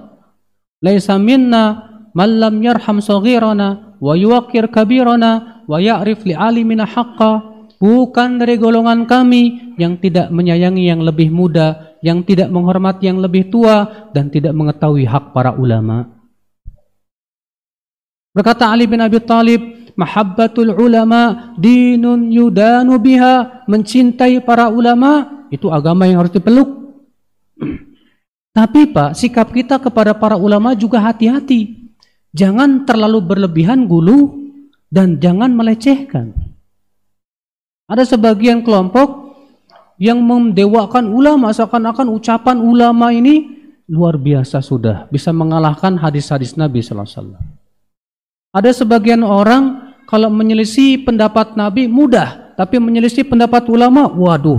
Laisa 0.81 1.17
minna 1.21 1.98
man 2.14 2.39
lam 2.39 2.62
yarham 2.64 3.01
saghirana 3.01 3.97
wa 3.99 4.14
yuwaqir 4.16 4.70
kabirana 4.72 5.64
wa 5.68 5.78
ya'rif 5.78 6.24
li 6.26 6.34
alimina 6.36 6.86
haqqa. 6.86 7.47
Bukan 7.80 8.43
dari 8.43 8.60
golongan 8.60 9.07
kami 9.07 9.76
yang 9.80 9.95
tidak 10.03 10.28
menyayangi 10.36 10.91
yang 10.91 10.99
lebih 10.99 11.32
muda, 11.32 11.95
yang 12.03 12.28
tidak 12.28 12.51
menghormati 12.51 13.07
yang 13.07 13.24
lebih 13.24 13.47
tua 13.47 14.12
dan 14.12 14.28
tidak 14.28 14.51
mengetahui 14.51 15.07
hak 15.07 15.32
para 15.32 15.55
ulama. 15.55 16.12
Berkata 18.36 18.68
Ali 18.68 18.84
bin 18.84 18.99
Abi 18.99 19.24
Thalib, 19.24 19.80
mahabbatul 19.99 20.72
ulama 20.80 21.51
dinun 21.60 22.32
yudanu 22.32 22.95
biha 23.03 23.68
mencintai 23.68 24.39
para 24.47 24.72
ulama 24.72 25.43
itu 25.51 25.68
agama 25.68 26.07
yang 26.07 26.24
harus 26.24 26.32
dipeluk 26.32 26.95
tapi 28.57 28.88
Pak 28.95 29.20
sikap 29.20 29.51
kita 29.51 29.76
kepada 29.76 30.16
para 30.16 30.39
ulama 30.39 30.72
juga 30.72 31.03
hati-hati 31.03 31.88
jangan 32.36 32.86
terlalu 32.86 33.19
berlebihan 33.23 33.86
gulu 33.86 34.38
dan 34.89 35.17
jangan 35.17 35.53
melecehkan 35.53 36.34
ada 37.89 38.05
sebagian 38.05 38.61
kelompok 38.61 39.34
yang 39.99 40.21
mendewakan 40.23 41.11
ulama 41.11 41.51
seakan-akan 41.51 42.07
ucapan 42.13 42.57
ulama 42.61 43.11
ini 43.11 43.59
luar 43.89 44.15
biasa 44.21 44.61
sudah 44.61 45.09
bisa 45.09 45.34
mengalahkan 45.34 45.97
hadis-hadis 45.97 46.53
Nabi 46.55 46.80
sallallahu 46.86 47.09
alaihi 47.09 47.17
wasallam 47.17 47.43
ada 48.49 48.69
sebagian 48.73 49.21
orang 49.21 49.93
kalau 50.09 50.34
menyelisih 50.34 51.05
pendapat 51.05 51.53
Nabi 51.53 51.86
mudah, 51.86 52.57
tapi 52.57 52.82
menyelisih 52.82 53.30
pendapat 53.30 53.69
ulama, 53.69 54.09
waduh, 54.09 54.57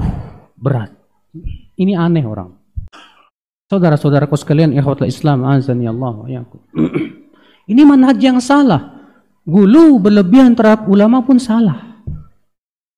berat. 0.54 0.94
Ini 1.74 1.98
aneh 1.98 2.22
orang. 2.22 2.54
Saudara-saudaraku 3.66 4.38
sekalian, 4.38 4.70
ikhwatul 4.78 5.10
Islam, 5.10 5.42
Allah 5.42 6.14
ya. 6.30 6.46
Ini 7.70 7.86
manhaj 7.86 8.18
yang 8.18 8.42
salah. 8.42 8.98
Gulu 9.46 10.02
berlebihan 10.02 10.58
terhadap 10.58 10.90
ulama 10.90 11.22
pun 11.22 11.38
salah. 11.38 12.02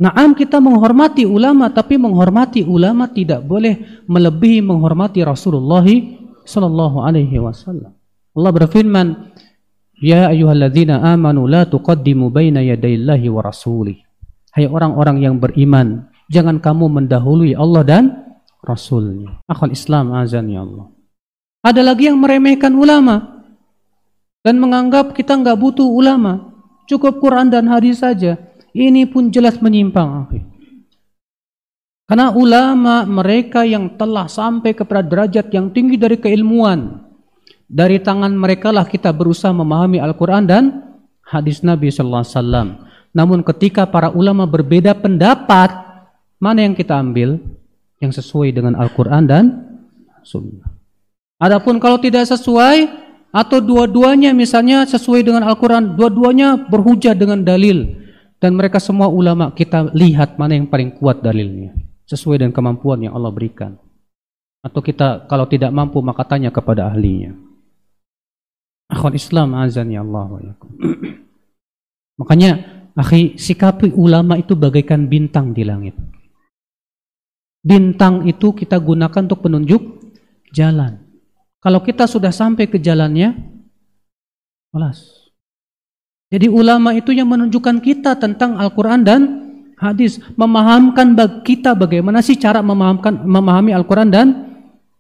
Naam 0.01 0.33
kita 0.33 0.59
menghormati 0.59 1.29
ulama, 1.29 1.69
tapi 1.69 2.01
menghormati 2.01 2.65
ulama 2.65 3.07
tidak 3.07 3.45
boleh 3.45 4.03
melebihi 4.09 4.65
menghormati 4.65 5.21
Rasulullah 5.23 5.85
sallallahu 6.49 7.05
alaihi 7.05 7.37
wasallam. 7.37 7.93
Allah 8.33 8.53
berfirman, 8.57 9.07
Ya 10.03 10.33
ayyuhalladzina 10.33 10.99
amanu 11.15 11.47
la 11.47 11.63
tuqaddimu 11.69 12.33
baina 12.33 12.65
yadayillahi 12.65 13.31
wa 13.31 13.45
rasulih. 13.45 14.03
Hai 14.57 14.67
orang-orang 14.67 15.23
yang 15.23 15.39
beriman, 15.39 16.11
jangan 16.27 16.59
kamu 16.59 16.91
mendahului 16.91 17.55
Allah 17.55 17.83
dan 17.87 18.05
Rasulnya. 18.63 19.43
Akhul 19.47 19.75
Islam 19.75 20.11
azan 20.15 20.51
ya 20.51 20.63
Allah. 20.67 20.91
Ada 21.63 21.83
lagi 21.87 22.11
yang 22.11 22.19
meremehkan 22.19 22.75
ulama 22.75 23.42
dan 24.43 24.59
menganggap 24.59 25.15
kita 25.15 25.39
nggak 25.39 25.59
butuh 25.59 25.87
ulama, 25.87 26.51
cukup 26.91 27.23
Quran 27.23 27.49
dan 27.49 27.71
hadis 27.71 28.03
saja. 28.03 28.39
Ini 28.75 29.07
pun 29.07 29.31
jelas 29.31 29.63
menyimpang. 29.63 30.29
Karena 32.11 32.29
ulama 32.35 33.09
mereka 33.09 33.65
yang 33.65 33.97
telah 33.97 34.29
sampai 34.29 34.77
kepada 34.77 35.01
derajat 35.01 35.49
yang 35.55 35.71
tinggi 35.73 35.97
dari 35.97 36.19
keilmuan. 36.19 37.09
Dari 37.73 38.05
tangan 38.05 38.37
mereka 38.37 38.69
lah 38.69 38.85
kita 38.85 39.09
berusaha 39.17 39.49
memahami 39.49 39.97
Al-Quran 39.97 40.45
dan 40.45 40.65
hadis 41.25 41.65
Nabi 41.65 41.89
Sallallahu 41.89 42.21
Alaihi 42.21 42.37
Wasallam. 42.37 42.69
Namun 43.17 43.41
ketika 43.45 43.89
para 43.89 44.13
ulama 44.13 44.45
berbeda 44.45 44.93
pendapat, 44.93 45.73
mana 46.37 46.65
yang 46.65 46.77
kita 46.77 47.01
ambil? 47.01 47.41
Yang 47.97 48.21
sesuai 48.21 48.53
dengan 48.61 48.77
Al-Quran 48.77 49.25
dan 49.25 49.45
Sunnah. 50.21 50.69
Adapun 51.41 51.81
kalau 51.81 51.97
tidak 51.97 52.29
sesuai 52.29 52.93
atau 53.33 53.59
dua-duanya 53.65 54.37
misalnya 54.37 54.85
sesuai 54.85 55.25
dengan 55.25 55.49
Al-Quran, 55.49 55.97
dua-duanya 55.97 56.69
berhujah 56.69 57.17
dengan 57.17 57.41
dalil 57.41 57.89
dan 58.37 58.53
mereka 58.53 58.77
semua 58.77 59.09
ulama 59.09 59.49
kita 59.57 59.89
lihat 59.97 60.37
mana 60.37 60.53
yang 60.53 60.69
paling 60.69 60.93
kuat 61.01 61.25
dalilnya 61.25 61.73
sesuai 62.05 62.45
dengan 62.45 62.53
kemampuan 62.53 63.01
yang 63.01 63.17
Allah 63.17 63.33
berikan. 63.33 63.81
Atau 64.63 64.85
kita 64.85 65.27
kalau 65.27 65.49
tidak 65.49 65.73
mampu 65.75 65.99
maka 66.05 66.23
tanya 66.29 66.53
kepada 66.53 66.87
ahlinya. 66.93 67.35
Akhwan 68.93 69.17
Islam 69.17 69.57
azan 69.57 69.89
ya 69.89 70.05
Allah 70.05 70.53
Makanya 72.21 72.51
akhi 72.93 73.41
sikapi 73.41 73.97
ulama 73.97 74.37
itu 74.37 74.53
bagaikan 74.53 75.09
bintang 75.09 75.57
di 75.57 75.65
langit. 75.65 75.97
Bintang 77.63 78.27
itu 78.27 78.53
kita 78.53 78.77
gunakan 78.77 79.23
untuk 79.23 79.41
penunjuk 79.41 79.83
jalan. 80.51 80.99
Kalau 81.63 81.79
kita 81.79 82.11
sudah 82.11 82.35
sampai 82.35 82.67
ke 82.67 82.75
jalannya, 82.83 83.39
alas. 84.75 85.31
Jadi 86.27 86.51
ulama 86.51 86.91
itu 86.91 87.15
yang 87.15 87.31
menunjukkan 87.31 87.79
kita 87.79 88.19
tentang 88.19 88.59
Al-Quran 88.59 89.07
dan 89.07 89.21
hadis, 89.79 90.19
memahamkan 90.35 91.15
kita 91.47 91.79
bagaimana 91.79 92.19
sih 92.19 92.35
cara 92.35 92.65
memahamkan 92.65 93.23
memahami 93.23 93.71
Al-Quran 93.71 94.11
dan 94.11 94.27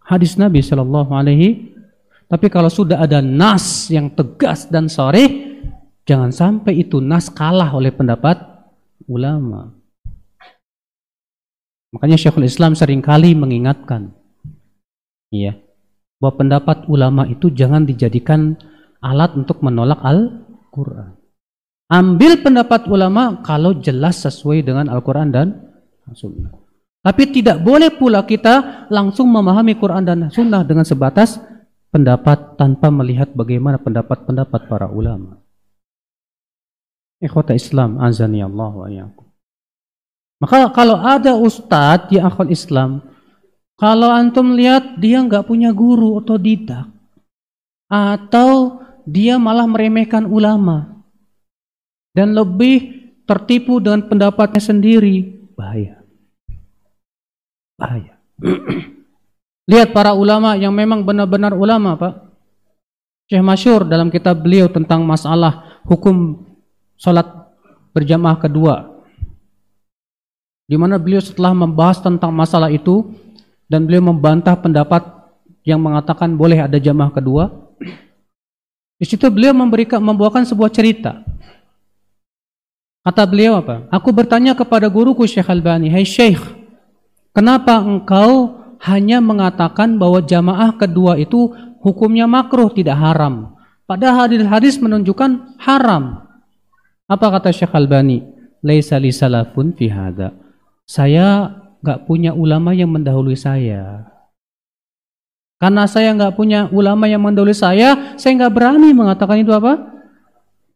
hadis 0.06 0.38
Nabi 0.38 0.62
Shallallahu 0.62 1.10
Alaihi. 1.10 1.74
Tapi 2.30 2.46
kalau 2.46 2.70
sudah 2.70 3.02
ada 3.02 3.18
nas 3.18 3.90
yang 3.90 4.06
tegas 4.12 4.70
dan 4.70 4.86
sore, 4.86 5.58
jangan 6.06 6.30
sampai 6.30 6.86
itu 6.86 7.02
nas 7.02 7.26
kalah 7.26 7.74
oleh 7.74 7.90
pendapat 7.90 8.38
ulama. 9.10 9.74
Makanya 11.92 12.16
Syekhul 12.16 12.48
Islam 12.48 12.72
sering 12.72 13.04
kali 13.04 13.36
mengingatkan, 13.36 14.16
iya, 15.28 15.60
bahwa 16.22 16.38
pendapat 16.38 16.86
ulama 16.86 17.26
itu 17.26 17.50
jangan 17.50 17.82
dijadikan 17.82 18.54
alat 19.02 19.34
untuk 19.34 19.58
menolak 19.58 19.98
Al-Quran. 20.06 21.18
Ambil 21.90 22.38
pendapat 22.38 22.86
ulama 22.86 23.42
kalau 23.42 23.82
jelas 23.82 24.22
sesuai 24.22 24.62
dengan 24.62 24.86
Al-Quran 24.86 25.34
dan 25.34 25.74
Sunnah. 26.14 26.54
Tapi 27.02 27.34
tidak 27.34 27.66
boleh 27.66 27.90
pula 27.98 28.22
kita 28.22 28.86
langsung 28.86 29.26
memahami 29.34 29.74
Quran 29.74 30.06
dan 30.06 30.30
Sunnah 30.30 30.62
dengan 30.62 30.86
sebatas 30.86 31.42
pendapat 31.90 32.54
tanpa 32.54 32.94
melihat 32.94 33.34
bagaimana 33.34 33.82
pendapat-pendapat 33.82 34.70
para 34.70 34.86
ulama. 34.86 35.42
Ikhwata 37.18 37.58
Islam, 37.58 37.98
azani 37.98 38.42
Allah 38.42 38.70
wa 38.70 38.86
Maka 40.42 40.70
kalau 40.70 40.98
ada 40.98 41.34
ustadz 41.34 42.10
di 42.10 42.18
akal 42.18 42.50
Islam, 42.50 43.11
kalau 43.82 44.14
antum 44.14 44.54
lihat 44.54 45.02
dia 45.02 45.18
nggak 45.18 45.50
punya 45.50 45.74
guru 45.74 46.22
atau 46.22 46.38
didak, 46.38 46.86
atau 47.90 48.78
dia 49.02 49.42
malah 49.42 49.66
meremehkan 49.66 50.22
ulama, 50.22 51.02
dan 52.14 52.30
lebih 52.30 53.10
tertipu 53.26 53.82
dengan 53.82 54.06
pendapatnya 54.06 54.62
sendiri, 54.62 55.50
bahaya. 55.58 55.98
Bahaya. 57.74 58.22
Lihat 59.70 59.90
para 59.90 60.14
ulama 60.14 60.54
yang 60.54 60.70
memang 60.70 61.02
benar-benar 61.02 61.50
ulama, 61.50 61.98
Pak. 61.98 62.14
Syekh 63.26 63.42
Masyur 63.42 63.82
dalam 63.82 64.14
kitab 64.14 64.42
beliau 64.42 64.70
tentang 64.70 65.02
masalah 65.02 65.82
hukum 65.90 66.38
salat 66.94 67.26
berjamaah 67.90 68.38
kedua. 68.38 68.94
Di 70.70 70.78
mana 70.78 70.98
beliau 71.02 71.22
setelah 71.22 71.50
membahas 71.50 71.98
tentang 71.98 72.30
masalah 72.30 72.70
itu 72.70 73.10
dan 73.72 73.88
beliau 73.88 74.04
membantah 74.04 74.52
pendapat 74.60 75.00
yang 75.64 75.80
mengatakan 75.80 76.36
boleh 76.36 76.60
ada 76.60 76.76
jamaah 76.76 77.08
kedua. 77.08 77.48
Di 79.00 79.08
situ 79.08 79.24
beliau 79.32 79.56
memberikan 79.56 80.04
membawakan 80.04 80.44
sebuah 80.44 80.68
cerita 80.68 81.24
Kata 83.02 83.26
beliau 83.26 83.58
apa? 83.58 83.90
Aku 83.90 84.14
bertanya 84.14 84.54
kepada 84.54 84.86
guruku 84.86 85.26
Syekh 85.26 85.50
Albani, 85.50 85.90
"Hai 85.90 86.06
Syekh, 86.06 86.38
kenapa 87.34 87.82
engkau 87.82 88.62
hanya 88.78 89.18
mengatakan 89.18 89.98
bahwa 89.98 90.22
jamaah 90.22 90.70
kedua 90.78 91.18
itu 91.18 91.50
hukumnya 91.82 92.30
makruh 92.30 92.70
tidak 92.70 92.94
haram? 93.02 93.58
Padahal 93.90 94.30
hadis-hadis 94.30 94.78
menunjukkan 94.78 95.58
haram." 95.58 96.30
Apa 97.10 97.26
kata 97.34 97.50
Syekh 97.50 97.74
Albani? 97.74 98.22
"Laisa 98.62 99.02
li 99.02 99.10
salafun 99.10 99.74
fi 99.74 99.90
hada." 99.90 100.38
Saya 100.86 101.58
nggak 101.82 102.06
punya 102.06 102.30
ulama 102.32 102.70
yang 102.72 102.88
mendahului 102.88 103.34
saya. 103.34 104.06
Karena 105.58 105.86
saya 105.86 106.14
nggak 106.14 106.34
punya 106.34 106.66
ulama 106.70 107.06
yang 107.06 107.22
mendahului 107.22 107.54
saya, 107.54 108.18
saya 108.18 108.32
nggak 108.38 108.54
berani 108.54 108.90
mengatakan 108.94 109.42
itu 109.42 109.50
apa? 109.54 109.90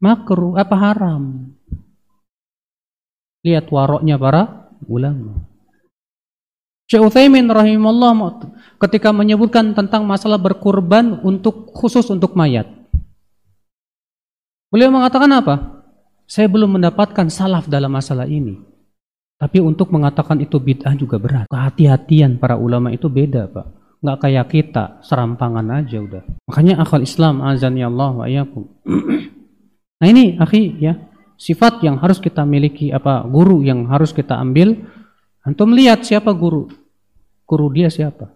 Makruh, 0.02 0.58
apa 0.58 0.76
haram. 0.76 1.50
Lihat 3.46 3.70
waroknya 3.70 4.18
para 4.18 4.70
ulama. 4.86 5.46
Syekh 6.86 7.02
Utsaimin 7.02 7.50
rahimahullah 7.50 8.14
ketika 8.78 9.10
menyebutkan 9.10 9.74
tentang 9.74 10.06
masalah 10.06 10.38
berkurban 10.38 11.18
untuk 11.26 11.74
khusus 11.74 12.06
untuk 12.14 12.38
mayat. 12.38 12.70
Beliau 14.70 14.94
mengatakan 14.94 15.30
apa? 15.34 15.82
Saya 16.30 16.46
belum 16.46 16.78
mendapatkan 16.78 17.26
salaf 17.26 17.66
dalam 17.66 17.90
masalah 17.90 18.30
ini. 18.30 18.75
Tapi 19.36 19.60
untuk 19.60 19.92
mengatakan 19.92 20.40
itu 20.40 20.56
bid'ah 20.56 20.96
juga 20.96 21.20
berat. 21.20 21.46
Kehati-hatian 21.52 22.40
para 22.40 22.56
ulama 22.56 22.88
itu 22.88 23.12
beda, 23.12 23.52
Pak. 23.52 23.66
Nggak 24.00 24.18
kayak 24.24 24.46
kita, 24.48 24.84
serampangan 25.04 25.66
aja 25.76 26.00
udah. 26.00 26.22
Makanya 26.48 26.80
akal 26.80 27.04
Islam 27.04 27.44
azan 27.44 27.76
ya 27.76 27.92
Allah 27.92 28.12
wa 28.16 28.26
Nah 30.00 30.06
ini, 30.08 30.40
akhi 30.40 30.80
ya, 30.80 30.96
sifat 31.36 31.84
yang 31.84 32.00
harus 32.00 32.16
kita 32.16 32.48
miliki 32.48 32.88
apa 32.92 33.28
guru 33.28 33.60
yang 33.60 33.84
harus 33.92 34.16
kita 34.16 34.40
ambil. 34.40 34.72
Antum 35.44 35.76
lihat 35.76 36.04
siapa 36.04 36.32
guru. 36.32 36.72
Guru 37.44 37.66
dia 37.76 37.92
siapa? 37.92 38.32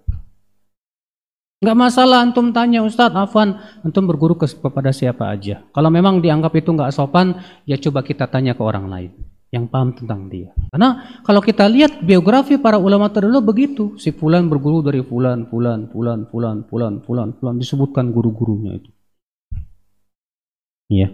Nggak 1.61 1.77
masalah 1.77 2.25
antum 2.25 2.53
tanya 2.57 2.81
Ustadz 2.81 3.17
Afwan 3.17 3.57
antum 3.85 4.09
berguru 4.09 4.37
kepada 4.37 4.93
siapa 4.97 5.29
aja? 5.29 5.65
Kalau 5.73 5.93
memang 5.93 6.21
dianggap 6.21 6.57
itu 6.57 6.73
nggak 6.73 6.93
sopan 6.93 7.37
ya 7.69 7.77
coba 7.77 8.01
kita 8.01 8.25
tanya 8.33 8.57
ke 8.57 8.63
orang 8.65 8.89
lain 8.89 9.13
yang 9.51 9.67
paham 9.67 9.91
tentang 9.95 10.31
dia 10.31 10.55
karena 10.71 11.21
kalau 11.27 11.43
kita 11.43 11.67
lihat 11.67 12.03
biografi 12.07 12.57
para 12.57 12.79
ulama 12.79 13.11
terdahulu 13.11 13.43
begitu 13.43 13.85
si 13.99 14.15
fulan 14.15 14.47
berguru 14.47 14.83
dari 14.83 15.03
fulan 15.03 15.51
fulan 15.51 15.91
fulan 15.91 16.27
fulan 16.31 16.59
fulan 16.71 16.95
fulan 17.03 17.29
fulan 17.35 17.55
disebutkan 17.59 18.15
guru-gurunya 18.15 18.79
itu 18.79 18.91
iya 20.91 21.11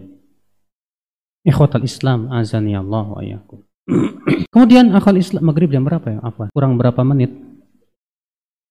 Ikhwatal 1.47 1.87
Islam 1.87 2.27
azani 2.27 2.75
Allah 2.75 3.07
wa. 3.07 3.23
Kemudian 4.51 4.91
akal 4.91 5.15
Islam 5.15 5.47
maghrib 5.47 5.71
jam 5.71 5.87
berapa 5.87 6.03
ya? 6.03 6.19
Apa? 6.19 6.51
Kurang 6.51 6.75
berapa 6.75 6.99
menit? 7.07 7.31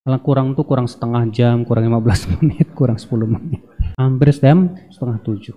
Kalau 0.04 0.20
kurang 0.20 0.52
tuh 0.52 0.68
kurang 0.68 0.84
setengah 0.84 1.24
jam, 1.32 1.64
kurang 1.64 1.88
15 1.88 2.30
menit, 2.36 2.68
kurang 2.76 3.00
10 3.00 3.10
menit. 3.24 3.64
Hampir 3.96 4.28
jam 4.36 4.76
setengah 4.92 5.18
tujuh. 5.24 5.56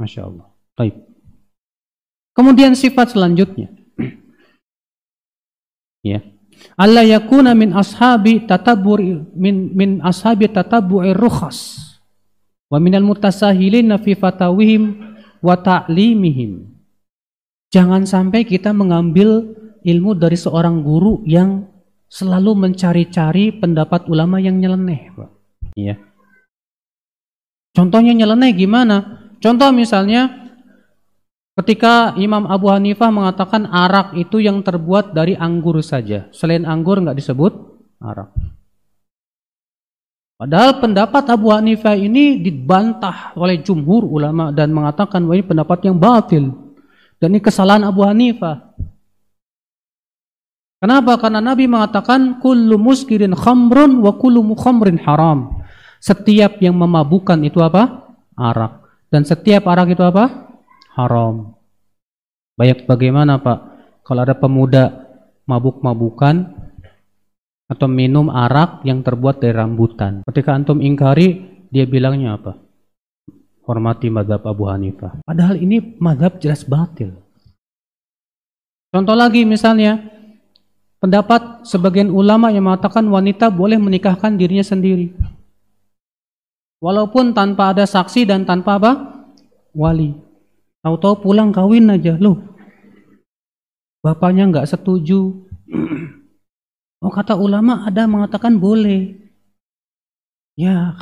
Masya 0.00 0.24
Allah. 0.24 0.48
Baik. 0.72 1.07
Kemudian 2.38 2.78
sifat 2.78 3.18
selanjutnya. 3.18 3.66
ya. 6.06 6.22
Allah 6.78 7.02
yakuna 7.02 7.50
min 7.58 7.74
ashabi 7.74 8.46
tatabur 8.46 9.02
min 9.34 9.74
min 9.74 9.90
ashabi 10.02 10.46
tatabu'ir 10.46 11.18
rukhas 11.18 11.78
wa 12.70 12.78
minal 12.78 13.02
mutasahilin 13.02 13.90
fi 13.98 14.14
fatawihim 14.14 15.02
wa 15.42 15.58
ta'limihim. 15.58 16.78
Jangan 17.74 18.06
sampai 18.06 18.46
kita 18.46 18.70
mengambil 18.70 19.58
ilmu 19.82 20.14
dari 20.14 20.38
seorang 20.38 20.86
guru 20.86 21.26
yang 21.26 21.66
selalu 22.08 22.54
mencari-cari 22.54 23.52
pendapat 23.52 24.08
ulama 24.08 24.40
yang 24.40 24.56
nyeleneh, 24.56 25.12
Pak. 25.12 25.30
Iya. 25.76 26.00
Contohnya 27.76 28.16
nyeleneh 28.16 28.56
gimana? 28.56 29.26
Contoh 29.38 29.70
misalnya 29.70 30.47
ketika 31.58 32.14
Imam 32.14 32.46
Abu 32.46 32.70
Hanifah 32.70 33.10
mengatakan 33.10 33.66
arak 33.66 34.14
itu 34.14 34.38
yang 34.38 34.62
terbuat 34.62 35.10
dari 35.10 35.34
anggur 35.34 35.82
saja. 35.82 36.30
Selain 36.30 36.62
anggur 36.62 37.02
nggak 37.02 37.18
disebut 37.18 37.52
arak. 37.98 38.30
Padahal 40.38 40.78
pendapat 40.78 41.24
Abu 41.34 41.50
Hanifah 41.50 41.98
ini 41.98 42.38
dibantah 42.38 43.34
oleh 43.34 43.58
jumhur 43.58 44.06
ulama 44.06 44.54
dan 44.54 44.70
mengatakan 44.70 45.26
bahwa 45.26 45.34
ini 45.34 45.46
pendapat 45.50 45.78
yang 45.82 45.98
batil. 45.98 46.54
Dan 47.18 47.34
ini 47.34 47.42
kesalahan 47.42 47.82
Abu 47.82 48.06
Hanifah. 48.06 48.70
Kenapa? 50.78 51.18
Karena 51.18 51.42
Nabi 51.42 51.66
mengatakan 51.66 52.38
kullu 52.38 52.78
muskirin 52.78 53.34
khamrun 53.34 53.98
wa 53.98 54.14
kullu 54.14 54.46
mukhamrin 54.46 55.02
haram. 55.02 55.58
Setiap 55.98 56.62
yang 56.62 56.78
memabukkan 56.78 57.42
itu 57.42 57.58
apa? 57.58 58.14
Arak. 58.38 58.86
Dan 59.10 59.26
setiap 59.26 59.66
arak 59.66 59.98
itu 59.98 60.06
apa? 60.06 60.54
Haram. 60.98 61.54
Baik 62.58 62.90
bagaimana 62.90 63.38
Pak? 63.38 63.58
Kalau 64.02 64.26
ada 64.26 64.34
pemuda 64.34 65.06
mabuk-mabukan 65.46 66.58
atau 67.70 67.86
minum 67.86 68.26
arak 68.32 68.82
yang 68.82 69.06
terbuat 69.06 69.38
dari 69.38 69.54
rambutan. 69.54 70.26
Ketika 70.26 70.58
antum 70.58 70.82
ingkari, 70.82 71.38
dia 71.70 71.86
bilangnya 71.86 72.34
apa? 72.34 72.58
Hormati 73.62 74.10
madhab 74.10 74.42
Abu 74.42 74.66
Hanifah. 74.66 75.22
Padahal 75.22 75.60
ini 75.60 75.94
madhab 76.02 76.40
jelas 76.42 76.66
batil. 76.66 77.14
Contoh 78.88 79.12
lagi 79.12 79.44
misalnya, 79.44 80.00
pendapat 80.98 81.68
sebagian 81.68 82.08
ulama 82.08 82.48
yang 82.48 82.64
mengatakan 82.66 83.04
wanita 83.06 83.52
boleh 83.52 83.76
menikahkan 83.76 84.34
dirinya 84.34 84.64
sendiri. 84.64 85.12
Walaupun 86.80 87.36
tanpa 87.36 87.76
ada 87.76 87.84
saksi 87.84 88.24
dan 88.24 88.48
tanpa 88.48 88.80
apa? 88.80 88.92
Wali. 89.76 90.27
Tahu-tahu 90.82 91.26
pulang 91.26 91.50
kawin 91.50 91.90
aja. 91.90 92.14
Loh, 92.18 92.38
bapaknya 94.02 94.46
nggak 94.48 94.68
setuju. 94.68 95.44
Oh 96.98 97.14
kata 97.14 97.38
ulama 97.38 97.86
ada 97.86 98.10
mengatakan 98.10 98.58
boleh. 98.58 99.14
Ya. 100.58 100.98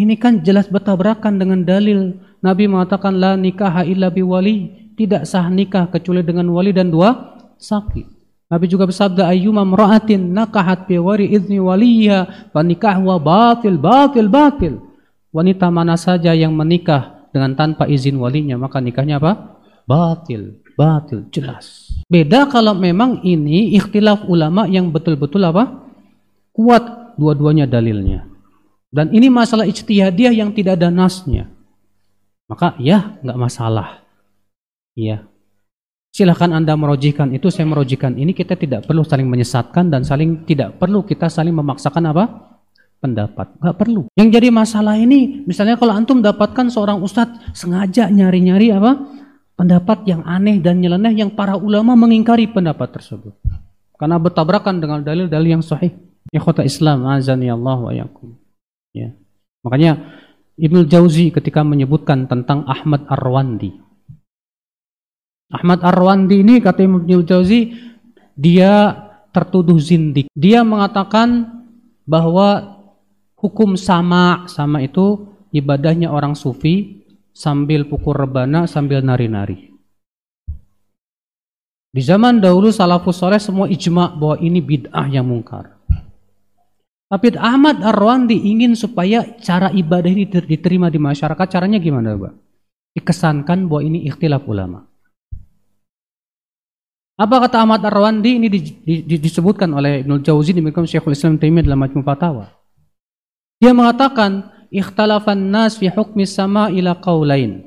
Ini 0.00 0.16
kan 0.16 0.40
jelas 0.40 0.64
bertabrakan 0.72 1.36
dengan 1.36 1.60
dalil. 1.60 2.16
Nabi 2.40 2.64
mengatakan 2.64 3.12
la 3.20 3.36
nikah 3.36 3.84
illa 3.84 4.08
wali. 4.08 4.88
Tidak 4.96 5.28
sah 5.28 5.52
nikah 5.52 5.92
kecuali 5.92 6.24
dengan 6.24 6.48
wali 6.48 6.72
dan 6.72 6.88
dua 6.88 7.36
sakit. 7.60 8.06
Nabi 8.48 8.64
juga 8.64 8.88
bersabda 8.88 9.28
ayyuma 9.28 9.68
mra'atin 9.68 10.32
nakahat 10.32 10.88
bi 10.88 10.96
wari 10.96 11.28
idzni 11.36 11.60
waliya 11.60 12.48
fa 12.48 12.64
wa 12.96 13.20
batil 13.20 13.76
batil 13.76 14.32
batil. 14.32 14.74
Wanita 15.36 15.68
mana 15.68 16.00
saja 16.00 16.32
yang 16.32 16.56
menikah 16.56 17.13
dengan 17.34 17.58
tanpa 17.58 17.90
izin 17.90 18.14
walinya 18.22 18.54
maka 18.54 18.78
nikahnya 18.78 19.18
apa? 19.18 19.58
Batil, 19.90 20.62
batil 20.78 21.26
jelas. 21.34 21.90
Beda 22.06 22.46
kalau 22.46 22.78
memang 22.78 23.26
ini 23.26 23.74
ikhtilaf 23.74 24.30
ulama 24.30 24.70
yang 24.70 24.94
betul-betul 24.94 25.42
apa? 25.42 25.82
Kuat 26.54 27.18
dua-duanya 27.18 27.66
dalilnya. 27.66 28.30
Dan 28.94 29.10
ini 29.10 29.26
masalah 29.26 29.66
ijtihadiyah 29.66 30.30
yang 30.30 30.54
tidak 30.54 30.78
ada 30.78 30.94
nasnya. 30.94 31.50
Maka 32.46 32.78
ya 32.78 33.18
nggak 33.18 33.40
masalah. 33.40 34.06
Iya, 34.94 35.26
Silahkan 36.14 36.54
Anda 36.54 36.78
merojikan 36.78 37.34
itu, 37.34 37.50
saya 37.50 37.66
merojikan 37.66 38.14
ini, 38.14 38.30
kita 38.30 38.54
tidak 38.54 38.86
perlu 38.86 39.02
saling 39.02 39.26
menyesatkan 39.26 39.90
dan 39.90 40.06
saling 40.06 40.46
tidak 40.46 40.78
perlu 40.78 41.02
kita 41.02 41.26
saling 41.26 41.50
memaksakan 41.50 42.14
apa? 42.14 42.24
Pendapat. 43.04 43.52
Gak 43.60 43.76
perlu. 43.76 44.08
Yang 44.16 44.28
jadi 44.40 44.48
masalah 44.48 44.96
ini, 44.96 45.44
misalnya 45.44 45.76
kalau 45.76 45.92
Antum 45.92 46.24
dapatkan 46.24 46.72
seorang 46.72 47.04
ustadz 47.04 47.52
sengaja 47.52 48.08
nyari-nyari 48.08 48.72
apa? 48.72 48.96
Pendapat 49.60 50.08
yang 50.08 50.24
aneh 50.24 50.56
dan 50.64 50.80
nyeleneh 50.80 51.12
yang 51.12 51.36
para 51.36 51.60
ulama 51.60 51.92
mengingkari 51.92 52.48
pendapat 52.48 52.96
tersebut. 52.96 53.36
Karena 54.00 54.16
bertabrakan 54.16 54.80
dengan 54.80 55.04
dalil-dalil 55.04 55.60
yang 55.60 55.64
sahih. 55.64 55.92
Ikhwata 56.32 56.64
Islam, 56.64 57.04
azani 57.04 57.52
Allah 57.52 57.76
wa 57.76 57.92
yakum. 57.92 58.32
Ya. 58.96 59.12
Makanya 59.60 60.00
Ibnu 60.56 60.88
Jauzi 60.88 61.28
ketika 61.28 61.60
menyebutkan 61.60 62.24
tentang 62.24 62.64
Ahmad 62.64 63.04
Arwandi, 63.06 63.84
Ahmad 65.54 65.86
Arwandi 65.86 66.42
ini 66.42 66.58
kata 66.58 66.82
Imam 66.82 67.06
Jauzi 67.06 67.70
dia 68.34 68.90
tertuduh 69.30 69.78
zindik. 69.78 70.26
Dia 70.34 70.66
mengatakan 70.66 71.62
bahwa 72.02 72.73
hukum 73.44 73.76
sama 73.76 74.48
sama 74.48 74.80
itu 74.80 75.28
ibadahnya 75.52 76.08
orang 76.08 76.32
sufi 76.32 77.04
sambil 77.36 77.84
pukul 77.84 78.16
rebana 78.16 78.64
sambil 78.64 79.04
nari-nari. 79.04 79.76
Di 81.92 82.02
zaman 82.02 82.40
dahulu 82.40 82.72
salafus 82.72 83.20
soleh 83.20 83.38
semua 83.38 83.68
ijma 83.68 84.16
bahwa 84.16 84.40
ini 84.40 84.64
bid'ah 84.64 85.06
yang 85.12 85.28
mungkar. 85.28 85.76
Tapi 87.06 87.36
Ahmad 87.38 87.84
Arwandi 87.84 88.34
ingin 88.34 88.74
supaya 88.74 89.22
cara 89.38 89.70
ibadah 89.70 90.10
ini 90.10 90.26
diterima 90.26 90.90
di 90.90 90.98
masyarakat. 90.98 91.46
Caranya 91.46 91.78
gimana, 91.78 92.18
Pak? 92.18 92.34
Dikesankan 92.98 93.70
bahwa 93.70 93.86
ini 93.86 94.02
ikhtilaf 94.10 94.42
ulama. 94.50 94.82
Apa 97.14 97.46
kata 97.46 97.62
Ahmad 97.62 97.78
Ar-Rawandi 97.86 98.42
ini 98.42 98.50
di, 98.50 98.58
di, 98.58 98.94
di, 99.06 99.16
disebutkan 99.22 99.70
oleh 99.70 100.02
Ibnu 100.02 100.18
Jauzi 100.26 100.50
demikian 100.50 100.82
Syekhul 100.82 101.14
Islam 101.14 101.38
Taimiyah 101.38 101.70
dalam 101.70 101.78
Majmu' 101.78 102.02
Fatawa. 102.02 102.50
Dia 103.64 103.72
mengatakan 103.72 104.52
ikhtalafan 104.68 105.48
nas 105.48 105.80
fi 105.80 105.88
hukmi 105.88 106.28
sama 106.28 106.68
ila 106.68 107.00
qaulain. 107.00 107.64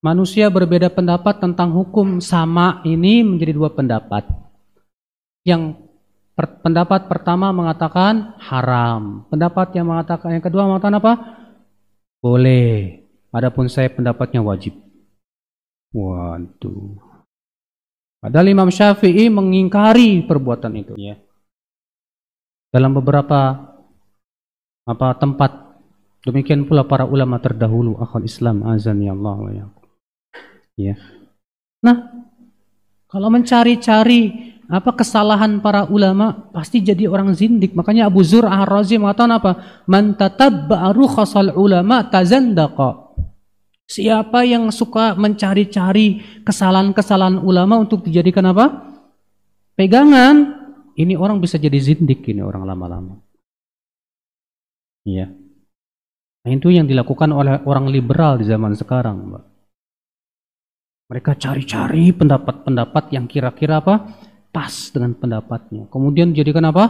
Manusia 0.00 0.48
berbeda 0.48 0.88
pendapat 0.88 1.44
tentang 1.44 1.76
hukum 1.76 2.24
sama 2.24 2.80
ini 2.88 3.20
menjadi 3.20 3.52
dua 3.52 3.68
pendapat. 3.68 4.24
Yang 5.44 5.76
per, 6.32 6.64
pendapat 6.64 7.04
pertama 7.04 7.52
mengatakan 7.52 8.32
haram. 8.40 9.28
Pendapat 9.28 9.76
yang 9.76 9.92
mengatakan 9.92 10.40
yang 10.40 10.44
kedua 10.48 10.64
mengatakan 10.64 11.04
apa? 11.04 11.12
Boleh. 12.24 13.04
Adapun 13.28 13.68
saya 13.68 13.92
pendapatnya 13.92 14.40
wajib. 14.40 14.72
Waduh. 15.92 16.96
Padahal 18.24 18.48
Imam 18.48 18.72
Syafi'i 18.72 19.28
mengingkari 19.28 20.24
perbuatan 20.24 20.80
itu 20.80 20.96
ya. 20.96 21.20
Dalam 22.72 22.96
beberapa 22.96 23.76
apa 24.88 25.12
tempat 25.20 25.76
demikian 26.24 26.64
pula 26.64 26.88
para 26.88 27.04
ulama 27.04 27.36
terdahulu 27.36 28.00
akhul 28.00 28.24
Islam 28.24 28.64
azan 28.64 29.04
ya 29.04 29.12
Allah 29.12 29.68
ya. 30.80 30.94
Nah, 31.84 31.96
kalau 33.04 33.28
mencari-cari 33.28 34.54
apa 34.68 34.92
kesalahan 34.92 35.64
para 35.64 35.88
ulama 35.88 36.52
pasti 36.52 36.84
jadi 36.84 37.08
orang 37.08 37.32
zindik. 37.32 37.72
Makanya 37.72 38.12
Abu 38.12 38.20
Zur 38.20 38.44
Ar-Razi 38.44 39.00
mengatakan 39.00 39.32
apa? 39.32 39.52
Man 39.88 40.12
tatabba'a 40.12 40.92
rukhasal 40.92 41.56
ulama 41.56 42.04
tazandaqa. 42.04 43.08
Siapa 43.88 44.44
yang 44.44 44.68
suka 44.68 45.16
mencari-cari 45.16 46.20
kesalahan-kesalahan 46.44 47.40
ulama 47.40 47.80
untuk 47.80 48.04
dijadikan 48.04 48.44
apa? 48.52 48.92
Pegangan. 49.72 50.60
Ini 50.98 51.16
orang 51.16 51.40
bisa 51.40 51.56
jadi 51.56 51.78
zindik 51.80 52.28
ini 52.28 52.44
orang 52.44 52.68
lama-lama. 52.68 53.16
Iya. 55.08 55.26
Nah, 56.44 56.50
itu 56.52 56.68
yang 56.68 56.84
dilakukan 56.84 57.32
oleh 57.32 57.64
orang 57.64 57.88
liberal 57.88 58.36
di 58.36 58.44
zaman 58.44 58.76
sekarang, 58.76 59.32
Mbak. 59.32 59.44
Mereka 61.08 61.32
cari-cari 61.40 62.12
pendapat-pendapat 62.12 63.16
yang 63.16 63.24
kira-kira 63.24 63.80
apa? 63.80 64.12
Pas 64.52 64.92
dengan 64.92 65.16
pendapatnya. 65.16 65.88
Kemudian 65.88 66.36
dijadikan 66.36 66.68
apa? 66.68 66.84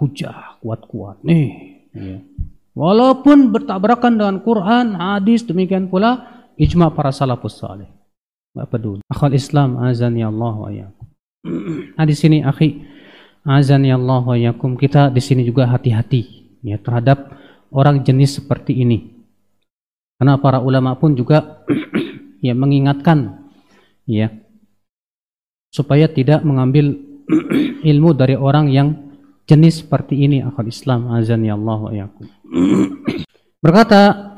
Hujah, 0.00 0.56
kuat-kuat. 0.64 1.20
Nih, 1.20 1.48
iya. 1.92 2.24
Walaupun 2.72 3.52
bertabrakan 3.52 4.16
dengan 4.16 4.36
Quran, 4.40 4.96
hadis, 4.96 5.44
demikian 5.44 5.92
pula 5.92 6.24
ijma 6.56 6.88
para 6.96 7.12
salafus 7.12 7.60
saleh. 7.60 7.90
Enggak 8.56 8.68
peduli. 8.72 9.02
Akhul 9.12 9.36
Islam 9.36 9.76
azani 9.84 10.24
Allah 10.24 10.54
wa 10.56 10.70
yakum. 10.72 11.06
Nah 11.96 12.04
di 12.08 12.14
sini 12.16 12.40
akhi 12.40 12.80
azani 13.44 13.92
Allah 13.92 14.24
wa 14.24 14.36
yakum 14.36 14.74
kita 14.80 15.12
di 15.12 15.22
sini 15.22 15.44
juga 15.44 15.68
hati-hati 15.68 16.22
ya 16.64 16.76
terhadap 16.76 17.32
orang 17.74 18.02
jenis 18.02 18.42
seperti 18.42 18.78
ini. 18.82 19.20
Karena 20.20 20.36
para 20.36 20.60
ulama 20.60 20.94
pun 21.00 21.16
juga 21.16 21.64
ya 22.46 22.52
mengingatkan 22.52 23.48
ya 24.04 24.28
supaya 25.72 26.10
tidak 26.10 26.44
mengambil 26.44 26.98
ilmu 27.90 28.10
dari 28.12 28.36
orang 28.36 28.68
yang 28.68 28.88
jenis 29.48 29.82
seperti 29.86 30.28
ini 30.28 30.44
akal 30.44 30.68
Islam 30.68 31.08
azan 31.14 31.46
ya 31.46 31.56
Allah 31.56 31.78
wa. 31.80 31.90
Berkata 33.64 34.32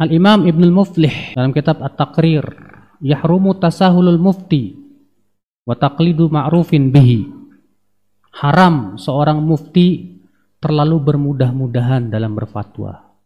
Al-Imam 0.00 0.48
Ibn 0.48 0.62
Al-Muflih 0.64 1.36
dalam 1.36 1.52
kitab 1.52 1.80
At-Taqrir, 1.80 2.44
yahrumu 3.04 3.56
tasahulul 3.56 4.16
mufti 4.16 4.76
wa 5.64 5.76
taqlidu 5.76 6.28
ma'rufin 6.32 6.92
bihi. 6.92 7.28
Haram 8.32 8.96
seorang 8.96 9.44
mufti 9.44 10.11
terlalu 10.62 11.02
bermudah-mudahan 11.02 12.06
dalam 12.06 12.38
berfatwa. 12.38 13.18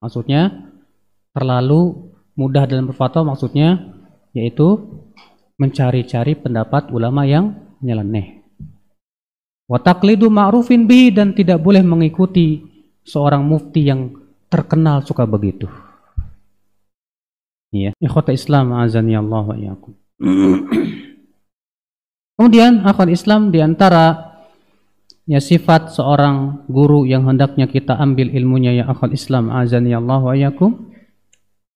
Maksudnya 0.00 0.72
terlalu 1.36 2.08
mudah 2.32 2.64
dalam 2.64 2.88
berfatwa 2.88 3.36
maksudnya 3.36 3.92
yaitu 4.32 4.88
mencari-cari 5.60 6.38
pendapat 6.38 6.88
ulama 6.88 7.28
yang 7.28 7.76
nyeleneh. 7.84 8.40
Wataklidu 9.68 10.32
ma'rufin 10.32 10.88
bihi 10.88 11.12
dan 11.12 11.36
tidak 11.36 11.60
boleh 11.60 11.84
mengikuti 11.84 12.64
seorang 13.04 13.44
mufti 13.44 13.84
yang 13.84 14.16
terkenal 14.48 15.04
suka 15.04 15.28
begitu. 15.28 15.68
Ya, 17.68 17.92
ikhwata 18.00 18.32
Islam 18.32 18.72
azani 18.72 19.12
Allah 19.12 19.44
wa 19.44 19.52
iyyakum. 19.52 19.92
Kemudian 22.38 22.80
akal 22.88 23.12
Islam 23.12 23.52
di 23.52 23.60
antara 23.60 24.27
ya 25.28 25.44
sifat 25.44 25.92
seorang 25.92 26.64
guru 26.72 27.04
yang 27.04 27.28
hendaknya 27.28 27.68
kita 27.68 28.00
ambil 28.00 28.32
ilmunya 28.32 28.80
ya 28.80 28.84
akal 28.88 29.12
Islam 29.12 29.52
azan 29.52 29.84
ya 29.84 30.00
Allah 30.00 30.24
wa 30.24 30.32
yakum 30.32 30.88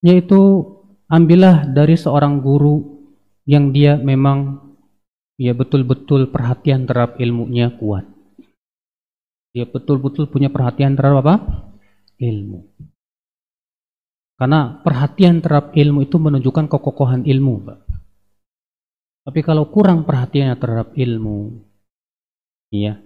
yaitu 0.00 0.64
ambillah 1.12 1.68
dari 1.68 2.00
seorang 2.00 2.40
guru 2.40 3.04
yang 3.44 3.70
dia 3.76 4.00
memang 4.00 4.56
ya 5.36 5.52
betul-betul 5.52 6.32
perhatian 6.32 6.88
terhadap 6.88 7.20
ilmunya 7.20 7.76
kuat. 7.76 8.08
Dia 9.52 9.68
betul-betul 9.68 10.32
punya 10.32 10.48
perhatian 10.48 10.96
terhadap 10.96 11.28
apa? 11.28 11.36
Ilmu. 12.16 12.60
Karena 14.40 14.80
perhatian 14.80 15.44
terhadap 15.44 15.76
ilmu 15.76 16.08
itu 16.08 16.16
menunjukkan 16.16 16.72
kekokohan 16.72 17.28
ilmu. 17.28 17.68
Tapi 19.22 19.40
kalau 19.44 19.68
kurang 19.68 20.02
perhatiannya 20.08 20.56
terhadap 20.58 20.88
ilmu, 20.98 21.62
iya, 22.74 22.98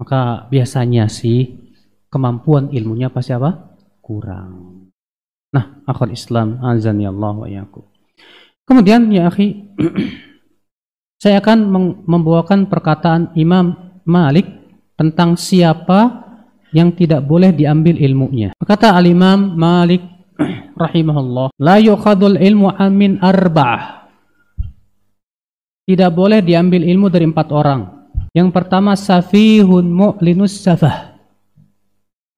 maka 0.00 0.48
biasanya 0.48 1.12
sih 1.12 1.60
kemampuan 2.08 2.72
ilmunya 2.72 3.12
pasti 3.12 3.36
apa? 3.36 3.76
Kurang. 4.00 4.88
Nah, 5.52 5.84
akal 5.84 6.08
Islam 6.08 6.56
azan 6.64 7.04
ya 7.04 7.12
Allah 7.12 7.36
wa. 7.36 7.46
Kemudian 8.64 9.12
ya 9.12 9.28
akhi, 9.28 9.76
saya 11.22 11.44
akan 11.44 11.68
membawakan 12.08 12.72
perkataan 12.72 13.36
Imam 13.36 13.76
Malik 14.08 14.48
tentang 14.96 15.36
siapa 15.36 16.26
yang 16.72 16.96
tidak 16.96 17.26
boleh 17.28 17.52
diambil 17.52 18.00
ilmunya. 18.00 18.56
Kata 18.56 18.96
Al-Imam 18.96 19.52
Malik 19.58 20.00
rahimahullah, 20.80 21.52
la 21.60 21.76
yukhadul 21.76 22.40
ilmu 22.40 22.72
amin 22.72 23.20
arba'ah 23.20 24.00
tidak 25.90 26.14
boleh 26.14 26.38
diambil 26.38 26.86
ilmu 26.86 27.10
dari 27.10 27.26
empat 27.26 27.50
orang. 27.50 27.99
Yang 28.30 28.48
pertama 28.54 28.94
safihun 28.94 29.90
mu'linus 29.90 30.62
safah. 30.62 31.18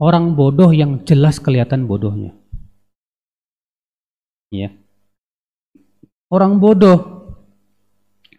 Orang 0.00 0.34
bodoh 0.34 0.72
yang 0.72 1.04
jelas 1.04 1.38
kelihatan 1.38 1.84
bodohnya. 1.84 2.32
Ya. 4.48 4.72
Orang 6.32 6.58
bodoh 6.58 7.28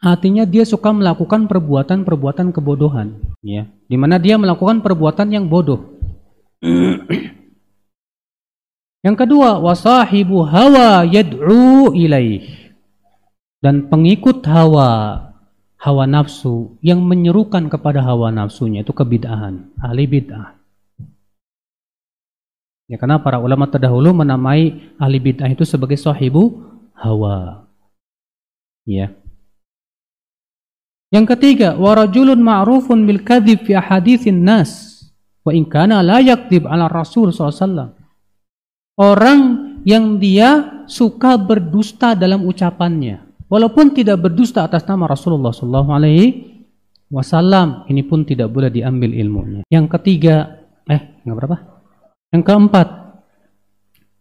artinya 0.04 0.44
dia 0.44 0.68
suka 0.68 0.92
melakukan 0.92 1.48
perbuatan-perbuatan 1.48 2.52
kebodohan, 2.52 3.16
ya. 3.40 3.70
Di 3.88 3.96
mana 3.96 4.20
dia 4.20 4.36
melakukan 4.36 4.84
perbuatan 4.84 5.32
yang 5.32 5.46
bodoh. 5.48 5.96
yang 9.06 9.16
kedua, 9.16 9.62
wasahibu 9.62 10.44
hawa 10.44 11.08
yad'u 11.08 11.96
ilaih 11.96 12.44
dan 13.64 13.88
pengikut 13.88 14.44
hawa 14.44 15.33
hawa 15.84 16.08
nafsu 16.08 16.80
yang 16.80 17.04
menyerukan 17.04 17.68
kepada 17.68 18.00
hawa 18.00 18.32
nafsunya 18.32 18.88
itu 18.88 18.96
kebid'ahan, 18.96 19.76
ahli 19.84 20.08
bid'ah. 20.08 20.56
Ya 22.88 22.96
karena 22.96 23.20
para 23.20 23.44
ulama 23.44 23.68
terdahulu 23.68 24.16
menamai 24.16 24.96
ahli 24.96 25.20
bid'ah 25.20 25.52
itu 25.52 25.68
sebagai 25.68 26.00
sahibu 26.00 26.64
hawa. 26.96 27.68
Ya. 28.88 29.12
Yang 31.12 31.36
ketiga, 31.36 31.76
warajulun 31.76 32.40
ma'rufun 32.40 33.04
bil 33.04 33.20
kadzib 33.22 33.68
fi 33.68 33.76
haditsin 33.76 34.40
nas 34.40 35.04
wa 35.44 35.52
in 35.52 35.68
kana 35.68 36.00
la 36.00 36.24
yakdzib 36.24 36.64
ala 36.64 36.88
Rasul 36.88 37.36
SAW. 37.36 37.92
Orang 38.96 39.42
yang 39.84 40.16
dia 40.16 40.84
suka 40.88 41.36
berdusta 41.36 42.16
dalam 42.16 42.48
ucapannya 42.48 43.23
walaupun 43.54 43.94
tidak 43.94 44.26
berdusta 44.26 44.66
atas 44.66 44.82
nama 44.90 45.06
Rasulullah 45.06 45.54
Sallallahu 45.54 45.90
Alaihi 45.94 46.26
Wasallam 47.14 47.86
ini 47.94 48.02
pun 48.02 48.26
tidak 48.26 48.50
boleh 48.50 48.74
diambil 48.74 49.14
ilmunya. 49.14 49.62
Yang 49.70 49.86
ketiga, 50.02 50.66
eh 50.90 51.22
nggak 51.22 51.38
berapa? 51.38 51.58
Yang 52.34 52.44
keempat, 52.50 52.88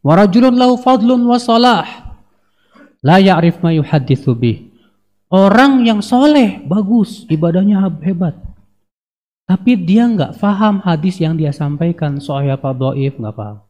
warajulun 0.05 0.53
lau 0.61 0.77
fadlun 0.77 1.25
wa 1.25 1.41
salah 1.41 2.13
la 3.01 3.17
ya'rif 3.17 3.65
ma 3.65 3.73
yuhadithu 3.73 4.37
bih. 4.37 4.69
Orang 5.33 5.89
yang 5.89 6.05
soleh, 6.05 6.61
bagus, 6.69 7.25
ibadahnya 7.33 7.89
hebat. 8.05 8.37
Tapi 9.49 9.81
dia 9.81 10.05
nggak 10.05 10.37
faham 10.37 10.85
hadis 10.85 11.17
yang 11.17 11.41
dia 11.41 11.57
sampaikan, 11.57 12.21
soal 12.21 12.45
apa 12.53 12.77
doif, 12.77 13.17
nggak 13.17 13.33
paham. 13.33 13.65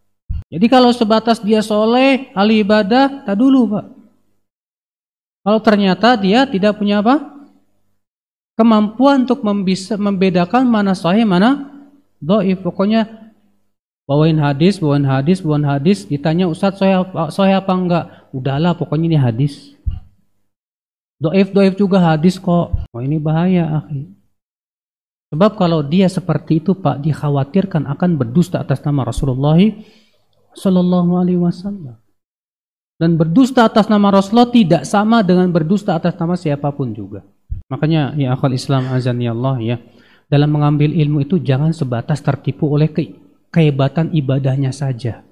Jadi 0.50 0.66
kalau 0.66 0.90
sebatas 0.90 1.38
dia 1.38 1.62
soleh, 1.62 2.34
ahli 2.34 2.66
ibadah, 2.66 3.22
tak 3.22 3.38
dulu 3.38 3.78
pak. 3.78 4.01
Kalau 5.43 5.59
ternyata 5.59 6.14
dia 6.14 6.47
tidak 6.47 6.78
punya 6.78 7.03
apa? 7.03 7.34
Kemampuan 8.55 9.26
untuk 9.26 9.43
membedakan 9.99 10.70
mana 10.70 10.95
sahih, 10.95 11.26
mana 11.26 11.66
doif. 12.22 12.62
Pokoknya 12.62 13.34
bawain 14.07 14.38
hadis, 14.38 14.78
bawain 14.78 15.03
hadis, 15.03 15.43
bawain 15.43 15.66
hadis. 15.66 16.07
Ditanya 16.07 16.47
Ustadz 16.47 16.78
sahih, 16.78 17.03
sahih 17.34 17.59
apa 17.59 17.72
enggak? 17.74 18.05
Udahlah 18.30 18.78
pokoknya 18.78 19.07
ini 19.11 19.18
hadis. 19.18 19.74
Doif, 21.18 21.51
doif 21.51 21.74
juga 21.74 21.99
hadis 21.99 22.38
kok. 22.38 22.74
Oh 22.95 23.03
ini 23.03 23.18
bahaya 23.18 23.82
akhi. 23.82 24.11
Sebab 25.32 25.57
kalau 25.57 25.80
dia 25.80 26.12
seperti 26.12 26.61
itu 26.61 26.76
Pak, 26.76 27.01
dikhawatirkan 27.03 27.88
akan 27.88 28.20
berdusta 28.20 28.61
atas 28.61 28.84
nama 28.84 29.09
Rasulullah 29.09 29.57
Sallallahu 30.53 31.16
Alaihi 31.16 31.40
Wasallam. 31.40 31.97
Dan 33.03 33.18
berdusta 33.18 33.66
atas 33.66 33.90
nama 33.90 34.14
Rasulullah 34.14 34.55
tidak 34.55 34.86
sama 34.86 35.26
dengan 35.26 35.50
berdusta 35.50 35.98
atas 35.98 36.14
nama 36.14 36.38
siapa 36.38 36.70
pun 36.70 36.94
juga. 36.94 37.26
Makanya 37.66 38.14
ya 38.14 38.30
akal 38.30 38.55
Islam 38.55 38.86
azan 38.94 39.18
ya 39.18 39.34
Allah 39.34 39.59
ya. 39.59 39.76
Dalam 40.30 40.55
mengambil 40.55 40.94
ilmu 40.94 41.26
itu 41.26 41.42
jangan 41.42 41.74
sebatas 41.74 42.22
tertipu 42.22 42.70
oleh 42.70 42.94
ke 42.94 43.11
kehebatan 43.50 44.14
ibadahnya 44.14 44.70
saja. 44.70 45.26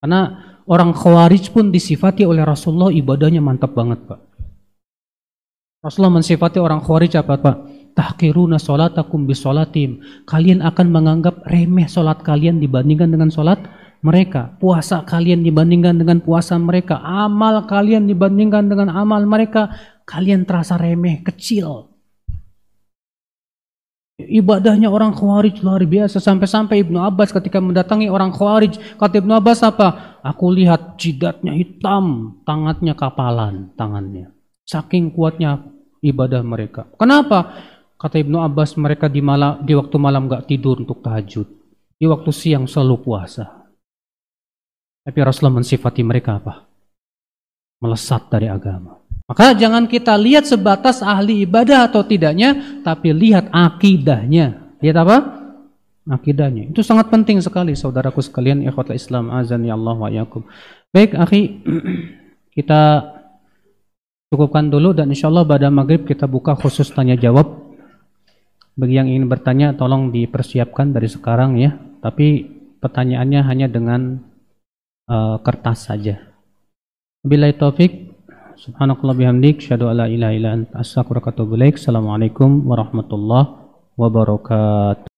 Karena 0.00 0.56
orang 0.64 0.96
khawarij 0.96 1.52
pun 1.52 1.68
disifati 1.68 2.24
oleh 2.24 2.40
Rasulullah 2.40 2.88
ibadahnya 2.88 3.44
mantap 3.44 3.76
banget 3.76 4.00
Pak. 4.08 4.20
Rasulullah 5.84 6.24
mensifati 6.24 6.56
orang 6.56 6.80
khawarij 6.80 7.20
apa 7.20 7.36
Pak? 7.36 7.56
Tahkiruna 7.92 8.56
solatakum 8.56 9.28
bisolatim. 9.28 10.00
Kalian 10.24 10.64
akan 10.64 10.88
menganggap 10.88 11.44
remeh 11.44 11.84
solat 11.84 12.24
kalian 12.24 12.64
dibandingkan 12.64 13.12
dengan 13.12 13.28
solat 13.28 13.60
mereka, 14.04 14.56
puasa 14.60 15.04
kalian 15.04 15.40
dibandingkan 15.44 15.96
dengan 15.96 16.20
puasa 16.20 16.56
mereka, 16.60 17.00
amal 17.00 17.64
kalian 17.64 18.04
dibandingkan 18.04 18.68
dengan 18.68 18.92
amal 18.92 19.24
mereka, 19.24 19.72
kalian 20.06 20.44
terasa 20.44 20.76
remeh, 20.76 21.24
kecil. 21.24 21.96
Ibadahnya 24.16 24.88
orang 24.88 25.12
Khawarij 25.12 25.60
luar 25.60 25.84
biasa 25.84 26.24
sampai-sampai 26.24 26.80
Ibnu 26.80 26.96
Abbas 27.04 27.36
ketika 27.36 27.60
mendatangi 27.60 28.08
orang 28.08 28.32
Khawarij, 28.32 28.96
kata 28.96 29.20
Ibnu 29.20 29.36
Abbas 29.36 29.60
apa? 29.60 30.16
Aku 30.24 30.48
lihat 30.48 30.96
jidatnya 30.96 31.52
hitam, 31.52 32.40
tangannya 32.48 32.96
kapalan, 32.96 33.76
tangannya. 33.76 34.32
Saking 34.64 35.12
kuatnya 35.12 35.60
ibadah 36.00 36.40
mereka. 36.40 36.88
Kenapa? 36.96 37.52
Kata 38.00 38.16
Ibnu 38.16 38.40
Abbas 38.40 38.80
mereka 38.80 39.12
di 39.12 39.20
malam 39.20 39.60
di 39.60 39.76
waktu 39.76 39.96
malam 40.00 40.32
gak 40.32 40.48
tidur 40.48 40.80
untuk 40.80 41.04
tahajud. 41.04 41.48
Di 42.00 42.08
waktu 42.08 42.32
siang 42.32 42.64
selalu 42.64 42.96
puasa. 43.04 43.65
Tapi 45.06 45.18
Rasulullah 45.22 45.62
mensifati 45.62 46.02
mereka 46.02 46.42
apa? 46.42 46.66
Melesat 47.78 48.26
dari 48.26 48.50
agama. 48.50 48.98
Maka 49.30 49.54
jangan 49.54 49.86
kita 49.86 50.18
lihat 50.18 50.50
sebatas 50.50 50.98
ahli 50.98 51.46
ibadah 51.46 51.86
atau 51.86 52.02
tidaknya, 52.02 52.82
tapi 52.82 53.14
lihat 53.14 53.46
akidahnya. 53.54 54.74
Lihat 54.82 54.96
apa? 54.98 55.16
Akidahnya. 56.10 56.74
Itu 56.74 56.82
sangat 56.82 57.06
penting 57.10 57.38
sekali 57.38 57.78
saudaraku 57.78 58.18
sekalian 58.18 58.66
ikhwatul 58.66 58.98
Islam 58.98 59.30
azan 59.30 59.62
ya 59.62 59.78
Allah 59.78 59.94
wa 59.94 60.10
yakum. 60.10 60.42
Baik, 60.90 61.14
akhi, 61.14 61.62
kita 62.58 63.02
cukupkan 64.30 64.66
dulu 64.66 64.90
dan 64.90 65.10
insya 65.10 65.30
Allah 65.30 65.46
pada 65.46 65.70
maghrib 65.70 66.02
kita 66.02 66.26
buka 66.26 66.58
khusus 66.58 66.90
tanya 66.90 67.14
jawab. 67.14 67.62
Bagi 68.74 68.94
yang 68.98 69.06
ingin 69.06 69.26
bertanya 69.30 69.74
tolong 69.74 70.10
dipersiapkan 70.10 70.90
dari 70.90 71.06
sekarang 71.06 71.58
ya. 71.58 71.78
Tapi 72.02 72.46
pertanyaannya 72.78 73.40
hanya 73.42 73.66
dengan 73.66 74.22
uh, 75.10 75.38
kertas 75.42 75.86
saja. 75.90 76.18
Bila 77.26 77.50
taufik 77.50 78.14
subhanakallah 78.58 79.16
bihamdik 79.18 79.62
syadu 79.62 79.90
ala 79.90 80.06
ilaha 80.06 80.32
illa 80.34 80.50
anta. 80.54 80.82
Assalamualaikum 80.82 82.66
warahmatullahi 82.66 83.50
wabarakatuh. 83.98 85.10